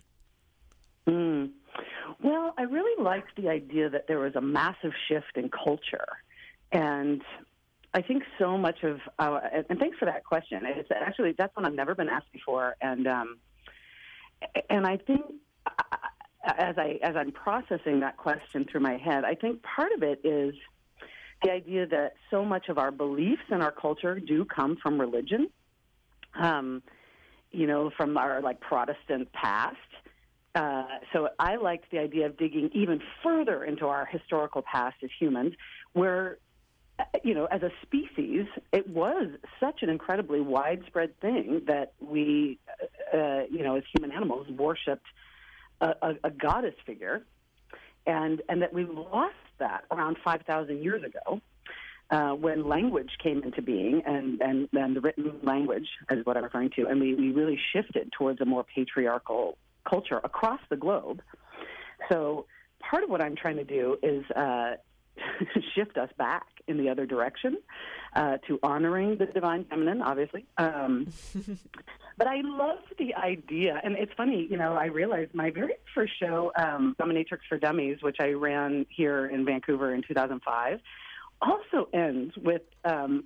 Mm. 1.07 1.51
Well, 2.23 2.55
I 2.57 2.63
really 2.63 3.03
liked 3.03 3.37
the 3.37 3.49
idea 3.49 3.91
that 3.91 4.07
there 4.09 4.19
was 4.19 4.35
a 4.37 4.41
massive 4.41 4.93
shift 5.09 5.37
in 5.37 5.51
culture. 5.51 6.07
And 6.73 7.23
I 7.93 8.01
think 8.03 8.23
so 8.39 8.57
much 8.57 8.83
of 8.83 9.01
our, 9.19 9.43
and 9.69 9.79
thanks 9.79 9.99
for 9.99 10.07
that 10.07 10.25
question. 10.25 10.63
It's 10.65 10.89
actually, 10.91 11.35
that's 11.37 11.55
one 11.55 11.67
I've 11.67 11.75
never 11.75 11.95
been 11.95 12.09
asked 12.09 12.33
before. 12.33 12.77
And, 12.81 13.07
um, 13.07 13.39
and 14.71 14.87
I 14.87 14.97
think 14.97 15.23
uh, 15.67 15.97
as 16.45 16.77
I, 16.79 16.99
as 17.03 17.17
I'm 17.17 17.33
processing 17.33 18.01
that 18.01 18.17
question 18.17 18.67
through 18.71 18.81
my 18.81 18.97
head, 18.97 19.25
I 19.25 19.35
think 19.35 19.63
part 19.63 19.93
of 19.93 20.03
it 20.03 20.21
is 20.25 20.55
the 21.43 21.53
idea 21.53 21.87
that 21.87 22.15
so 22.31 22.45
much 22.45 22.69
of 22.69 22.79
our 22.79 22.91
beliefs 22.91 23.43
and 23.51 23.63
our 23.63 23.73
culture 23.73 24.19
do 24.19 24.45
come 24.45 24.77
from 24.83 25.01
religion. 25.01 25.51
Um, 26.35 26.83
you 27.55 27.67
know, 27.69 27.91
from 27.97 28.17
our 28.19 28.43
like 28.43 28.61
Protestant 28.61 29.33
past. 29.33 29.77
Uh, 30.57 30.85
so 31.13 31.29
I 31.39 31.57
liked 31.57 31.91
the 31.91 31.99
idea 31.99 32.27
of 32.27 32.37
digging 32.37 32.71
even 32.73 33.01
further 33.23 33.65
into 33.65 33.87
our 33.87 34.07
historical 34.07 34.63
past 34.63 34.97
as 35.03 35.11
humans, 35.19 35.55
where, 35.93 36.39
uh, 36.99 37.05
you 37.23 37.35
know, 37.35 37.47
as 37.47 37.63
a 37.63 37.71
species, 37.83 38.47
it 38.73 38.89
was 38.89 39.31
such 39.61 39.83
an 39.83 39.89
incredibly 39.89 40.41
widespread 40.41 41.19
thing 41.21 41.63
that 41.67 41.93
we, 42.01 42.59
uh, 43.13 43.43
you 43.51 43.63
know, 43.63 43.77
as 43.77 43.85
human 43.97 44.13
animals, 44.15 44.49
worshipped 44.49 45.07
a, 45.81 45.95
a, 46.03 46.15
a 46.25 46.31
goddess 46.31 46.75
figure, 46.85 47.25
and 48.07 48.43
and 48.49 48.63
that 48.63 48.73
we 48.73 48.85
lost 48.85 49.35
that 49.59 49.85
around 49.91 50.17
five 50.25 50.43
thousand 50.43 50.83
years 50.83 51.03
ago. 51.03 51.41
Uh, 52.11 52.33
when 52.33 52.69
language 52.69 53.11
came 53.23 53.43
into 53.43 53.63
being 53.63 54.03
and, 54.07 54.41
and, 54.41 54.69
and 54.73 54.95
the 54.95 55.01
written 55.01 55.33
language 55.43 55.89
is 56.11 56.25
what 56.27 56.37
I'm 56.37 56.45
referring 56.45 56.71
to, 56.77 56.87
and 56.87 57.01
we, 57.01 57.15
we 57.15 57.33
really 57.33 57.59
shifted 57.73 58.13
towards 58.13 58.41
a 58.41 58.45
more 58.45 58.63
patriarchal 58.63 59.57
culture 59.89 60.21
across 60.23 60.61
the 60.69 60.77
globe. 60.77 61.23
So 62.11 62.47
part 62.79 63.05
of 63.05 63.11
what 63.11 63.23
I'm 63.23 63.37
trying 63.37 63.57
to 63.57 63.65
do 63.65 63.97
is 64.03 64.25
uh, 64.33 64.75
shift 65.75 65.97
us 65.97 66.11
back 66.19 66.47
in 66.67 66.79
the 66.79 66.89
other 66.89 67.07
direction 67.07 67.59
uh, 68.15 68.39
to 68.47 68.59
honoring 68.63 69.17
the 69.19 69.27
divine 69.27 69.65
feminine, 69.65 70.03
obviously. 70.03 70.47
Um, 70.57 71.07
but 72.19 72.27
I 72.27 72.41
love 72.43 72.79
the 72.99 73.15
idea, 73.15 73.81
and 73.83 73.97
it's 73.97 74.13
funny, 74.17 74.47
you 74.51 74.57
know, 74.57 74.75
I 74.75 74.87
realized 74.87 75.35
my 75.35 75.51
very 75.51 75.75
first 75.95 76.13
show, 76.19 76.53
um, 76.57 76.97
Dominatrix 76.99 77.41
for 77.49 77.59
Dummies, 77.59 77.99
which 78.01 78.17
I 78.21 78.31
ran 78.31 78.87
here 78.89 79.27
in 79.27 79.45
Vancouver 79.45 79.95
in 79.95 80.03
2005, 80.03 80.81
also 81.41 81.89
ends 81.93 82.35
with 82.37 82.63
um, 82.85 83.25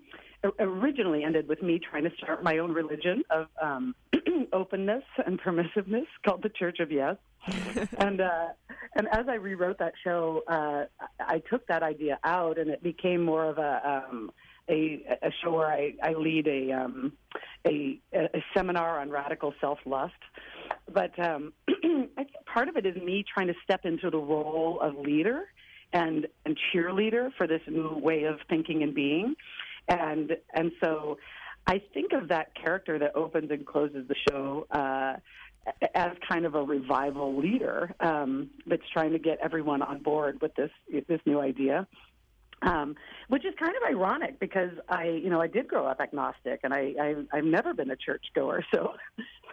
originally 0.58 1.24
ended 1.24 1.48
with 1.48 1.62
me 1.62 1.78
trying 1.78 2.04
to 2.04 2.10
start 2.16 2.42
my 2.42 2.58
own 2.58 2.72
religion 2.72 3.22
of 3.30 3.46
um, 3.60 3.94
openness 4.52 5.02
and 5.26 5.40
permissiveness 5.40 6.06
called 6.24 6.42
the 6.42 6.48
Church 6.48 6.78
of 6.80 6.90
Yes. 6.92 7.16
and 7.98 8.20
uh, 8.20 8.48
and 8.94 9.08
as 9.12 9.26
I 9.28 9.34
rewrote 9.34 9.78
that 9.78 9.92
show, 10.02 10.42
uh, 10.48 10.84
I 11.20 11.42
took 11.50 11.66
that 11.68 11.82
idea 11.82 12.18
out, 12.24 12.58
and 12.58 12.68
it 12.70 12.82
became 12.82 13.24
more 13.24 13.44
of 13.44 13.58
a 13.58 14.04
um, 14.10 14.30
a, 14.68 15.18
a 15.22 15.30
show 15.42 15.52
where 15.52 15.68
I, 15.68 15.94
I 16.02 16.12
lead 16.12 16.46
a, 16.46 16.72
um, 16.72 17.12
a 17.66 18.00
a 18.12 18.44
seminar 18.54 19.00
on 19.00 19.10
radical 19.10 19.54
self 19.60 19.78
lust. 19.86 20.12
But 20.92 21.18
um, 21.18 21.52
I 21.68 22.24
think 22.24 22.30
part 22.52 22.68
of 22.68 22.76
it 22.76 22.86
is 22.86 22.96
me 22.96 23.24
trying 23.32 23.46
to 23.46 23.54
step 23.62 23.84
into 23.84 24.10
the 24.10 24.18
role 24.18 24.80
of 24.82 24.96
leader 24.96 25.44
and 25.92 26.26
and 26.44 26.58
cheerleader 26.72 27.30
for 27.36 27.46
this 27.46 27.62
new 27.66 27.94
way 27.96 28.24
of 28.24 28.36
thinking 28.48 28.82
and 28.82 28.94
being, 28.94 29.34
and 29.88 30.36
and 30.54 30.72
so 30.82 31.18
I 31.66 31.82
think 31.94 32.12
of 32.12 32.28
that 32.28 32.54
character 32.54 32.98
that 32.98 33.14
opens 33.16 33.50
and 33.50 33.66
closes 33.66 34.06
the 34.08 34.16
show. 34.30 34.66
Uh, 34.70 35.16
as 35.94 36.12
kind 36.26 36.46
of 36.46 36.54
a 36.54 36.62
revival 36.62 37.38
leader 37.38 37.94
um, 38.00 38.48
that's 38.66 38.88
trying 38.90 39.12
to 39.12 39.18
get 39.18 39.38
everyone 39.42 39.82
on 39.82 40.02
board 40.02 40.40
with 40.40 40.54
this 40.54 40.70
this 41.08 41.20
new 41.26 41.40
idea. 41.40 41.86
Um, 42.62 42.96
which 43.28 43.44
is 43.44 43.54
kind 43.56 43.72
of 43.76 43.88
ironic 43.88 44.40
because 44.40 44.72
I, 44.88 45.04
you 45.04 45.30
know, 45.30 45.40
I 45.40 45.46
did 45.46 45.68
grow 45.68 45.86
up 45.86 46.00
agnostic, 46.00 46.60
and 46.64 46.74
I, 46.74 46.92
I 47.00 47.14
I've 47.32 47.44
never 47.44 47.72
been 47.72 47.90
a 47.90 47.96
church 47.96 48.24
goer, 48.34 48.64
so 48.74 48.94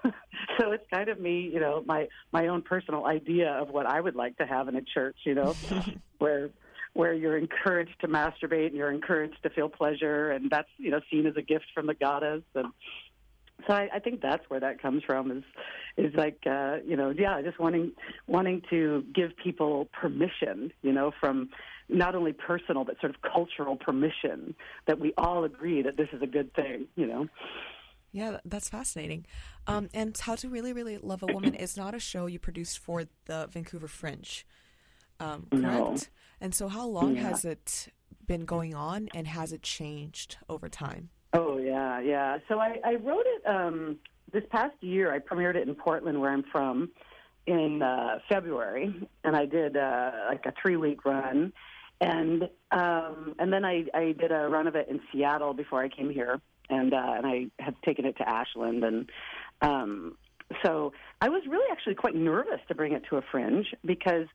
so 0.59 0.71
it's 0.71 0.85
kind 0.91 1.09
of 1.09 1.19
me, 1.19 1.49
you 1.53 1.59
know, 1.59 1.83
my 1.85 2.07
my 2.31 2.47
own 2.47 2.63
personal 2.63 3.05
idea 3.05 3.51
of 3.51 3.69
what 3.69 3.85
I 3.85 4.01
would 4.01 4.15
like 4.15 4.37
to 4.37 4.45
have 4.45 4.67
in 4.67 4.75
a 4.75 4.81
church, 4.81 5.17
you 5.23 5.35
know, 5.35 5.55
where 6.17 6.49
where 6.93 7.13
you're 7.13 7.37
encouraged 7.37 7.99
to 7.99 8.07
masturbate 8.07 8.67
and 8.67 8.75
you're 8.75 8.91
encouraged 8.91 9.43
to 9.43 9.49
feel 9.49 9.69
pleasure, 9.69 10.31
and 10.31 10.49
that's 10.49 10.69
you 10.77 10.89
know 10.89 10.99
seen 11.11 11.25
as 11.25 11.35
a 11.35 11.41
gift 11.41 11.65
from 11.73 11.87
the 11.87 11.93
goddess, 11.93 12.41
and 12.55 12.71
so 13.67 13.73
I, 13.73 13.89
I 13.93 13.99
think 13.99 14.21
that's 14.21 14.49
where 14.49 14.59
that 14.59 14.81
comes 14.81 15.03
from 15.03 15.31
is 15.31 15.43
is 15.97 16.13
like 16.15 16.39
uh, 16.45 16.77
you 16.85 16.95
know 16.95 17.09
yeah 17.09 17.41
just 17.41 17.59
wanting 17.59 17.91
wanting 18.27 18.61
to 18.69 19.03
give 19.13 19.31
people 19.37 19.87
permission 19.93 20.71
you 20.81 20.91
know 20.91 21.11
from 21.19 21.49
not 21.89 22.15
only 22.15 22.33
personal 22.33 22.83
but 22.83 22.99
sort 22.99 23.13
of 23.15 23.21
cultural 23.21 23.75
permission 23.75 24.55
that 24.87 24.99
we 24.99 25.13
all 25.17 25.43
agree 25.43 25.81
that 25.81 25.97
this 25.97 26.07
is 26.13 26.21
a 26.21 26.27
good 26.27 26.53
thing 26.53 26.87
you 26.95 27.05
know 27.05 27.27
yeah, 28.11 28.37
that's 28.45 28.69
fascinating. 28.69 29.25
Um, 29.67 29.89
and 29.93 30.17
How 30.17 30.35
to 30.35 30.47
Really, 30.47 30.71
Really 30.71 30.97
Love 30.97 31.21
a 31.21 31.27
Woman 31.27 31.53
is 31.53 31.75
not 31.75 31.93
a 31.93 31.99
show 31.99 32.27
you 32.27 32.39
produced 32.39 32.79
for 32.79 33.03
the 33.25 33.49
Vancouver 33.51 33.89
Fringe, 33.89 34.45
um, 35.19 35.47
correct? 35.51 35.61
No. 35.61 35.97
And 36.39 36.55
so, 36.55 36.69
how 36.69 36.87
long 36.87 37.15
Yeah. 37.15 37.23
has 37.23 37.43
it 37.43 37.89
been 38.25 38.45
going 38.45 38.73
on, 38.73 39.09
and 39.13 39.27
has 39.27 39.51
it 39.51 39.63
changed 39.63 40.37
over 40.47 40.69
time? 40.69 41.09
Oh 41.33 41.57
yeah, 41.57 41.99
yeah. 41.99 42.37
So 42.47 42.59
I, 42.59 42.79
I 42.85 42.95
wrote 42.95 43.25
it 43.25 43.45
um, 43.45 43.97
this 44.31 44.43
past 44.49 44.75
year. 44.79 45.13
I 45.13 45.19
premiered 45.19 45.55
it 45.57 45.67
in 45.67 45.75
Portland, 45.75 46.21
where 46.21 46.31
I'm 46.31 46.43
from, 46.53 46.91
in 47.47 47.81
uh, 47.81 48.19
February, 48.29 48.95
and 49.25 49.35
I 49.35 49.45
did 49.45 49.75
uh, 49.75 50.11
like 50.29 50.45
a 50.45 50.53
three 50.61 50.77
week 50.77 51.03
run, 51.03 51.51
and 52.01 52.49
um, 52.71 53.35
and 53.39 53.51
then 53.51 53.63
I, 53.65 53.85
I 53.93 54.15
did 54.19 54.31
a 54.31 54.47
run 54.47 54.67
of 54.67 54.75
it 54.75 54.87
in 54.89 54.99
Seattle 55.11 55.53
before 55.53 55.81
I 55.81 55.89
came 55.89 56.09
here, 56.09 56.39
and 56.69 56.93
uh, 56.93 57.13
and 57.17 57.25
I 57.25 57.45
have 57.59 57.75
taken 57.81 58.05
it 58.05 58.17
to 58.17 58.27
Ashland, 58.27 58.83
and 58.83 59.09
um, 59.61 60.17
so 60.63 60.93
I 61.21 61.29
was 61.29 61.43
really 61.47 61.71
actually 61.71 61.95
quite 61.95 62.15
nervous 62.15 62.59
to 62.67 62.75
bring 62.75 62.93
it 62.93 63.03
to 63.09 63.17
a 63.17 63.21
fringe 63.31 63.73
because 63.83 64.27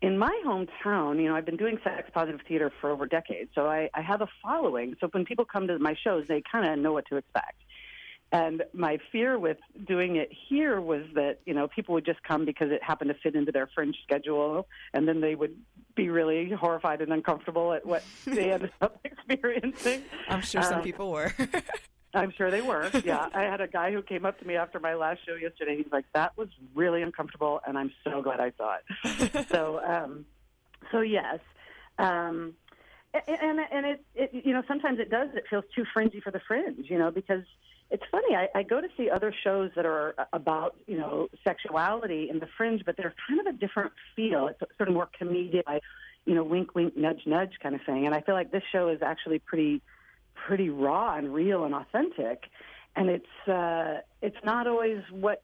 in 0.00 0.16
my 0.16 0.42
hometown, 0.46 1.20
you 1.20 1.28
know, 1.28 1.34
I've 1.34 1.46
been 1.46 1.56
doing 1.56 1.78
sex 1.82 2.08
positive 2.12 2.40
theater 2.46 2.72
for 2.80 2.90
over 2.90 3.06
decades, 3.06 3.50
so 3.54 3.66
I, 3.66 3.90
I 3.94 4.02
have 4.02 4.20
a 4.20 4.28
following. 4.42 4.94
So 5.00 5.08
when 5.08 5.24
people 5.24 5.44
come 5.44 5.66
to 5.66 5.78
my 5.78 5.96
shows, 6.04 6.26
they 6.28 6.42
kind 6.50 6.68
of 6.70 6.78
know 6.78 6.92
what 6.92 7.06
to 7.08 7.16
expect. 7.16 7.56
And 8.30 8.62
my 8.74 8.98
fear 9.10 9.38
with 9.38 9.56
doing 9.86 10.16
it 10.16 10.30
here 10.48 10.80
was 10.80 11.04
that, 11.14 11.38
you 11.46 11.54
know, 11.54 11.66
people 11.66 11.94
would 11.94 12.04
just 12.04 12.22
come 12.22 12.44
because 12.44 12.70
it 12.70 12.82
happened 12.82 13.08
to 13.08 13.14
fit 13.22 13.34
into 13.34 13.52
their 13.52 13.68
fringe 13.74 13.96
schedule, 14.02 14.66
and 14.92 15.08
then 15.08 15.22
they 15.22 15.34
would 15.34 15.56
be 15.94 16.10
really 16.10 16.50
horrified 16.50 17.00
and 17.00 17.10
uncomfortable 17.12 17.72
at 17.72 17.86
what 17.86 18.04
they 18.26 18.52
ended 18.52 18.72
up 18.82 19.00
experiencing. 19.04 20.02
I'm 20.28 20.42
sure 20.42 20.62
some 20.62 20.78
Um, 20.78 20.82
people 20.82 21.10
were. 21.10 21.32
I'm 22.14 22.32
sure 22.32 22.50
they 22.50 22.60
were. 22.62 22.90
Yeah, 23.04 23.28
I 23.34 23.42
had 23.42 23.60
a 23.60 23.68
guy 23.68 23.92
who 23.92 24.02
came 24.02 24.24
up 24.26 24.38
to 24.40 24.46
me 24.46 24.56
after 24.56 24.80
my 24.80 24.94
last 24.94 25.20
show 25.26 25.34
yesterday. 25.34 25.76
He's 25.76 25.92
like, 25.92 26.06
"That 26.14 26.36
was 26.38 26.48
really 26.74 27.02
uncomfortable, 27.02 27.60
and 27.66 27.78
I'm 27.78 27.92
so 28.02 28.22
glad 28.22 28.40
I 28.40 28.52
saw 28.56 28.76
it." 28.76 29.46
so, 29.50 29.80
um, 29.84 30.24
so 30.90 31.00
yes, 31.02 31.38
um, 31.98 32.54
and 33.12 33.60
and 33.70 33.86
it, 33.86 34.04
it 34.14 34.30
you 34.32 34.54
know 34.54 34.62
sometimes 34.66 34.98
it 35.00 35.10
does. 35.10 35.28
It 35.34 35.44
feels 35.50 35.64
too 35.74 35.84
fringy 35.92 36.20
for 36.20 36.30
the 36.30 36.40
fringe, 36.48 36.88
you 36.88 36.98
know, 36.98 37.10
because 37.10 37.44
it's 37.90 38.02
funny. 38.10 38.34
I, 38.34 38.48
I 38.54 38.62
go 38.62 38.80
to 38.80 38.88
see 38.96 39.08
other 39.10 39.34
shows 39.44 39.70
that 39.76 39.86
are 39.86 40.14
about 40.32 40.76
you 40.86 40.98
know 40.98 41.28
sexuality 41.44 42.28
in 42.30 42.38
the 42.38 42.48
fringe, 42.56 42.82
but 42.84 42.96
they're 42.96 43.14
kind 43.28 43.40
of 43.40 43.46
a 43.46 43.56
different 43.56 43.92
feel. 44.14 44.48
It's 44.48 44.60
sort 44.76 44.88
of 44.88 44.94
more 44.94 45.08
comedic, 45.20 45.62
like, 45.66 45.82
you 46.24 46.34
know, 46.34 46.44
wink, 46.44 46.74
wink, 46.74 46.96
nudge, 46.96 47.22
nudge 47.26 47.52
kind 47.62 47.74
of 47.74 47.80
thing. 47.86 48.06
And 48.06 48.14
I 48.14 48.20
feel 48.20 48.34
like 48.34 48.50
this 48.50 48.62
show 48.70 48.88
is 48.88 49.00
actually 49.02 49.38
pretty 49.38 49.82
pretty 50.46 50.68
raw 50.68 51.16
and 51.16 51.32
real 51.32 51.64
and 51.64 51.74
authentic 51.74 52.44
and 52.96 53.08
it's 53.08 53.48
uh 53.48 54.00
it's 54.22 54.36
not 54.44 54.66
always 54.66 55.02
what 55.10 55.42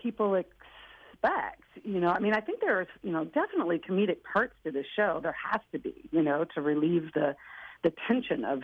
people 0.00 0.34
expect 0.34 1.62
you 1.84 2.00
know 2.00 2.08
i 2.08 2.18
mean 2.18 2.34
i 2.34 2.40
think 2.40 2.60
there 2.60 2.80
are 2.80 2.86
you 3.02 3.12
know 3.12 3.24
definitely 3.24 3.78
comedic 3.78 4.18
parts 4.22 4.54
to 4.64 4.70
this 4.70 4.86
show 4.96 5.20
there 5.22 5.36
has 5.50 5.60
to 5.72 5.78
be 5.78 6.08
you 6.10 6.22
know 6.22 6.44
to 6.54 6.60
relieve 6.60 7.12
the 7.14 7.34
the 7.82 7.92
tension 8.06 8.44
of 8.44 8.62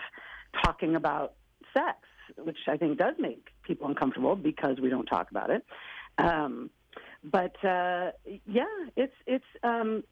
talking 0.64 0.94
about 0.94 1.34
sex 1.72 1.98
which 2.38 2.58
i 2.68 2.76
think 2.76 2.98
does 2.98 3.14
make 3.18 3.48
people 3.62 3.86
uncomfortable 3.86 4.36
because 4.36 4.78
we 4.80 4.88
don't 4.88 5.06
talk 5.06 5.30
about 5.30 5.50
it 5.50 5.64
um 6.18 6.70
but 7.24 7.56
uh 7.64 8.10
yeah 8.46 8.64
it's 8.96 9.14
it's 9.26 9.44
um 9.62 10.02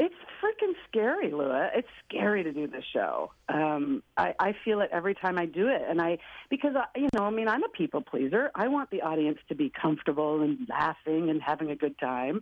it's 0.00 0.14
freaking 0.42 0.72
scary, 0.88 1.30
Lua. 1.30 1.68
It's 1.74 1.88
scary 2.08 2.42
to 2.42 2.52
do 2.54 2.66
this 2.66 2.84
show. 2.90 3.32
Um, 3.50 4.02
I, 4.16 4.34
I 4.40 4.54
feel 4.64 4.80
it 4.80 4.88
every 4.90 5.14
time 5.14 5.38
I 5.38 5.44
do 5.44 5.68
it, 5.68 5.82
and 5.86 6.00
I 6.00 6.16
because 6.48 6.74
I, 6.74 6.86
you 6.98 7.08
know, 7.14 7.24
I 7.24 7.30
mean, 7.30 7.48
I'm 7.48 7.62
a 7.62 7.68
people 7.68 8.00
pleaser. 8.00 8.50
I 8.54 8.68
want 8.68 8.90
the 8.90 9.02
audience 9.02 9.38
to 9.50 9.54
be 9.54 9.70
comfortable 9.70 10.40
and 10.40 10.66
laughing 10.70 11.28
and 11.28 11.42
having 11.42 11.70
a 11.70 11.76
good 11.76 11.98
time, 11.98 12.40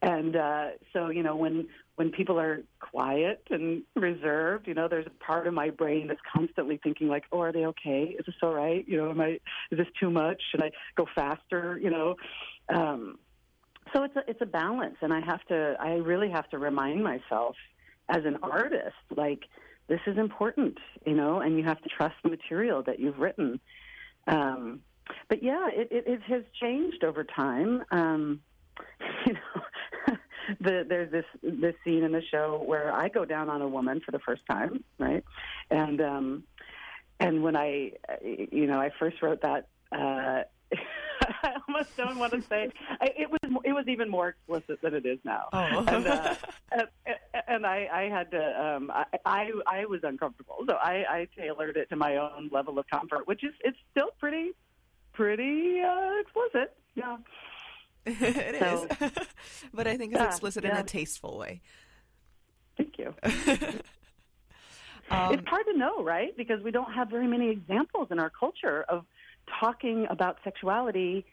and 0.00 0.34
uh, 0.34 0.68
so 0.94 1.10
you 1.10 1.22
know, 1.22 1.36
when 1.36 1.66
when 1.96 2.10
people 2.10 2.40
are 2.40 2.62
quiet 2.80 3.46
and 3.50 3.82
reserved, 3.94 4.66
you 4.66 4.74
know, 4.74 4.88
there's 4.88 5.06
a 5.06 5.24
part 5.24 5.46
of 5.46 5.54
my 5.54 5.70
brain 5.70 6.08
that's 6.08 6.20
constantly 6.34 6.78
thinking 6.82 7.08
like, 7.08 7.24
"Oh, 7.30 7.40
are 7.40 7.52
they 7.52 7.66
okay? 7.66 8.16
Is 8.18 8.26
this 8.26 8.34
all 8.42 8.52
right? 8.52 8.86
You 8.88 8.96
know, 8.96 9.10
am 9.10 9.20
I? 9.20 9.38
Is 9.70 9.78
this 9.78 9.86
too 10.00 10.10
much? 10.10 10.42
Should 10.50 10.62
I 10.62 10.72
go 10.96 11.06
faster? 11.14 11.78
You 11.80 11.90
know." 11.90 12.16
Um, 12.68 13.18
so 13.92 14.02
it's 14.02 14.16
a 14.16 14.22
it's 14.26 14.40
a 14.40 14.46
balance 14.46 14.96
and 15.02 15.12
i 15.12 15.20
have 15.20 15.44
to 15.46 15.76
i 15.80 15.92
really 15.94 16.30
have 16.30 16.48
to 16.48 16.58
remind 16.58 17.02
myself 17.02 17.56
as 18.08 18.24
an 18.24 18.36
artist 18.42 18.94
like 19.16 19.40
this 19.88 20.00
is 20.06 20.16
important 20.16 20.78
you 21.06 21.14
know 21.14 21.40
and 21.40 21.56
you 21.58 21.64
have 21.64 21.80
to 21.82 21.88
trust 21.88 22.14
the 22.22 22.30
material 22.30 22.82
that 22.82 22.98
you've 22.98 23.18
written 23.18 23.60
um 24.28 24.80
but 25.28 25.42
yeah 25.42 25.68
it 25.72 25.88
it, 25.90 26.04
it 26.06 26.22
has 26.22 26.42
changed 26.60 27.04
over 27.04 27.24
time 27.24 27.84
um 27.90 28.40
you 29.26 29.34
know 29.34 29.62
the 30.60 30.84
there's 30.88 31.10
this 31.10 31.24
this 31.42 31.74
scene 31.84 32.02
in 32.02 32.12
the 32.12 32.22
show 32.22 32.62
where 32.64 32.92
i 32.92 33.08
go 33.08 33.24
down 33.24 33.48
on 33.48 33.62
a 33.62 33.68
woman 33.68 34.00
for 34.04 34.12
the 34.12 34.18
first 34.18 34.42
time 34.48 34.82
right 34.98 35.24
and 35.70 36.00
um 36.00 36.44
and 37.20 37.42
when 37.42 37.56
i 37.56 37.92
you 38.22 38.66
know 38.66 38.80
i 38.80 38.90
first 38.98 39.20
wrote 39.22 39.40
that 39.42 39.68
uh 39.92 40.42
I 41.42 41.54
almost 41.68 41.96
don't 41.96 42.18
want 42.18 42.32
to 42.32 42.42
say 42.42 42.70
I, 43.00 43.10
it 43.16 43.30
was. 43.30 43.40
It 43.64 43.72
was 43.72 43.86
even 43.88 44.10
more 44.10 44.28
explicit 44.28 44.80
than 44.82 44.94
it 44.94 45.06
is 45.06 45.18
now. 45.24 45.48
Oh. 45.52 45.84
and, 45.86 46.06
uh, 46.06 46.34
and, 46.72 46.88
and 47.48 47.66
I, 47.66 47.88
I 47.92 48.02
had 48.08 48.30
to. 48.32 48.64
Um, 48.64 48.90
I, 48.90 49.04
I, 49.24 49.50
I 49.66 49.84
was 49.86 50.00
uncomfortable, 50.02 50.56
so 50.66 50.74
I, 50.74 51.04
I 51.08 51.28
tailored 51.36 51.76
it 51.76 51.88
to 51.90 51.96
my 51.96 52.16
own 52.16 52.50
level 52.52 52.78
of 52.78 52.86
comfort, 52.88 53.26
which 53.26 53.44
is 53.44 53.52
it's 53.62 53.76
still 53.90 54.10
pretty, 54.18 54.52
pretty 55.12 55.80
uh, 55.80 56.20
explicit. 56.20 56.76
Yeah. 56.94 57.16
it 58.20 58.58
So- 58.58 58.86
is, 59.00 59.10
but 59.74 59.86
I 59.86 59.96
think 59.96 60.12
it's 60.12 60.20
Yeah, 60.20 60.26
explicit 60.28 60.64
in 60.64 60.72
a 60.72 60.82
tasteful 60.82 61.38
way. 61.38 61.60
Thank 62.76 62.98
you. 62.98 63.14
Um, 65.10 65.34
it's 65.34 65.46
hard 65.46 65.66
to 65.70 65.76
know, 65.76 66.02
right? 66.02 66.34
Because 66.34 66.62
we 66.62 66.70
don't 66.70 66.90
have 66.94 67.10
very 67.10 67.26
many 67.26 67.50
examples 67.50 68.08
in 68.10 68.18
our 68.18 68.30
culture 68.30 68.84
of 68.88 69.04
talking 69.60 70.06
about 70.08 70.38
sexuality, 70.42 71.26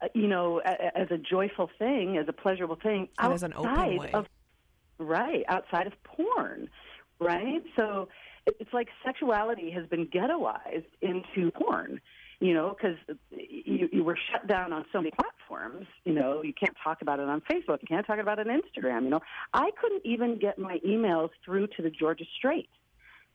uh, 0.00 0.08
you 0.14 0.28
know, 0.28 0.62
a, 0.64 0.98
as 0.98 1.10
a 1.10 1.18
joyful 1.18 1.68
thing, 1.78 2.16
as 2.16 2.26
a 2.28 2.32
pleasurable 2.32 2.76
thing, 2.82 3.08
And 3.18 3.32
as 3.34 3.42
an 3.42 3.52
open 3.54 3.98
way. 3.98 4.10
of 4.14 4.26
right 4.98 5.44
outside 5.48 5.86
of 5.86 5.92
porn, 6.04 6.70
right? 7.20 7.62
So 7.76 8.08
it's 8.46 8.72
like 8.72 8.88
sexuality 9.04 9.70
has 9.72 9.86
been 9.86 10.06
ghettoized 10.06 10.86
into 11.02 11.50
porn. 11.50 12.00
You 12.40 12.54
know, 12.54 12.76
because 12.76 12.96
you, 13.30 13.88
you 13.92 14.04
were 14.04 14.16
shut 14.30 14.46
down 14.46 14.72
on 14.72 14.84
so 14.92 14.98
many 14.98 15.10
platforms. 15.10 15.86
You 16.04 16.12
know, 16.14 16.42
you 16.42 16.52
can't 16.52 16.76
talk 16.84 17.02
about 17.02 17.18
it 17.18 17.28
on 17.28 17.40
Facebook. 17.50 17.82
You 17.82 17.88
can't 17.88 18.06
talk 18.06 18.20
about 18.20 18.38
it 18.38 18.46
on 18.46 18.60
Instagram. 18.60 19.02
You 19.04 19.10
know, 19.10 19.20
I 19.52 19.70
couldn't 19.80 20.06
even 20.06 20.38
get 20.38 20.56
my 20.56 20.78
emails 20.86 21.30
through 21.44 21.66
to 21.76 21.82
the 21.82 21.90
Georgia 21.90 22.24
Straight 22.36 22.70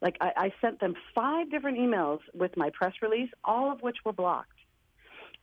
Like 0.02 0.18
I, 0.22 0.32
I 0.38 0.54
sent 0.62 0.80
them 0.80 0.96
five 1.14 1.52
different 1.52 1.78
emails 1.80 2.20
with 2.34 2.56
my 2.56 2.70
press 2.70 2.94
release, 3.02 3.30
all 3.44 3.72
of 3.72 3.82
which 3.82 3.98
were 4.06 4.14
blocked. 4.14 4.52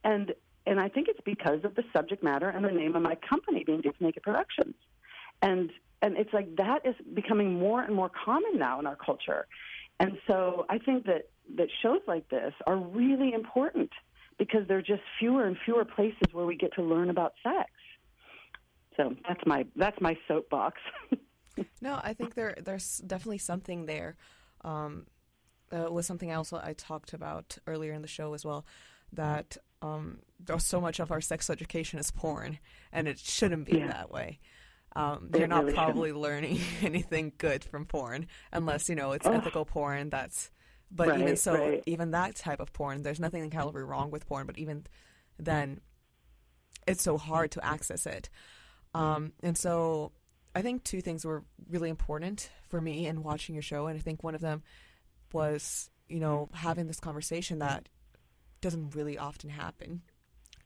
And 0.04 0.34
and 0.66 0.78
I 0.80 0.88
think 0.88 1.08
it's 1.08 1.20
because 1.24 1.64
of 1.64 1.74
the 1.74 1.84
subject 1.92 2.22
matter 2.22 2.48
and 2.48 2.64
the 2.64 2.70
name 2.70 2.94
of 2.94 3.02
my 3.02 3.16
company 3.16 3.64
being 3.64 3.80
Dance 3.80 3.96
Naked 4.00 4.22
Productions. 4.22 4.74
And 5.42 5.70
and 6.02 6.16
it's 6.16 6.32
like 6.32 6.56
that 6.56 6.86
is 6.86 6.94
becoming 7.14 7.58
more 7.58 7.82
and 7.82 7.94
more 7.94 8.10
common 8.24 8.58
now 8.58 8.78
in 8.80 8.86
our 8.86 8.96
culture. 8.96 9.46
And 9.98 10.18
so 10.26 10.64
I 10.70 10.78
think 10.78 11.04
that 11.06 11.28
that 11.56 11.68
shows 11.82 12.00
like 12.06 12.28
this 12.28 12.52
are 12.66 12.76
really 12.76 13.32
important 13.32 13.90
because 14.38 14.66
there 14.68 14.78
are 14.78 14.82
just 14.82 15.02
fewer 15.18 15.46
and 15.46 15.56
fewer 15.64 15.84
places 15.84 16.32
where 16.32 16.46
we 16.46 16.56
get 16.56 16.72
to 16.74 16.82
learn 16.82 17.10
about 17.10 17.32
sex. 17.42 17.70
So 18.96 19.14
that's 19.26 19.40
my 19.46 19.66
that's 19.76 20.00
my 20.00 20.16
soapbox. 20.28 20.78
No, 21.82 22.00
I 22.02 22.14
think 22.14 22.34
there 22.36 22.54
there's 22.62 22.98
definitely 22.98 23.36
something 23.38 23.84
there. 23.84 24.16
Um, 24.64 25.06
uh, 25.70 25.90
was 25.92 26.06
something 26.06 26.30
else 26.30 26.52
I 26.54 26.72
talked 26.72 27.12
about 27.12 27.58
earlier 27.66 27.92
in 27.92 28.00
the 28.02 28.08
show 28.08 28.32
as 28.32 28.44
well. 28.46 28.64
That 29.12 29.58
um, 29.82 30.20
so 30.58 30.80
much 30.80 31.00
of 31.00 31.10
our 31.10 31.20
sex 31.20 31.50
education 31.50 31.98
is 31.98 32.10
porn, 32.12 32.60
and 32.92 33.06
it 33.08 33.18
shouldn't 33.18 33.66
be 33.66 33.78
Yeah. 33.78 33.88
that 33.88 34.10
way. 34.10 34.38
Um, 34.96 35.28
you're 35.36 35.48
not 35.48 35.64
really 35.64 35.74
probably 35.74 36.12
learning 36.12 36.60
anything 36.82 37.32
good 37.36 37.62
from 37.64 37.84
porn 37.84 38.26
unless 38.52 38.88
you 38.88 38.94
know 38.94 39.12
it's 39.12 39.26
Oh. 39.26 39.32
ethical 39.32 39.64
porn. 39.66 40.08
That's 40.08 40.50
but 40.90 41.18
even 41.20 41.36
so, 41.36 41.54
right. 41.54 41.82
even 41.86 42.10
that 42.10 42.36
type 42.36 42.60
of 42.60 42.72
porn, 42.72 43.02
there's 43.02 43.20
nothing 43.20 43.42
inherently 43.44 43.82
wrong 43.82 44.10
with 44.10 44.26
porn. 44.26 44.46
But 44.46 44.58
even 44.58 44.86
then, 45.38 45.80
it's 46.86 47.02
so 47.02 47.16
hard 47.16 47.52
to 47.52 47.64
access 47.64 48.06
it. 48.06 48.28
Um, 48.94 49.32
and 49.42 49.56
so 49.56 50.12
I 50.54 50.62
think 50.62 50.82
two 50.82 51.00
things 51.00 51.24
were 51.24 51.44
really 51.68 51.90
important 51.90 52.50
for 52.68 52.80
me 52.80 53.06
in 53.06 53.22
watching 53.22 53.54
your 53.54 53.62
show, 53.62 53.86
and 53.86 53.96
I 53.98 54.02
think 54.02 54.22
one 54.22 54.34
of 54.34 54.40
them 54.40 54.62
was, 55.32 55.90
you 56.08 56.18
know, 56.18 56.48
having 56.52 56.88
this 56.88 57.00
conversation 57.00 57.60
that 57.60 57.88
doesn't 58.60 58.94
really 58.94 59.16
often 59.16 59.50
happen. 59.50 60.02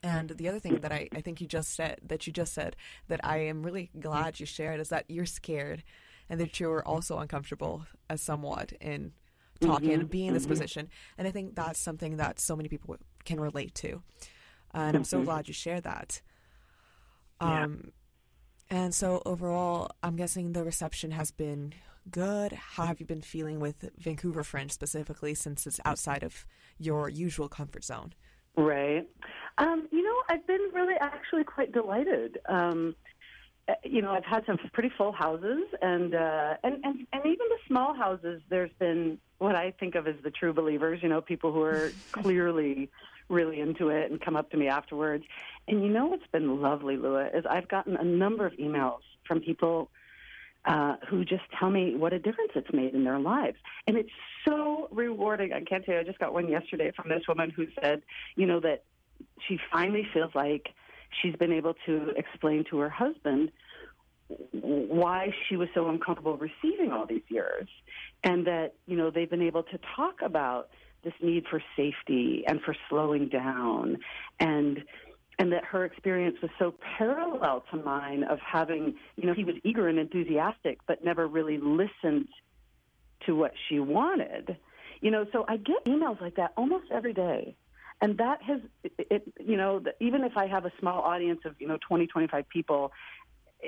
And 0.03 0.31
the 0.31 0.49
other 0.49 0.59
thing 0.59 0.81
that 0.81 0.93
I, 0.93 1.09
I 1.15 1.21
think 1.21 1.41
you 1.41 1.47
just 1.47 1.75
said 1.75 1.99
that 2.07 2.27
you 2.27 2.33
just 2.33 2.53
said 2.53 2.77
that 3.09 3.21
I 3.25 3.39
am 3.39 3.63
really 3.63 3.91
glad 3.99 4.39
you 4.39 4.47
shared 4.47 4.81
is 4.81 4.91
that 4.91 5.07
you're 5.09 5.25
scared 5.27 5.83
and 6.29 6.39
that 6.41 6.61
you're 6.61 6.87
also 6.87 7.19
uncomfortable 7.19 7.87
as 8.11 8.21
somewhat 8.21 8.73
in 8.81 9.13
talking 9.61 9.93
and 9.93 10.09
being 10.11 10.29
in 10.29 10.35
this 10.35 10.47
position. 10.47 10.89
And 11.19 11.27
I 11.29 11.31
think 11.31 11.55
that's 11.55 11.81
something 11.81 12.17
that 12.17 12.41
so 12.41 12.57
many 12.57 12.69
people 12.69 12.97
can 13.25 13.41
relate 13.41 13.75
to. 13.77 14.03
And 14.73 14.97
I'm 14.97 15.05
so 15.05 15.23
glad 15.23 15.49
you 15.49 15.55
shared 15.55 15.85
that. 15.85 16.21
Yeah. 17.41 17.65
Um, 17.65 17.93
and 18.71 18.95
so 18.95 19.23
overall, 19.25 19.91
I'm 20.03 20.17
guessing 20.17 20.53
the 20.53 20.65
reception 20.65 21.13
has 21.13 21.31
been 21.31 21.75
good. 22.11 22.53
How 22.53 22.87
have 22.87 23.01
you 23.01 23.07
been 23.07 23.23
feeling 23.23 23.61
with 23.61 23.89
Vancouver 23.99 24.43
Fringe 24.43 24.73
specifically 24.73 25.35
since 25.35 25.67
it's 25.67 25.81
outside 25.85 26.23
of 26.23 26.47
your 26.79 27.09
usual 27.09 27.49
comfort 27.49 27.85
zone? 27.85 28.15
Right. 28.57 29.09
Um, 29.59 29.89
you 29.91 30.03
know, 30.03 30.15
I've 30.29 30.47
been 30.47 30.71
really 30.73 30.95
actually 31.01 31.45
quite 31.45 31.73
delighted. 31.73 32.39
Um, 32.49 32.95
you 33.83 34.03
know, 34.03 34.11
I've 34.11 34.25
had 34.25 34.45
some 34.47 34.59
pretty 34.73 34.91
full 34.97 35.13
houses, 35.13 35.65
and, 35.81 36.15
uh, 36.15 36.55
and 36.63 36.85
and 36.85 37.07
and 37.13 37.23
even 37.25 37.47
the 37.49 37.59
small 37.67 37.95
houses. 37.95 38.43
There's 38.49 38.71
been 38.79 39.19
what 39.39 39.55
I 39.55 39.73
think 39.73 39.95
of 39.95 40.07
as 40.07 40.17
the 40.23 40.31
true 40.31 40.53
believers. 40.53 41.01
You 41.03 41.09
know, 41.09 41.21
people 41.21 41.53
who 41.53 41.63
are 41.63 41.93
clearly 42.13 42.91
really 43.29 43.61
into 43.61 43.89
it 43.89 44.11
and 44.11 44.21
come 44.21 44.37
up 44.37 44.51
to 44.51 44.57
me 44.57 44.69
afterwards. 44.69 45.25
And 45.67 45.83
you 45.83 45.89
know, 45.89 46.07
what's 46.07 46.27
been 46.31 46.61
lovely, 46.61 46.97
Lua, 46.97 47.29
is 47.35 47.45
I've 47.49 47.69
gotten 47.69 47.97
a 47.97 48.05
number 48.05 48.47
of 48.47 48.53
emails 48.55 49.01
from 49.27 49.41
people 49.41 49.91
uh, 50.67 50.97
who 51.09 51.25
just 51.25 51.43
tell 51.59 51.71
me 51.71 51.95
what 51.95 52.13
a 52.13 52.19
difference 52.19 52.53
it's 52.55 52.73
made 52.73 52.95
in 52.95 53.05
their 53.05 53.19
lives. 53.19 53.57
And 53.87 53.97
it's 53.97 54.11
so 54.45 54.89
rewarding. 54.91 55.53
I 55.53 55.63
can't 55.63 55.85
tell 55.85 55.95
you, 55.95 56.01
I 56.01 56.05
just 56.05 56.19
got 56.19 56.33
one 56.33 56.49
yesterday 56.49 56.93
from 56.95 57.09
this 57.09 57.23
woman 57.29 57.51
who 57.51 57.67
said, 57.83 58.03
you 58.37 58.47
know, 58.47 58.61
that 58.61 58.85
she 59.47 59.59
finally 59.73 60.07
feels 60.13 60.35
like 60.35 60.69
she's 61.23 61.37
been 61.37 61.53
able 61.53 61.75
to 61.87 62.11
explain 62.17 62.65
to 62.71 62.79
her 62.79 62.91
husband 62.91 63.51
why 64.53 65.31
she 65.49 65.57
was 65.57 65.69
so 65.75 65.89
uncomfortable 65.89 66.37
receiving 66.37 66.93
all 66.93 67.07
these 67.07 67.23
years. 67.29 67.69
And 68.23 68.47
that, 68.47 68.75
you 68.87 68.97
know, 68.97 69.11
they've 69.11 69.29
been 69.29 69.43
able 69.43 69.65
to 69.65 69.79
talk 69.97 70.23
about 70.23 70.71
this 71.03 71.13
need 71.21 71.45
for 71.51 71.63
safety 71.77 72.45
and 72.47 72.61
for 72.63 72.75
slowing 72.89 73.29
down 73.29 73.99
and 74.41 74.83
and 75.39 75.53
that 75.53 75.65
her 75.65 75.85
experience 75.85 76.37
was 76.41 76.51
so 76.59 76.75
parallel 76.97 77.65
to 77.71 77.77
mine 77.77 78.23
of 78.23 78.39
having, 78.39 78.95
you 79.17 79.27
know, 79.27 79.35
he 79.35 79.43
was 79.43 79.57
eager 79.65 79.89
and 79.89 79.99
enthusiastic, 79.99 80.79
but 80.87 81.05
never 81.05 81.27
really 81.27 81.59
listened 81.59 82.29
to 83.27 83.35
what 83.35 83.53
she 83.69 83.81
wanted. 83.81 84.57
You 85.01 85.11
know, 85.11 85.27
so 85.33 85.45
I 85.49 85.57
get 85.57 85.85
emails 85.87 86.21
like 86.21 86.37
that 86.37 86.53
almost 86.57 86.85
every 86.91 87.13
day. 87.13 87.57
And 88.01 88.19
that 88.19 88.43
has, 88.43 88.61
it, 88.83 88.93
it, 89.11 89.33
you 89.41 89.57
know, 89.57 89.79
the, 89.79 89.95
even 90.01 90.25
if 90.25 90.37
I 90.37 90.47
have 90.47 90.65
a 90.67 90.73
small 90.79 91.01
audience 91.01 91.41
of, 91.45 91.55
you 91.59 91.69
know, 91.69 91.79
20, 91.89 92.07
25 92.07 92.49
people, 92.49 92.93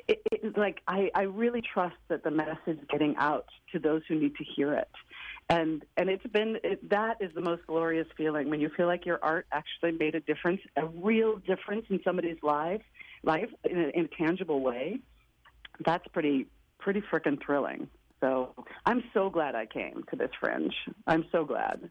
it, 0.08 0.20
it, 0.30 0.58
like 0.58 0.82
I, 0.86 1.10
I 1.14 1.22
really 1.22 1.62
trust 1.62 1.96
that 2.08 2.22
the 2.22 2.30
message 2.30 2.58
is 2.66 2.78
getting 2.90 3.16
out 3.16 3.46
to 3.72 3.78
those 3.78 4.02
who 4.08 4.14
need 4.16 4.36
to 4.36 4.44
hear 4.44 4.74
it. 4.74 4.90
And 5.48 5.84
and 5.96 6.10
it's 6.10 6.26
been 6.26 6.58
it, 6.64 6.88
that 6.90 7.18
is 7.20 7.32
the 7.34 7.40
most 7.40 7.66
glorious 7.66 8.08
feeling 8.16 8.50
when 8.50 8.60
you 8.60 8.68
feel 8.76 8.86
like 8.86 9.06
your 9.06 9.20
art 9.22 9.46
actually 9.52 9.92
made 9.92 10.16
a 10.16 10.20
difference, 10.20 10.60
a 10.76 10.86
real 10.86 11.36
difference 11.36 11.86
in 11.88 12.00
somebody's 12.02 12.42
life, 12.42 12.82
life 13.22 13.48
in 13.64 13.78
a, 13.78 13.88
in 13.98 14.04
a 14.06 14.08
tangible 14.08 14.60
way. 14.60 14.98
That's 15.84 16.06
pretty 16.08 16.48
pretty 16.78 17.00
freaking 17.00 17.40
thrilling. 17.44 17.88
So 18.20 18.54
I'm 18.84 19.04
so 19.14 19.30
glad 19.30 19.54
I 19.54 19.66
came 19.66 20.04
to 20.10 20.16
this 20.16 20.30
fringe. 20.40 20.74
I'm 21.06 21.26
so 21.30 21.44
glad. 21.44 21.90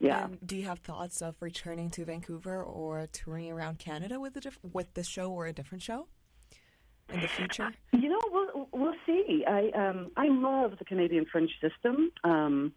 Yeah. 0.00 0.24
And 0.24 0.38
do 0.46 0.56
you 0.56 0.64
have 0.64 0.78
thoughts 0.78 1.20
of 1.22 1.34
returning 1.40 1.90
to 1.90 2.04
Vancouver 2.04 2.62
or 2.62 3.08
touring 3.12 3.50
around 3.50 3.78
Canada 3.78 4.20
with 4.20 4.34
the 4.34 4.40
diff- 4.40 4.58
with 4.62 4.94
this 4.94 5.08
show 5.08 5.30
or 5.30 5.46
a 5.46 5.52
different 5.52 5.82
show 5.82 6.06
in 7.12 7.20
the 7.20 7.28
future? 7.28 7.72
You 7.92 8.08
know, 8.10 8.20
we'll 8.30 8.68
we'll 8.72 8.94
see. 9.06 9.44
I 9.46 9.70
um 9.70 10.10
I 10.16 10.28
love 10.28 10.78
the 10.78 10.84
Canadian 10.84 11.26
Fringe 11.30 11.50
system. 11.60 12.12
Um, 12.22 12.72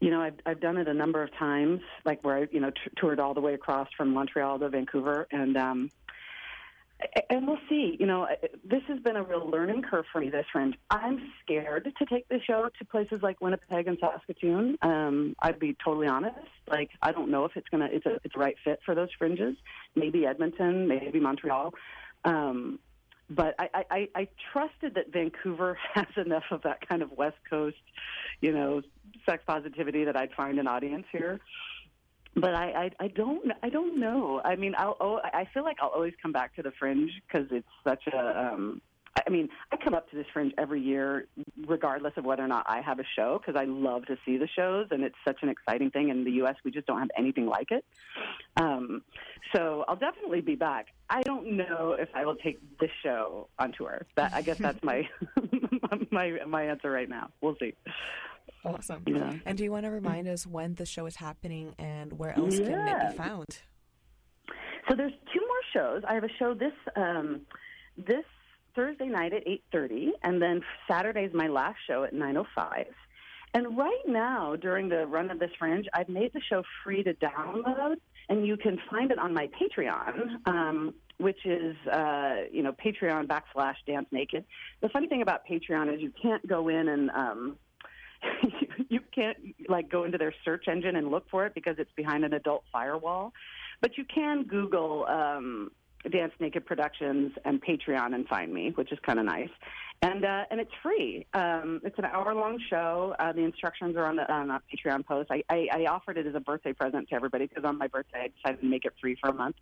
you 0.00 0.10
know, 0.10 0.20
I've 0.20 0.40
I've 0.46 0.60
done 0.60 0.76
it 0.76 0.88
a 0.88 0.94
number 0.94 1.22
of 1.22 1.32
times, 1.38 1.80
like 2.04 2.24
where 2.24 2.38
I 2.38 2.46
you 2.50 2.60
know 2.60 2.70
t- 2.70 2.90
toured 2.96 3.20
all 3.20 3.34
the 3.34 3.40
way 3.40 3.54
across 3.54 3.88
from 3.96 4.12
Montreal 4.12 4.58
to 4.58 4.68
Vancouver, 4.70 5.28
and 5.30 5.56
um, 5.56 5.90
and 7.28 7.46
we'll 7.46 7.58
see. 7.68 7.96
You 7.98 8.06
know, 8.06 8.26
this 8.64 8.82
has 8.88 8.98
been 9.00 9.16
a 9.16 9.22
real 9.22 9.48
learning 9.48 9.82
curve 9.82 10.04
for 10.12 10.20
me. 10.20 10.30
This 10.30 10.46
fringe. 10.52 10.74
I'm 10.90 11.32
scared 11.42 11.90
to 11.98 12.04
take 12.06 12.28
the 12.28 12.40
show 12.46 12.68
to 12.78 12.84
places 12.84 13.20
like 13.22 13.40
Winnipeg 13.40 13.86
and 13.86 13.98
Saskatoon. 14.00 14.76
Um, 14.82 15.34
I'd 15.40 15.58
be 15.58 15.76
totally 15.84 16.06
honest. 16.06 16.36
Like, 16.68 16.90
I 17.02 17.12
don't 17.12 17.30
know 17.30 17.44
if 17.44 17.56
it's 17.56 17.68
gonna 17.68 17.88
it's 17.90 18.06
a 18.06 18.20
it's 18.24 18.36
right 18.36 18.56
fit 18.64 18.80
for 18.84 18.94
those 18.94 19.08
fringes. 19.18 19.56
Maybe 19.94 20.26
Edmonton, 20.26 20.86
maybe 20.88 21.20
Montreal. 21.20 21.74
Um, 22.24 22.78
but 23.28 23.54
I, 23.60 23.84
I- 23.90 24.08
I 24.14 24.28
trusted 24.52 24.94
that 24.96 25.12
Vancouver 25.12 25.78
has 25.94 26.06
enough 26.16 26.44
of 26.50 26.62
that 26.62 26.86
kind 26.88 27.00
of 27.02 27.12
West 27.12 27.36
Coast, 27.48 27.76
you 28.40 28.52
know, 28.52 28.82
sex 29.24 29.42
positivity 29.46 30.04
that 30.04 30.16
I'd 30.16 30.32
find 30.32 30.58
an 30.58 30.66
audience 30.66 31.06
here. 31.12 31.40
But 32.36 32.54
I, 32.54 32.90
I, 33.00 33.04
I 33.04 33.08
don't, 33.08 33.50
I 33.62 33.68
don't 33.68 33.98
know. 33.98 34.40
I 34.44 34.56
mean, 34.56 34.74
I'll, 34.78 34.96
oh, 35.00 35.20
I 35.24 35.48
feel 35.52 35.64
like 35.64 35.78
I'll 35.82 35.88
always 35.88 36.14
come 36.22 36.32
back 36.32 36.54
to 36.56 36.62
the 36.62 36.70
Fringe 36.78 37.10
because 37.26 37.48
it's 37.50 37.68
such 37.84 38.06
a. 38.12 38.52
Um, 38.52 38.80
I 39.26 39.28
mean, 39.30 39.48
I 39.72 39.76
come 39.76 39.94
up 39.94 40.08
to 40.10 40.16
this 40.16 40.26
Fringe 40.32 40.52
every 40.56 40.80
year, 40.80 41.26
regardless 41.66 42.12
of 42.16 42.24
whether 42.24 42.44
or 42.44 42.48
not 42.48 42.64
I 42.68 42.80
have 42.80 43.00
a 43.00 43.04
show, 43.16 43.40
because 43.40 43.60
I 43.60 43.64
love 43.64 44.06
to 44.06 44.16
see 44.24 44.36
the 44.36 44.46
shows, 44.46 44.86
and 44.90 45.02
it's 45.02 45.16
such 45.26 45.38
an 45.42 45.48
exciting 45.48 45.90
thing. 45.90 46.10
In 46.10 46.24
the 46.24 46.30
U.S., 46.32 46.54
we 46.64 46.70
just 46.70 46.86
don't 46.86 47.00
have 47.00 47.10
anything 47.18 47.46
like 47.46 47.70
it. 47.70 47.84
Um, 48.56 49.02
so 49.54 49.84
I'll 49.88 49.96
definitely 49.96 50.40
be 50.40 50.54
back. 50.54 50.88
I 51.08 51.22
don't 51.22 51.56
know 51.56 51.96
if 51.98 52.08
I 52.14 52.24
will 52.24 52.36
take 52.36 52.60
this 52.78 52.90
show 53.02 53.48
on 53.58 53.72
tour. 53.76 54.06
That 54.16 54.32
I 54.32 54.42
guess 54.42 54.58
that's 54.60 54.82
my 54.84 55.08
my 56.10 56.38
my 56.46 56.64
answer 56.64 56.90
right 56.90 57.08
now. 57.08 57.30
We'll 57.40 57.56
see. 57.58 57.74
Awesome. 58.64 59.02
Yeah. 59.06 59.34
And 59.46 59.56
do 59.56 59.64
you 59.64 59.70
want 59.72 59.84
to 59.86 59.90
remind 59.90 60.28
us 60.28 60.46
when 60.46 60.74
the 60.74 60.86
show 60.86 61.06
is 61.06 61.16
happening 61.16 61.74
and 61.78 62.12
where 62.18 62.36
else 62.36 62.58
can 62.58 62.66
it 62.68 62.70
Yeah. 62.86 63.10
be 63.10 63.16
found? 63.16 63.62
So 64.88 64.96
there's 64.96 65.12
two 65.32 65.40
more 65.40 65.62
shows. 65.72 66.02
I 66.08 66.14
have 66.14 66.24
a 66.24 66.32
show 66.38 66.54
this 66.54 66.72
um, 66.96 67.42
this 67.96 68.24
Thursday 68.74 69.06
night 69.06 69.32
at 69.32 69.46
8:30, 69.46 70.10
and 70.22 70.40
then 70.40 70.62
Saturday 70.88 71.24
is 71.24 71.34
my 71.34 71.48
last 71.48 71.78
show 71.86 72.04
at 72.04 72.12
9:05. 72.14 72.86
And 73.52 73.76
right 73.76 74.02
now, 74.06 74.54
during 74.56 74.88
the 74.88 75.06
run 75.06 75.30
of 75.30 75.38
this 75.40 75.50
fringe, 75.58 75.86
I've 75.92 76.08
made 76.08 76.32
the 76.32 76.40
show 76.40 76.62
free 76.84 77.02
to 77.02 77.14
download, 77.14 77.96
and 78.28 78.46
you 78.46 78.56
can 78.56 78.78
find 78.90 79.10
it 79.10 79.18
on 79.18 79.34
my 79.34 79.48
Patreon, 79.48 80.46
um, 80.46 80.94
which 81.18 81.44
is 81.44 81.76
uh, 81.88 82.42
you 82.52 82.62
know 82.62 82.72
Patreon 82.72 83.26
backslash 83.26 83.74
Dance 83.86 84.06
Naked. 84.12 84.44
The 84.82 84.88
funny 84.88 85.08
thing 85.08 85.22
about 85.22 85.40
Patreon 85.46 85.92
is 85.94 86.00
you 86.00 86.12
can't 86.20 86.46
go 86.46 86.68
in 86.68 86.88
and 86.88 87.10
um, 87.10 87.56
you 88.88 89.00
can't 89.14 89.36
like 89.68 89.90
go 89.90 90.04
into 90.04 90.18
their 90.18 90.34
search 90.44 90.68
engine 90.68 90.96
and 90.96 91.10
look 91.10 91.28
for 91.30 91.46
it 91.46 91.54
because 91.54 91.76
it's 91.78 91.92
behind 91.96 92.24
an 92.24 92.34
adult 92.34 92.64
firewall. 92.72 93.32
But 93.80 93.96
you 93.96 94.04
can 94.04 94.44
Google 94.44 95.06
um, 95.06 95.70
Dance 96.10 96.32
Naked 96.40 96.66
Productions 96.66 97.32
and 97.44 97.62
Patreon 97.62 98.14
and 98.14 98.26
find 98.26 98.52
me, 98.52 98.72
which 98.74 98.92
is 98.92 98.98
kind 99.04 99.18
of 99.18 99.26
nice. 99.26 99.50
And 100.02 100.24
uh, 100.24 100.44
and 100.50 100.58
it's 100.58 100.70
free. 100.82 101.26
Um, 101.34 101.82
it's 101.84 101.98
an 101.98 102.06
hour 102.06 102.34
long 102.34 102.58
show. 102.70 103.14
Uh, 103.18 103.32
the 103.34 103.42
instructions 103.42 103.96
are 103.96 104.06
on 104.06 104.16
the 104.16 104.32
on 104.32 104.48
Patreon 104.48 105.04
post. 105.04 105.30
I, 105.30 105.42
I, 105.50 105.68
I 105.74 105.86
offered 105.90 106.16
it 106.16 106.26
as 106.26 106.34
a 106.34 106.40
birthday 106.40 106.72
present 106.72 107.10
to 107.10 107.14
everybody 107.14 107.46
because 107.46 107.64
on 107.64 107.76
my 107.76 107.86
birthday 107.86 108.20
I 108.22 108.28
decided 108.28 108.62
to 108.62 108.66
make 108.66 108.86
it 108.86 108.94
free 108.98 109.18
for 109.20 109.28
a 109.28 109.34
month. 109.34 109.56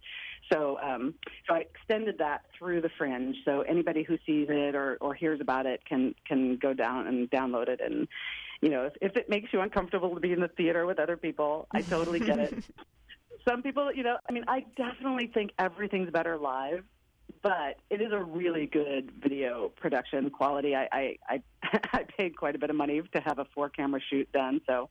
So 0.52 0.78
um, 0.80 1.14
so 1.48 1.56
I 1.56 1.64
extended 1.74 2.18
that 2.18 2.42
through 2.56 2.82
the 2.82 2.90
Fringe. 2.96 3.34
So 3.44 3.62
anybody 3.62 4.04
who 4.04 4.16
sees 4.24 4.46
it 4.48 4.76
or, 4.76 4.96
or 5.00 5.12
hears 5.12 5.40
about 5.40 5.66
it 5.66 5.84
can 5.84 6.14
can 6.24 6.56
go 6.56 6.72
down 6.72 7.08
and 7.08 7.28
download 7.30 7.66
it. 7.66 7.80
And 7.84 8.06
you 8.60 8.68
know 8.70 8.84
if, 8.84 8.92
if 9.00 9.16
it 9.16 9.28
makes 9.28 9.52
you 9.52 9.60
uncomfortable 9.60 10.14
to 10.14 10.20
be 10.20 10.32
in 10.32 10.40
the 10.40 10.48
theater 10.48 10.86
with 10.86 10.98
other 10.98 11.16
people, 11.16 11.66
I 11.72 11.82
totally 11.82 12.20
get 12.20 12.38
it. 12.38 12.54
Some 13.48 13.62
people, 13.62 13.92
you 13.94 14.02
know, 14.02 14.16
I 14.28 14.32
mean, 14.32 14.44
I 14.48 14.64
definitely 14.76 15.28
think 15.28 15.52
everything's 15.58 16.10
better 16.10 16.36
live 16.36 16.84
but 17.42 17.76
it 17.90 18.00
is 18.00 18.10
a 18.10 18.18
really 18.18 18.66
good 18.66 19.12
video 19.22 19.68
production 19.76 20.30
quality. 20.30 20.74
I 20.74 20.88
I, 20.90 21.16
I, 21.28 21.42
I 21.92 22.04
paid 22.16 22.36
quite 22.36 22.54
a 22.56 22.58
bit 22.58 22.70
of 22.70 22.76
money 22.76 23.00
to 23.14 23.20
have 23.20 23.38
a 23.38 23.44
four 23.54 23.68
camera 23.68 24.00
shoot 24.10 24.30
done, 24.32 24.60
so 24.66 24.88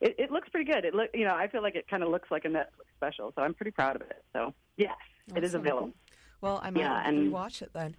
it, 0.00 0.14
it 0.18 0.30
looks 0.30 0.48
pretty 0.48 0.70
good. 0.70 0.84
It 0.84 0.94
look 0.94 1.10
you 1.12 1.24
know 1.24 1.34
I 1.34 1.48
feel 1.48 1.60
like 1.62 1.74
it 1.74 1.88
kind 1.88 2.02
of 2.02 2.08
looks 2.08 2.30
like 2.30 2.44
a 2.44 2.48
Netflix 2.48 2.86
special, 2.96 3.32
so 3.36 3.42
I'm 3.42 3.52
pretty 3.52 3.72
proud 3.72 3.96
of 3.96 4.02
it. 4.02 4.22
So 4.32 4.54
yes, 4.76 4.94
it 5.34 5.42
is 5.44 5.54
available. 5.54 5.90
Well, 6.40 6.60
I 6.62 6.70
might 6.70 6.80
Yeah, 6.80 7.02
and- 7.06 7.32
watch 7.32 7.62
it 7.62 7.70
then. 7.74 7.96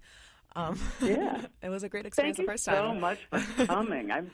Um, 0.56 0.78
Yeah. 1.02 1.46
it 1.62 1.68
was 1.68 1.82
a 1.82 1.88
great 1.88 2.06
experience 2.06 2.36
Thank 2.36 2.46
the 2.46 2.52
you 2.52 2.54
first 2.54 2.64
so 2.64 2.72
time. 2.72 3.00
much 3.00 3.18
for 3.30 3.66
coming. 3.66 4.10
I'm 4.12 4.30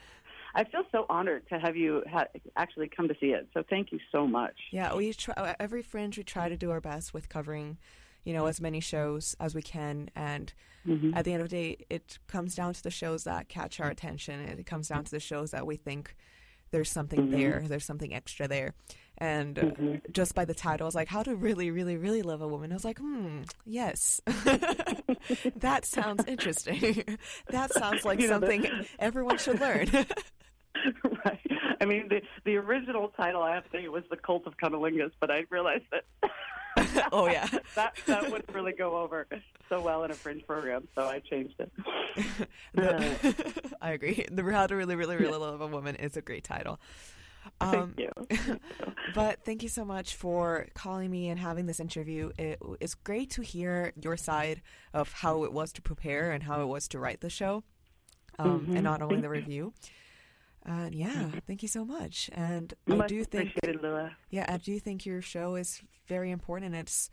I 0.55 0.65
feel 0.65 0.83
so 0.93 1.07
honored 1.09 1.49
to 1.49 1.59
have 1.59 1.77
you 1.77 2.03
ha- 2.11 2.27
actually 2.57 2.89
come 2.89 3.09
to 3.09 3.15
see 3.21 3.29
it. 3.29 3.49
So 3.55 3.63
thank 3.69 3.93
you 3.93 3.99
so 4.11 4.27
much. 4.27 4.57
Yeah, 4.71 4.95
we 4.95 5.13
try 5.13 5.55
every 5.61 5.83
fringe. 5.83 6.17
We 6.19 6.25
try 6.25 6.49
to 6.49 6.57
do 6.57 6.71
our 6.71 6.81
best 6.81 7.15
with 7.15 7.29
covering, 7.29 7.79
you 8.25 8.33
know, 8.33 8.47
as 8.47 8.61
many 8.61 8.81
shows 8.81 9.37
as 9.41 9.55
we 9.55 9.63
can. 9.63 10.11
And 10.17 10.53
Mhm. 10.87 11.17
at 11.17 11.25
the 11.25 11.33
end 11.33 11.43
of 11.43 11.49
the 11.49 11.57
day, 11.57 11.85
it 11.89 12.19
comes 12.27 12.55
down 12.55 12.75
to 12.75 12.83
the 12.83 12.91
shows 12.91 13.25
that 13.25 13.49
catch 13.49 13.81
our 13.81 13.91
attention. 13.91 14.41
It 14.41 14.67
comes 14.67 14.89
down 14.89 15.05
to 15.05 15.11
the 15.11 15.21
shows 15.21 15.51
that 15.53 15.67
we 15.67 15.77
think 15.77 16.15
there's 16.73 16.91
something 16.91 17.29
Mhm. 17.29 17.31
there, 17.33 17.65
there's 17.67 17.85
something 17.85 18.15
extra 18.15 18.47
there. 18.47 18.75
And 19.19 19.59
uh, 19.59 19.63
Mhm. 19.63 20.01
just 20.13 20.35
by 20.35 20.45
the 20.45 20.55
title, 20.55 20.85
I 20.85 20.89
was 20.89 20.95
like, 20.95 21.09
"How 21.09 21.23
to 21.25 21.35
really, 21.35 21.71
really, 21.71 21.97
really 21.97 22.23
love 22.23 22.41
a 22.43 22.49
woman?" 22.49 22.71
I 22.73 22.75
was 22.75 22.85
like, 22.85 22.99
"Hmm, 22.99 23.43
yes, 23.67 24.21
that 25.57 25.85
sounds 25.85 26.25
interesting. 26.27 27.05
that 27.51 27.73
sounds 27.73 28.05
like 28.05 28.21
You 28.21 28.29
know, 28.29 28.35
something 28.35 28.87
everyone 28.99 29.37
should 29.39 29.61
learn." 29.61 29.89
right. 31.25 31.41
I 31.81 31.85
mean, 31.85 32.09
the 32.09 32.21
the 32.45 32.57
original 32.57 33.09
title 33.17 33.43
I 33.43 33.55
have 33.55 33.65
to 33.65 33.71
say 33.71 33.89
was 33.89 34.05
the 34.11 34.17
Cult 34.17 34.47
of 34.47 34.57
Cunnilingus, 34.57 35.13
but 35.21 35.31
I 35.31 35.45
realized 35.51 35.85
that. 35.93 36.05
Oh, 37.13 37.27
yeah. 37.27 37.47
that 37.75 37.97
that 38.07 38.31
wouldn't 38.31 38.55
really 38.55 38.73
go 38.73 38.97
over 38.97 39.27
so 39.69 39.81
well 39.81 40.05
in 40.05 40.13
a 40.13 40.15
fringe 40.15 40.47
program, 40.47 40.87
so 40.95 41.03
I 41.03 41.19
changed 41.19 41.55
it. 41.59 41.71
The- 42.75 43.73
I 43.83 43.91
agree. 43.91 44.25
The 44.31 44.43
How 44.45 44.67
to 44.69 44.77
Really, 44.77 44.95
Really, 44.95 45.17
Really 45.17 45.37
Love 45.37 45.61
a 45.61 45.67
Woman 45.67 45.97
is 45.97 46.17
a 46.17 46.23
great 46.23 46.45
title. 46.45 46.79
Um, 47.61 47.95
Thank 47.97 48.11
you. 48.39 48.61
But 49.15 49.45
thank 49.45 49.63
you 49.65 49.69
so 49.69 49.85
much 49.85 50.15
for 50.15 50.69
calling 50.75 51.11
me 51.11 51.29
and 51.29 51.41
having 51.41 51.67
this 51.67 51.81
interview. 51.81 52.31
It 52.39 52.61
is 52.81 52.95
great 52.95 53.31
to 53.33 53.43
hear 53.43 53.93
your 54.01 54.17
side 54.17 54.63
of 54.95 55.13
how 55.13 55.43
it 55.45 55.53
was 55.53 55.73
to 55.73 55.83
prepare 55.83 56.31
and 56.31 56.43
how 56.45 56.63
it 56.63 56.67
was 56.67 56.87
to 56.89 57.01
write 57.01 57.21
the 57.21 57.31
show, 57.31 57.65
um, 58.39 58.67
Mhm. 58.69 58.75
and 58.77 58.85
not 58.85 59.03
only 59.03 59.21
the 59.21 59.29
review. 59.29 59.73
And 60.65 60.95
yeah, 60.95 61.31
thank 61.47 61.63
you 61.63 61.69
so 61.69 61.85
much. 61.85 62.29
And 62.35 62.75
I 62.89 63.07
do 63.07 63.25
think, 63.25 63.53
Lua. 63.83 64.17
yeah, 64.31 64.45
I 64.49 64.59
do 64.59 64.79
think 64.79 65.07
your 65.07 65.23
show 65.23 65.57
is 65.57 65.81
very 66.07 66.31
important. 66.31 66.75
It's 66.75 67.11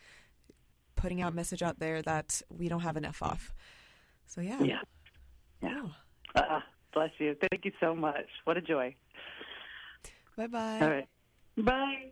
putting 0.96 1.22
out 1.22 1.34
message 1.34 1.64
out 1.64 1.80
there 1.80 2.02
that 2.02 2.42
we 2.50 2.68
don't 2.68 2.82
have 2.82 2.98
enough 2.98 3.22
of. 3.22 3.54
So 4.26 4.42
yeah, 4.42 4.62
Yeah. 4.62 4.82
Yeah. 5.62 5.84
Uh, 6.36 6.60
bless 6.94 7.12
you. 7.20 7.36
Thank 7.50 7.66
you 7.66 7.72
so 7.80 7.96
much. 7.96 8.28
What 8.44 8.58
a 8.58 8.62
joy. 8.62 8.96
Bye 10.36 10.48
bye. 10.48 10.80
All 10.82 10.90
right. 10.90 11.08
Bye. 11.58 12.12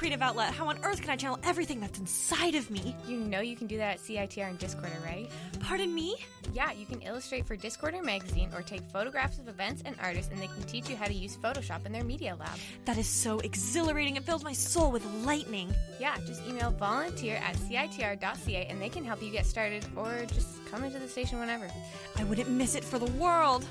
creative 0.00 0.22
outlet. 0.22 0.54
How 0.54 0.66
on 0.66 0.82
earth 0.82 1.02
can 1.02 1.10
I 1.10 1.16
channel 1.16 1.38
everything 1.42 1.78
that's 1.78 1.98
inside 1.98 2.54
of 2.54 2.70
me? 2.70 2.96
You 3.06 3.18
know 3.18 3.40
you 3.40 3.54
can 3.54 3.66
do 3.66 3.76
that 3.76 3.96
at 3.96 3.98
CITR 3.98 4.48
and 4.48 4.58
Discorder, 4.58 5.04
right? 5.04 5.28
Pardon 5.60 5.94
me? 5.94 6.16
Yeah, 6.54 6.72
you 6.72 6.86
can 6.86 7.02
illustrate 7.02 7.44
for 7.44 7.54
Discorder 7.54 8.02
magazine 8.02 8.48
or 8.54 8.62
take 8.62 8.80
photographs 8.90 9.38
of 9.38 9.46
events 9.46 9.82
and 9.84 9.94
artists, 10.02 10.32
and 10.32 10.40
they 10.40 10.46
can 10.46 10.62
teach 10.62 10.88
you 10.88 10.96
how 10.96 11.04
to 11.04 11.12
use 11.12 11.36
Photoshop 11.36 11.84
in 11.84 11.92
their 11.92 12.02
media 12.02 12.34
lab. 12.40 12.58
That 12.86 12.96
is 12.96 13.06
so 13.06 13.40
exhilarating. 13.40 14.16
It 14.16 14.24
fills 14.24 14.42
my 14.42 14.54
soul 14.54 14.90
with 14.90 15.04
lightning. 15.22 15.70
Yeah, 16.00 16.16
just 16.26 16.48
email 16.48 16.70
volunteer 16.70 17.36
at 17.36 17.56
CITR.ca 17.56 18.66
and 18.70 18.80
they 18.80 18.88
can 18.88 19.04
help 19.04 19.22
you 19.22 19.30
get 19.30 19.44
started 19.44 19.84
or 19.96 20.24
just 20.28 20.64
come 20.70 20.82
into 20.82 20.98
the 20.98 21.08
station 21.08 21.38
whenever. 21.38 21.68
I 22.16 22.24
wouldn't 22.24 22.48
miss 22.48 22.74
it 22.74 22.84
for 22.84 22.98
the 22.98 23.10
world. 23.12 23.66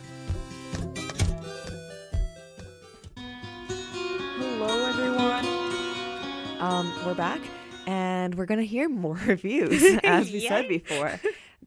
Um, 6.59 6.91
we're 7.05 7.15
back, 7.15 7.41
and 7.87 8.35
we're 8.35 8.45
gonna 8.45 8.63
hear 8.63 8.89
more 8.89 9.15
reviews, 9.25 9.81
as 10.03 10.31
we 10.31 10.41
said 10.45 10.67
before. 10.67 11.19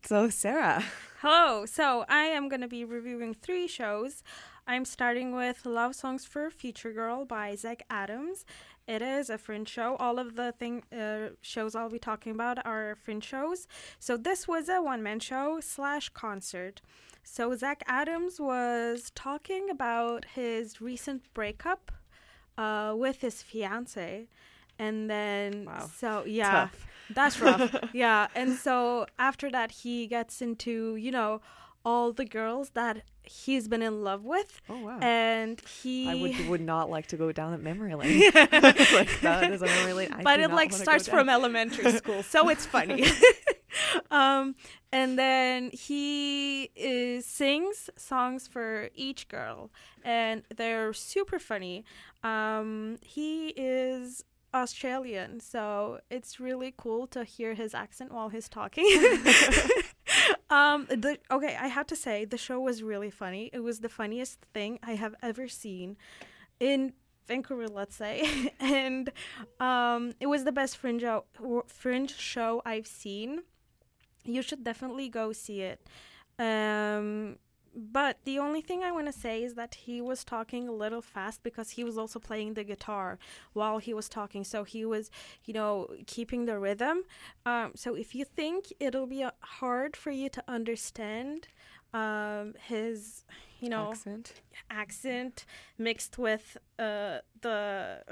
So, 0.05 0.29
Sarah, 0.29 0.85
Hello. 1.23 1.65
So 1.67 2.05
I 2.09 2.25
am 2.25 2.49
going 2.49 2.63
to 2.63 2.67
be 2.67 2.85
reviewing 2.85 3.33
three 3.33 3.69
shows. 3.69 4.25
I'm 4.67 4.85
starting 4.85 5.37
with 5.37 5.65
Love 5.65 5.95
Songs 5.95 6.25
for 6.27 6.51
Future 6.51 6.93
Girl 6.93 7.25
by 7.25 7.55
Zach 7.55 7.85
Adams. 7.89 8.45
It 8.89 9.03
is 9.03 9.31
a 9.31 9.39
fringe 9.39 9.69
show. 9.69 9.95
All 10.01 10.19
of 10.19 10.35
the 10.35 10.51
thing 10.51 10.83
uh, 10.93 11.37
shows 11.41 11.77
I'll 11.77 11.89
be 11.89 12.01
talking 12.01 12.33
about 12.33 12.67
are 12.67 12.97
fringe 12.97 13.23
shows. 13.23 13.69
So 14.01 14.17
this 14.17 14.49
was 14.49 14.69
a 14.69 14.83
one 14.83 15.01
man 15.01 15.21
show 15.21 15.61
slash 15.61 16.09
concert. 16.09 16.83
So 17.23 17.55
Zach 17.55 17.85
Adams 17.87 18.41
was 18.41 19.13
talking 19.15 19.71
about 19.71 20.25
his 20.35 20.81
recent 20.81 21.33
breakup 21.35 21.93
uh, 22.59 22.95
with 22.97 23.21
his 23.21 23.43
fiance, 23.43 24.27
and 24.83 25.09
then 25.09 25.65
Wow. 25.67 25.91
so 26.03 26.09
yeah, 26.41 26.51
Tough. 26.53 26.87
that's 27.19 27.41
rough. 27.41 27.75
yeah, 27.93 28.27
and 28.35 28.51
so 28.55 29.07
after 29.19 29.51
that, 29.51 29.71
he 29.83 30.07
gets 30.07 30.43
into 30.43 30.97
you 30.97 31.11
know 31.11 31.41
all 31.85 32.13
the 32.13 32.25
girls 32.39 32.71
that 32.71 33.03
he's 33.25 33.67
been 33.69 33.83
in 33.83 34.03
love 34.09 34.23
with, 34.25 34.61
oh 34.69 34.81
wow, 34.87 34.99
and 35.01 35.61
he. 35.83 36.09
I 36.11 36.15
would 36.23 36.49
would 36.49 36.61
not 36.75 36.91
like 36.91 37.07
to 37.09 37.17
go 37.17 37.33
down 37.33 37.53
that 37.53 37.63
memory 37.63 37.95
lane. 37.95 38.31
like 38.35 39.21
that 39.29 39.51
is 39.55 39.63
a 39.63 39.67
memory 39.67 39.93
lane. 39.99 40.13
I 40.13 40.23
but 40.23 40.41
it 40.41 40.51
like 40.51 40.73
starts 40.73 41.07
from 41.09 41.29
elementary 41.29 41.93
school, 41.93 42.23
so 42.23 42.49
it's 42.53 42.67
funny. 42.67 43.05
um, 44.11 44.55
and 44.93 45.19
then 45.19 45.71
he 45.73 46.71
is, 46.77 47.25
sings 47.25 47.89
songs 47.97 48.47
for 48.47 48.91
each 48.95 49.29
girl, 49.29 49.71
and 50.05 50.43
they're 50.57 50.93
super 50.93 51.39
funny. 51.39 51.85
Um, 52.23 52.99
he 53.03 53.49
is 53.57 54.25
Australian, 54.55 55.41
so 55.41 56.01
it's 56.11 56.39
really 56.39 56.75
cool 56.77 57.07
to 57.09 57.25
hear 57.25 57.55
his 57.55 57.75
accent 57.75 58.13
while 58.13 58.29
he's 58.29 58.49
talking. 58.49 58.85
um, 60.51 60.87
the 60.89 61.19
okay, 61.31 61.57
I 61.59 61.69
have 61.69 61.87
to 61.89 61.97
say 61.97 62.25
the 62.25 62.37
show 62.37 62.61
was 62.61 62.83
really 62.83 63.11
funny. 63.11 63.51
It 63.53 63.61
was 63.61 63.81
the 63.81 63.89
funniest 63.89 64.41
thing 64.53 64.79
I 64.83 64.93
have 64.93 65.15
ever 65.23 65.49
seen 65.49 65.97
in 66.61 66.93
Vancouver, 67.27 67.69
let's 67.69 67.97
say, 67.97 68.53
and 68.61 69.11
um, 69.61 70.15
it 70.21 70.27
was 70.27 70.45
the 70.45 70.53
best 70.53 70.77
fringe 70.77 71.05
fringe 71.67 72.17
show 72.17 72.63
I've 72.67 72.87
seen. 72.87 73.41
You 74.25 74.43
should 74.43 74.63
definitely 74.63 75.09
go 75.09 75.33
see 75.33 75.63
it. 75.63 75.81
Um, 76.39 77.39
but 77.75 78.19
the 78.25 78.39
only 78.39 78.61
thing 78.61 78.83
I 78.83 78.93
want 78.93 79.07
to 79.07 79.13
say 79.13 79.43
is 79.43 79.55
that 79.55 79.75
he 79.75 80.01
was 80.01 80.25
talking 80.25 80.69
a 80.69 80.73
little 80.73 81.01
fast 81.03 81.43
because 81.43 81.71
he 81.71 81.85
was 81.85 81.97
also 81.97 82.19
playing 82.19 82.55
the 82.55 82.65
guitar 82.65 83.19
while 83.53 83.79
he 83.79 83.95
was 83.95 84.09
talking. 84.09 84.45
So 84.45 84.65
he 84.65 84.85
was, 84.85 85.11
you 85.45 85.55
know, 85.55 85.89
keeping 86.07 86.45
the 86.45 86.59
rhythm. 86.59 87.03
Um, 87.47 87.73
so 87.75 87.95
if 87.95 88.15
you 88.15 88.25
think 88.25 88.73
it'll 88.79 89.07
be 89.07 89.23
uh, 89.23 89.31
hard 89.41 89.97
for 89.97 90.11
you 90.11 90.29
to 90.31 90.45
understand 90.47 91.49
um, 91.95 92.55
his, 92.69 93.25
you 93.61 93.69
know, 93.69 93.91
Accent. 93.93 94.33
accent 94.71 95.45
mixed 95.79 96.19
with 96.19 96.57
uh, 96.79 97.19
the 97.41 98.03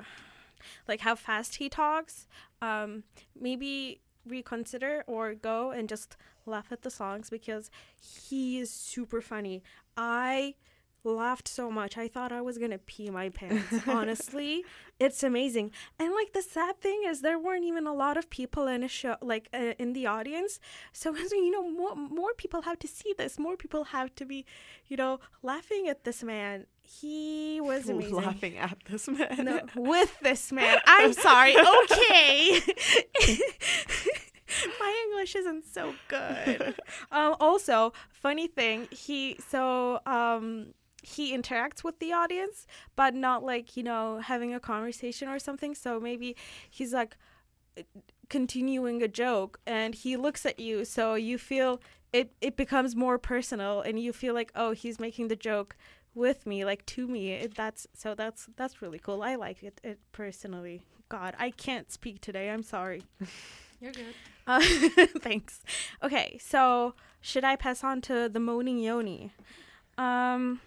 like 0.87 1.01
how 1.01 1.15
fast 1.15 1.57
he 1.57 1.69
talks 1.69 2.27
um, 2.63 3.05
maybe 3.39 4.01
reconsider 4.27 5.05
or 5.07 5.35
go 5.35 5.71
and 5.71 5.89
just 5.89 6.17
laugh 6.47 6.71
at 6.71 6.83
the 6.83 6.91
songs 6.91 7.31
because 7.31 7.71
he 8.01 8.59
is 8.59 8.71
super 8.71 9.21
funny. 9.21 9.63
I 9.97 10.55
laughed 11.03 11.49
so 11.49 11.71
much 11.71 11.97
i 11.97 12.07
thought 12.07 12.31
i 12.31 12.43
was 12.43 12.59
gonna 12.59 12.77
pee 12.77 13.09
my 13.09 13.29
pants 13.31 13.75
honestly. 13.87 14.65
It's 14.99 15.23
amazing. 15.23 15.71
And 15.99 16.13
like 16.13 16.35
the 16.35 16.43
sad 16.43 16.79
thing 16.79 17.05
is 17.07 17.23
there 17.23 17.39
weren't 17.39 17.65
even 17.65 17.87
a 17.87 17.95
lot 17.95 18.19
of 18.19 18.29
people 18.29 18.67
in 18.67 18.83
a 18.83 18.89
show 18.89 19.17
like 19.23 19.49
uh, 19.55 19.73
in 19.79 19.95
the 19.95 20.07
audience. 20.07 20.61
So 20.93 21.17
you 21.33 21.51
know 21.51 21.67
more, 21.71 21.97
more 21.97 22.35
people 22.35 22.63
have 22.63 22.79
to 22.81 22.87
see 22.87 23.15
this. 23.17 23.39
More 23.39 23.57
people 23.57 23.85
have 23.85 24.15
to 24.17 24.27
be 24.27 24.45
you 24.89 24.99
know 24.99 25.19
laughing 25.43 25.89
at 25.89 26.05
this 26.05 26.23
man 26.23 26.67
he 26.83 27.61
was 27.61 27.89
amazing 27.89 28.15
Laughing 28.15 28.57
at 28.59 28.79
this 28.89 29.09
man. 29.09 29.45
no, 29.45 29.61
with 29.77 30.19
this 30.21 30.53
man. 30.53 30.79
I'm 30.87 31.13
sorry. 31.13 31.55
Okay. 31.85 32.61
My 34.81 35.05
English 35.07 35.37
isn't 35.37 35.65
so 35.65 35.95
good. 36.09 36.75
Um, 37.13 37.37
also, 37.39 37.93
funny 38.11 38.49
thing, 38.49 38.89
he 38.91 39.37
so 39.49 40.01
um 40.07 40.75
he 41.03 41.33
interacts 41.37 41.85
with 41.85 41.99
the 42.01 42.13
audience, 42.13 42.67
but 42.97 43.15
not 43.15 43.45
like 43.45 43.77
you 43.77 43.85
know 43.85 44.19
having 44.19 44.53
a 44.53 44.59
conversation 44.61 45.29
or 45.29 45.39
something. 45.39 45.75
So 45.75 46.01
maybe 46.01 46.37
he's 46.69 46.93
like 46.93 47.17
continuing 48.29 49.03
a 49.03 49.09
joke, 49.09 49.61
and 49.67 49.95
he 49.95 50.17
looks 50.17 50.45
at 50.45 50.59
you, 50.59 50.85
so 50.85 51.15
you 51.15 51.39
feel 51.39 51.81
it. 52.13 52.33
It 52.41 52.57
becomes 52.57 52.97
more 52.97 53.19
personal, 53.19 53.81
and 53.83 54.01
you 54.01 54.13
feel 54.13 54.35
like 54.35 54.51
oh, 54.57 54.73
he's 54.73 54.99
making 54.99 55.29
the 55.29 55.37
joke 55.37 55.77
with 56.15 56.47
me 56.47 56.65
like 56.65 56.85
to 56.87 57.07
me 57.07 57.33
it, 57.33 57.55
that's 57.55 57.87
so 57.95 58.15
that's 58.15 58.49
that's 58.57 58.83
really 58.83 58.99
cool. 58.99 59.23
I 59.23 59.35
like 59.37 59.63
it, 59.63 59.81
it 59.85 59.99
personally. 60.13 60.83
God 61.09 61.35
i 61.39 61.51
can't 61.51 61.91
speak 61.91 62.21
today. 62.21 62.51
I'm 62.51 62.63
sorry. 62.63 63.03
You're 63.81 63.93
good. 63.93 64.15
uh, 64.47 64.61
thanks. 65.21 65.61
Okay 66.03 66.39
so 66.41 66.95
should 67.21 67.45
i 67.45 67.57
pass 67.57 67.83
on 67.85 68.01
to 68.03 68.29
the 68.29 68.41
moaning 68.41 68.79
yoni? 68.79 69.33
Um 69.99 70.61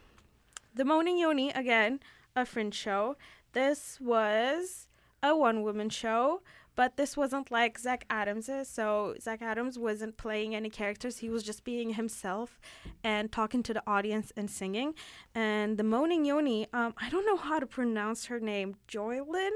the 0.75 0.85
moaning 0.85 1.17
yoni 1.17 1.51
again 1.51 1.99
a 2.35 2.45
fringe 2.45 2.75
show. 2.75 3.15
This 3.53 3.99
was 4.01 4.87
a 5.21 5.35
one 5.35 5.61
woman 5.63 5.89
show 5.89 6.41
but 6.75 6.97
this 6.97 7.15
wasn't 7.15 7.51
like 7.51 7.77
Zach 7.77 8.05
Adams's. 8.09 8.67
So 8.67 9.15
Zach 9.21 9.41
Adams 9.41 9.77
wasn't 9.77 10.17
playing 10.17 10.55
any 10.55 10.69
characters. 10.69 11.17
He 11.19 11.29
was 11.29 11.43
just 11.43 11.63
being 11.63 11.91
himself 11.91 12.59
and 13.03 13.31
talking 13.31 13.61
to 13.63 13.73
the 13.73 13.83
audience 13.85 14.31
and 14.35 14.49
singing. 14.49 14.93
And 15.35 15.77
the 15.77 15.83
Moaning 15.83 16.25
Yoni, 16.25 16.67
um, 16.73 16.93
I 16.97 17.09
don't 17.09 17.25
know 17.25 17.37
how 17.37 17.59
to 17.59 17.67
pronounce 17.67 18.25
her 18.25 18.39
name. 18.39 18.75
Joylyn, 18.87 19.51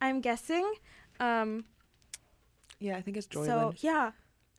I'm 0.00 0.20
guessing. 0.20 0.72
Um, 1.20 1.64
Yeah, 2.78 2.96
I 2.96 3.02
think 3.02 3.16
it's 3.16 3.26
Joylyn. 3.26 3.46
so 3.46 3.74
yeah, 3.78 4.12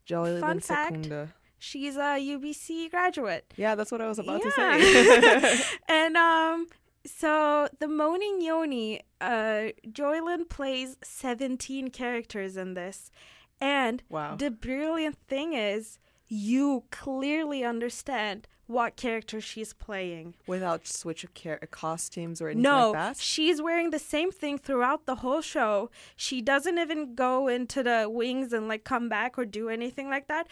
Joylyn 0.07 0.39
fun 0.39 0.59
fact, 0.59 0.91
Secunda. 0.95 1.33
she's 1.59 1.95
a 1.97 2.17
UBC 2.19 2.89
graduate. 2.91 3.53
Yeah, 3.57 3.75
that's 3.75 3.91
what 3.91 4.01
I 4.01 4.07
was 4.07 4.19
about 4.19 4.41
to 4.41 4.51
say. 4.51 5.63
and 5.89 6.15
um 6.17 6.67
so 7.05 7.67
the 7.79 7.87
moaning 7.87 8.41
yoni 8.41 9.01
uh 9.21 9.65
joylyn 9.87 10.47
plays 10.49 10.97
17 11.03 11.89
characters 11.89 12.57
in 12.57 12.73
this 12.73 13.11
and 13.61 14.03
Wow. 14.09 14.35
the 14.35 14.51
brilliant 14.51 15.17
thing 15.27 15.53
is 15.53 15.99
you 16.27 16.83
clearly 16.91 17.63
understand 17.63 18.47
what 18.67 18.95
character 18.95 19.39
she's 19.39 19.73
playing 19.73 20.33
Without 20.47 20.87
switch 20.87 21.23
of 21.23 21.35
car- 21.35 21.59
costumes 21.69 22.41
or 22.41 22.47
anything 22.47 22.63
no, 22.63 22.89
like 22.89 22.93
that. 22.93 23.17
she's 23.17 23.61
wearing 23.61 23.91
the 23.91 23.99
same 23.99 24.31
thing 24.31 24.57
throughout 24.57 25.05
the 25.05 25.17
whole 25.17 25.41
show. 25.41 25.91
She 26.15 26.41
doesn't 26.41 26.79
even 26.79 27.13
go 27.13 27.47
into 27.47 27.83
the 27.83 28.07
wings 28.09 28.51
and 28.53 28.67
like 28.67 28.83
come 28.83 29.07
back 29.07 29.37
or 29.37 29.45
do 29.45 29.69
anything 29.69 30.09
like 30.09 30.27
that. 30.29 30.47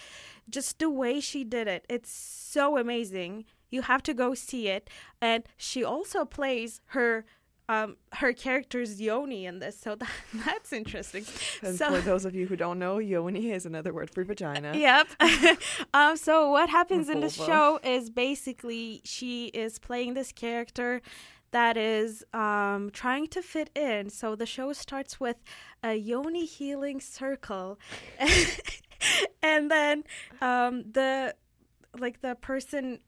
Just 0.47 0.77
the 0.77 0.91
way 0.91 1.19
she 1.19 1.43
did 1.43 1.67
it, 1.67 1.85
it's 1.89 2.11
so 2.11 2.77
amazing. 2.77 3.45
You 3.73 3.81
have 3.81 4.03
to 4.03 4.13
go 4.13 4.33
see 4.33 4.67
it. 4.67 4.89
And 5.21 5.43
she 5.57 5.83
also 5.83 6.25
plays 6.25 6.81
her 6.87 7.25
um 7.69 7.95
her 8.13 8.33
character's 8.33 8.99
Yoni 8.99 9.45
in 9.45 9.59
this, 9.59 9.79
so 9.79 9.95
that, 10.01 10.09
that's 10.45 10.73
interesting. 10.73 11.25
And 11.61 11.77
so 11.77 11.91
for 11.91 12.01
those 12.01 12.25
of 12.25 12.35
you 12.35 12.45
who 12.47 12.55
don't 12.55 12.79
know, 12.79 12.97
yoni 12.97 13.51
is 13.51 13.65
another 13.65 13.93
word 13.93 14.09
for 14.09 14.23
vagina. 14.23 14.73
Yep. 14.75 15.07
um, 15.93 16.17
so 16.17 16.49
what 16.49 16.69
happens 16.69 17.09
in 17.09 17.21
the 17.21 17.29
show 17.29 17.79
is 17.83 18.09
basically 18.09 19.01
she 19.03 19.47
is 19.47 19.79
playing 19.79 20.13
this 20.13 20.31
character 20.31 21.01
that 21.51 21.77
is 21.77 22.25
um, 22.33 22.89
trying 22.91 23.27
to 23.27 23.41
fit 23.41 23.69
in. 23.75 24.09
So 24.09 24.35
the 24.35 24.45
show 24.45 24.73
starts 24.73 25.19
with 25.19 25.37
a 25.83 25.93
yoni 25.93 26.45
healing 26.45 26.99
circle, 26.99 27.79
and 29.41 29.71
then 29.71 30.03
um, 30.41 30.83
the 30.91 31.35
like 31.97 32.21
the 32.21 32.35
person 32.35 32.99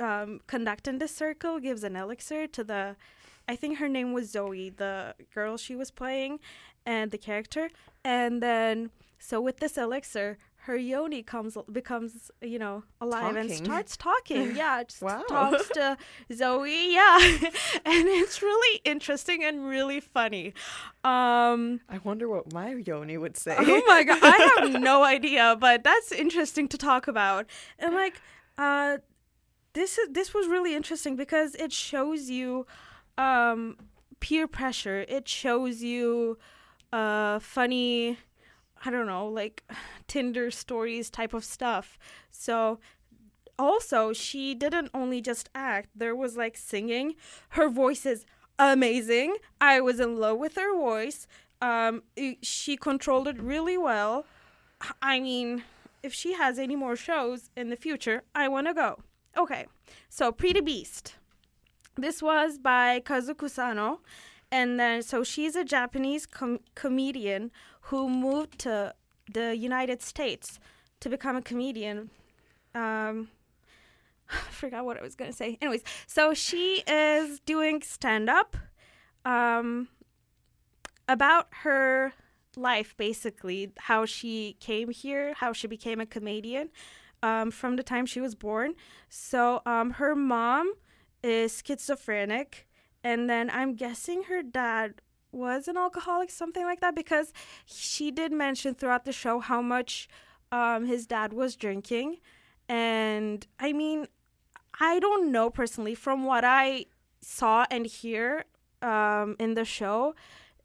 um, 0.00 0.40
conducting 0.46 0.98
the 0.98 1.08
circle 1.08 1.58
gives 1.60 1.82
an 1.84 1.96
elixir 1.96 2.46
to 2.48 2.64
the. 2.64 2.96
I 3.48 3.54
think 3.56 3.78
her 3.78 3.88
name 3.88 4.12
was 4.12 4.30
Zoe, 4.30 4.70
the 4.70 5.14
girl 5.34 5.56
she 5.56 5.76
was 5.76 5.90
playing, 5.90 6.40
and 6.84 7.10
the 7.12 7.18
character. 7.18 7.70
And 8.04 8.42
then, 8.42 8.90
so 9.18 9.40
with 9.40 9.58
this 9.58 9.78
elixir, 9.78 10.38
her 10.66 10.76
yoni 10.76 11.22
comes 11.22 11.56
becomes 11.70 12.28
you 12.42 12.58
know 12.58 12.82
alive 13.00 13.36
and 13.36 13.52
starts 13.52 13.96
talking. 13.96 14.56
Yeah, 14.62 14.82
just 14.82 15.00
Wow. 15.00 15.22
talks 15.28 15.68
to 15.70 15.96
Zoe. 16.34 16.92
Yeah, 16.92 17.18
and 17.84 18.08
it's 18.08 18.42
really 18.42 18.80
interesting 18.84 19.44
and 19.44 19.64
really 19.64 20.00
funny. 20.00 20.52
Um, 21.04 21.80
I 21.88 21.98
wonder 22.02 22.28
what 22.28 22.52
my 22.52 22.74
yoni 22.74 23.16
would 23.16 23.36
say. 23.36 23.54
oh 23.56 23.82
my 23.86 24.02
god, 24.02 24.18
I 24.22 24.54
have 24.58 24.80
no 24.80 25.04
idea, 25.04 25.56
but 25.58 25.84
that's 25.84 26.10
interesting 26.10 26.66
to 26.68 26.76
talk 26.78 27.06
about. 27.06 27.46
And 27.78 27.94
like, 27.94 28.20
uh, 28.58 28.98
this 29.76 29.98
is 29.98 30.08
this 30.10 30.32
was 30.32 30.48
really 30.48 30.74
interesting 30.74 31.16
because 31.16 31.54
it 31.56 31.70
shows 31.70 32.30
you 32.30 32.66
um, 33.18 33.76
peer 34.20 34.48
pressure. 34.48 35.04
It 35.06 35.28
shows 35.28 35.82
you 35.82 36.38
uh, 36.94 37.38
funny, 37.40 38.16
I 38.84 38.90
don't 38.90 39.06
know, 39.06 39.28
like 39.28 39.62
Tinder 40.08 40.50
stories 40.50 41.10
type 41.10 41.34
of 41.34 41.44
stuff. 41.44 41.98
So 42.30 42.80
also 43.58 44.14
she 44.14 44.54
didn't 44.54 44.90
only 44.94 45.20
just 45.20 45.50
act 45.54 45.90
there 45.94 46.16
was 46.16 46.38
like 46.38 46.56
singing. 46.56 47.14
Her 47.50 47.68
voice 47.68 48.06
is 48.06 48.24
amazing. 48.58 49.36
I 49.60 49.82
was 49.82 50.00
in 50.00 50.16
love 50.16 50.38
with 50.38 50.54
her 50.56 50.74
voice. 50.74 51.26
Um 51.60 52.02
she 52.40 52.78
controlled 52.78 53.28
it 53.28 53.38
really 53.38 53.76
well. 53.76 54.24
I 55.02 55.20
mean 55.20 55.64
if 56.02 56.14
she 56.14 56.32
has 56.32 56.58
any 56.58 56.76
more 56.76 56.94
shows 56.94 57.50
in 57.56 57.68
the 57.68 57.74
future 57.76 58.22
i 58.32 58.46
want 58.46 58.66
to 58.68 58.74
go 58.74 59.00
okay 59.36 59.66
so 60.08 60.32
pretty 60.32 60.60
beast 60.60 61.14
this 61.96 62.22
was 62.22 62.58
by 62.58 63.00
kazuku 63.00 63.48
sano 63.48 64.00
and 64.50 64.78
then 64.78 65.02
so 65.02 65.22
she's 65.22 65.56
a 65.56 65.64
japanese 65.64 66.26
com- 66.26 66.60
comedian 66.74 67.50
who 67.82 68.08
moved 68.08 68.58
to 68.58 68.94
the 69.32 69.56
united 69.56 70.02
states 70.02 70.58
to 71.00 71.08
become 71.08 71.36
a 71.36 71.42
comedian 71.42 72.10
um 72.74 73.28
I 74.28 74.36
forgot 74.50 74.84
what 74.84 74.98
I 74.98 75.02
was 75.02 75.14
gonna 75.14 75.32
say. 75.32 75.58
Anyways, 75.60 75.84
so 76.06 76.34
she 76.34 76.82
is 76.86 77.40
doing 77.40 77.82
stand 77.82 78.28
up 78.28 78.56
um 79.24 79.88
about 81.08 81.48
her 81.62 82.12
life 82.56 82.96
basically, 82.96 83.72
how 83.78 84.04
she 84.06 84.56
came 84.60 84.90
here, 84.90 85.34
how 85.34 85.52
she 85.52 85.66
became 85.66 86.00
a 86.00 86.06
comedian 86.06 86.70
um 87.22 87.50
from 87.50 87.76
the 87.76 87.82
time 87.82 88.06
she 88.06 88.20
was 88.20 88.34
born. 88.34 88.74
So 89.08 89.62
um 89.66 89.92
her 89.92 90.14
mom 90.14 90.74
is 91.22 91.62
schizophrenic 91.64 92.66
and 93.02 93.28
then 93.28 93.50
I'm 93.50 93.74
guessing 93.74 94.24
her 94.24 94.42
dad 94.42 95.02
was 95.32 95.68
an 95.68 95.76
alcoholic 95.76 96.30
something 96.30 96.64
like 96.64 96.80
that 96.80 96.94
because 96.94 97.32
she 97.66 98.10
did 98.10 98.32
mention 98.32 98.74
throughout 98.74 99.04
the 99.04 99.12
show 99.12 99.40
how 99.40 99.60
much 99.60 100.08
um 100.52 100.86
his 100.86 101.06
dad 101.06 101.32
was 101.32 101.56
drinking 101.56 102.18
and 102.68 103.46
I 103.58 103.72
mean 103.72 104.06
I 104.78 104.98
don't 104.98 105.32
know 105.32 105.50
personally 105.50 105.94
from 105.94 106.24
what 106.24 106.44
I 106.44 106.86
saw 107.20 107.64
and 107.70 107.86
hear 107.86 108.44
um, 108.82 109.36
in 109.38 109.54
the 109.54 109.64
show. 109.64 110.14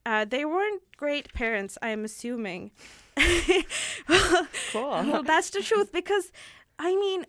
Uh, 0.06 0.26
they 0.26 0.46
weren't 0.46 0.82
great 0.98 1.32
parents, 1.34 1.78
I'm 1.82 2.04
assuming. 2.04 2.72
Cool. 4.72 4.90
well, 4.90 5.24
that's 5.24 5.50
the 5.50 5.62
truth 5.62 5.92
because, 5.92 6.32
I 6.80 6.96
mean, 6.96 7.26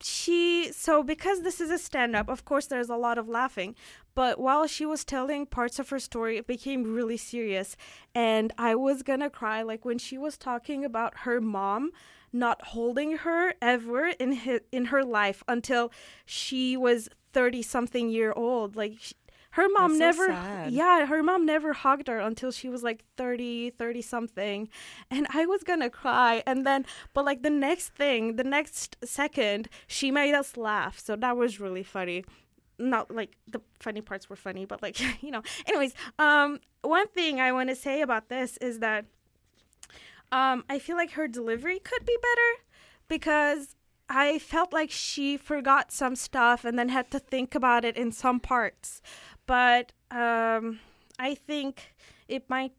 she 0.00 0.70
so 0.72 1.02
because 1.02 1.42
this 1.42 1.60
is 1.60 1.70
a 1.70 1.78
stand 1.78 2.16
up, 2.16 2.28
of 2.28 2.44
course 2.44 2.66
there's 2.66 2.88
a 2.88 2.96
lot 2.96 3.18
of 3.18 3.28
laughing, 3.28 3.74
but 4.14 4.38
while 4.38 4.66
she 4.66 4.84
was 4.86 5.04
telling 5.04 5.46
parts 5.46 5.78
of 5.78 5.88
her 5.90 5.98
story, 5.98 6.36
it 6.36 6.46
became 6.46 6.94
really 6.94 7.16
serious 7.16 7.76
and 8.14 8.52
I 8.58 8.74
was 8.74 9.02
going 9.02 9.20
to 9.20 9.30
cry 9.30 9.62
like 9.62 9.84
when 9.84 9.98
she 9.98 10.18
was 10.18 10.36
talking 10.36 10.84
about 10.84 11.18
her 11.18 11.40
mom 11.40 11.90
not 12.32 12.62
holding 12.68 13.18
her 13.18 13.54
ever 13.60 14.08
in 14.08 14.32
his, 14.32 14.60
in 14.72 14.86
her 14.86 15.04
life 15.04 15.42
until 15.46 15.92
she 16.24 16.76
was 16.76 17.08
30 17.32 17.62
something 17.62 18.08
year 18.10 18.32
old 18.34 18.76
like 18.76 19.14
her 19.52 19.68
mom 19.68 19.98
That's 19.98 20.18
never 20.18 20.32
sad. 20.32 20.72
yeah 20.72 21.06
her 21.06 21.22
mom 21.22 21.44
never 21.46 21.72
hugged 21.72 22.08
her 22.08 22.18
until 22.18 22.50
she 22.50 22.68
was 22.68 22.82
like 22.82 23.04
30 23.16 23.70
30 23.70 24.02
something 24.02 24.68
and 25.10 25.26
i 25.34 25.46
was 25.46 25.62
gonna 25.62 25.90
cry. 25.90 26.42
And 26.46 26.66
then 26.66 26.84
but 27.14 27.24
like 27.24 27.42
the 27.42 27.50
next 27.50 27.90
thing 27.94 28.36
the 28.36 28.44
next 28.44 28.96
second 29.04 29.68
she 29.86 30.10
made 30.10 30.34
us 30.34 30.56
laugh. 30.56 30.98
So 30.98 31.16
that 31.16 31.36
was 31.36 31.60
really 31.60 31.82
funny. 31.82 32.24
Not 32.78 33.10
like 33.14 33.36
the 33.46 33.60
funny 33.78 34.00
parts 34.00 34.28
were 34.30 34.36
funny 34.36 34.64
but 34.64 34.82
like 34.82 34.98
you 35.22 35.30
know. 35.30 35.42
Anyways 35.66 35.94
um 36.18 36.58
one 36.82 37.08
thing 37.08 37.40
i 37.40 37.52
want 37.52 37.68
to 37.68 37.76
say 37.76 38.00
about 38.02 38.28
this 38.28 38.56
is 38.58 38.78
that 38.80 39.04
um 40.32 40.64
i 40.68 40.78
feel 40.78 40.96
like 40.96 41.12
her 41.12 41.28
delivery 41.28 41.78
could 41.78 42.04
be 42.04 42.16
better 42.20 42.50
because 43.08 43.76
i 44.08 44.38
felt 44.38 44.72
like 44.72 44.90
she 44.90 45.36
forgot 45.36 45.92
some 45.92 46.16
stuff 46.16 46.64
and 46.64 46.78
then 46.78 46.88
had 46.88 47.10
to 47.10 47.18
think 47.18 47.54
about 47.54 47.84
it 47.84 47.96
in 47.96 48.10
some 48.10 48.40
parts 48.40 49.00
but 49.46 49.92
um 50.10 50.78
i 51.18 51.34
think 51.34 51.92
it 52.28 52.48
might 52.48 52.70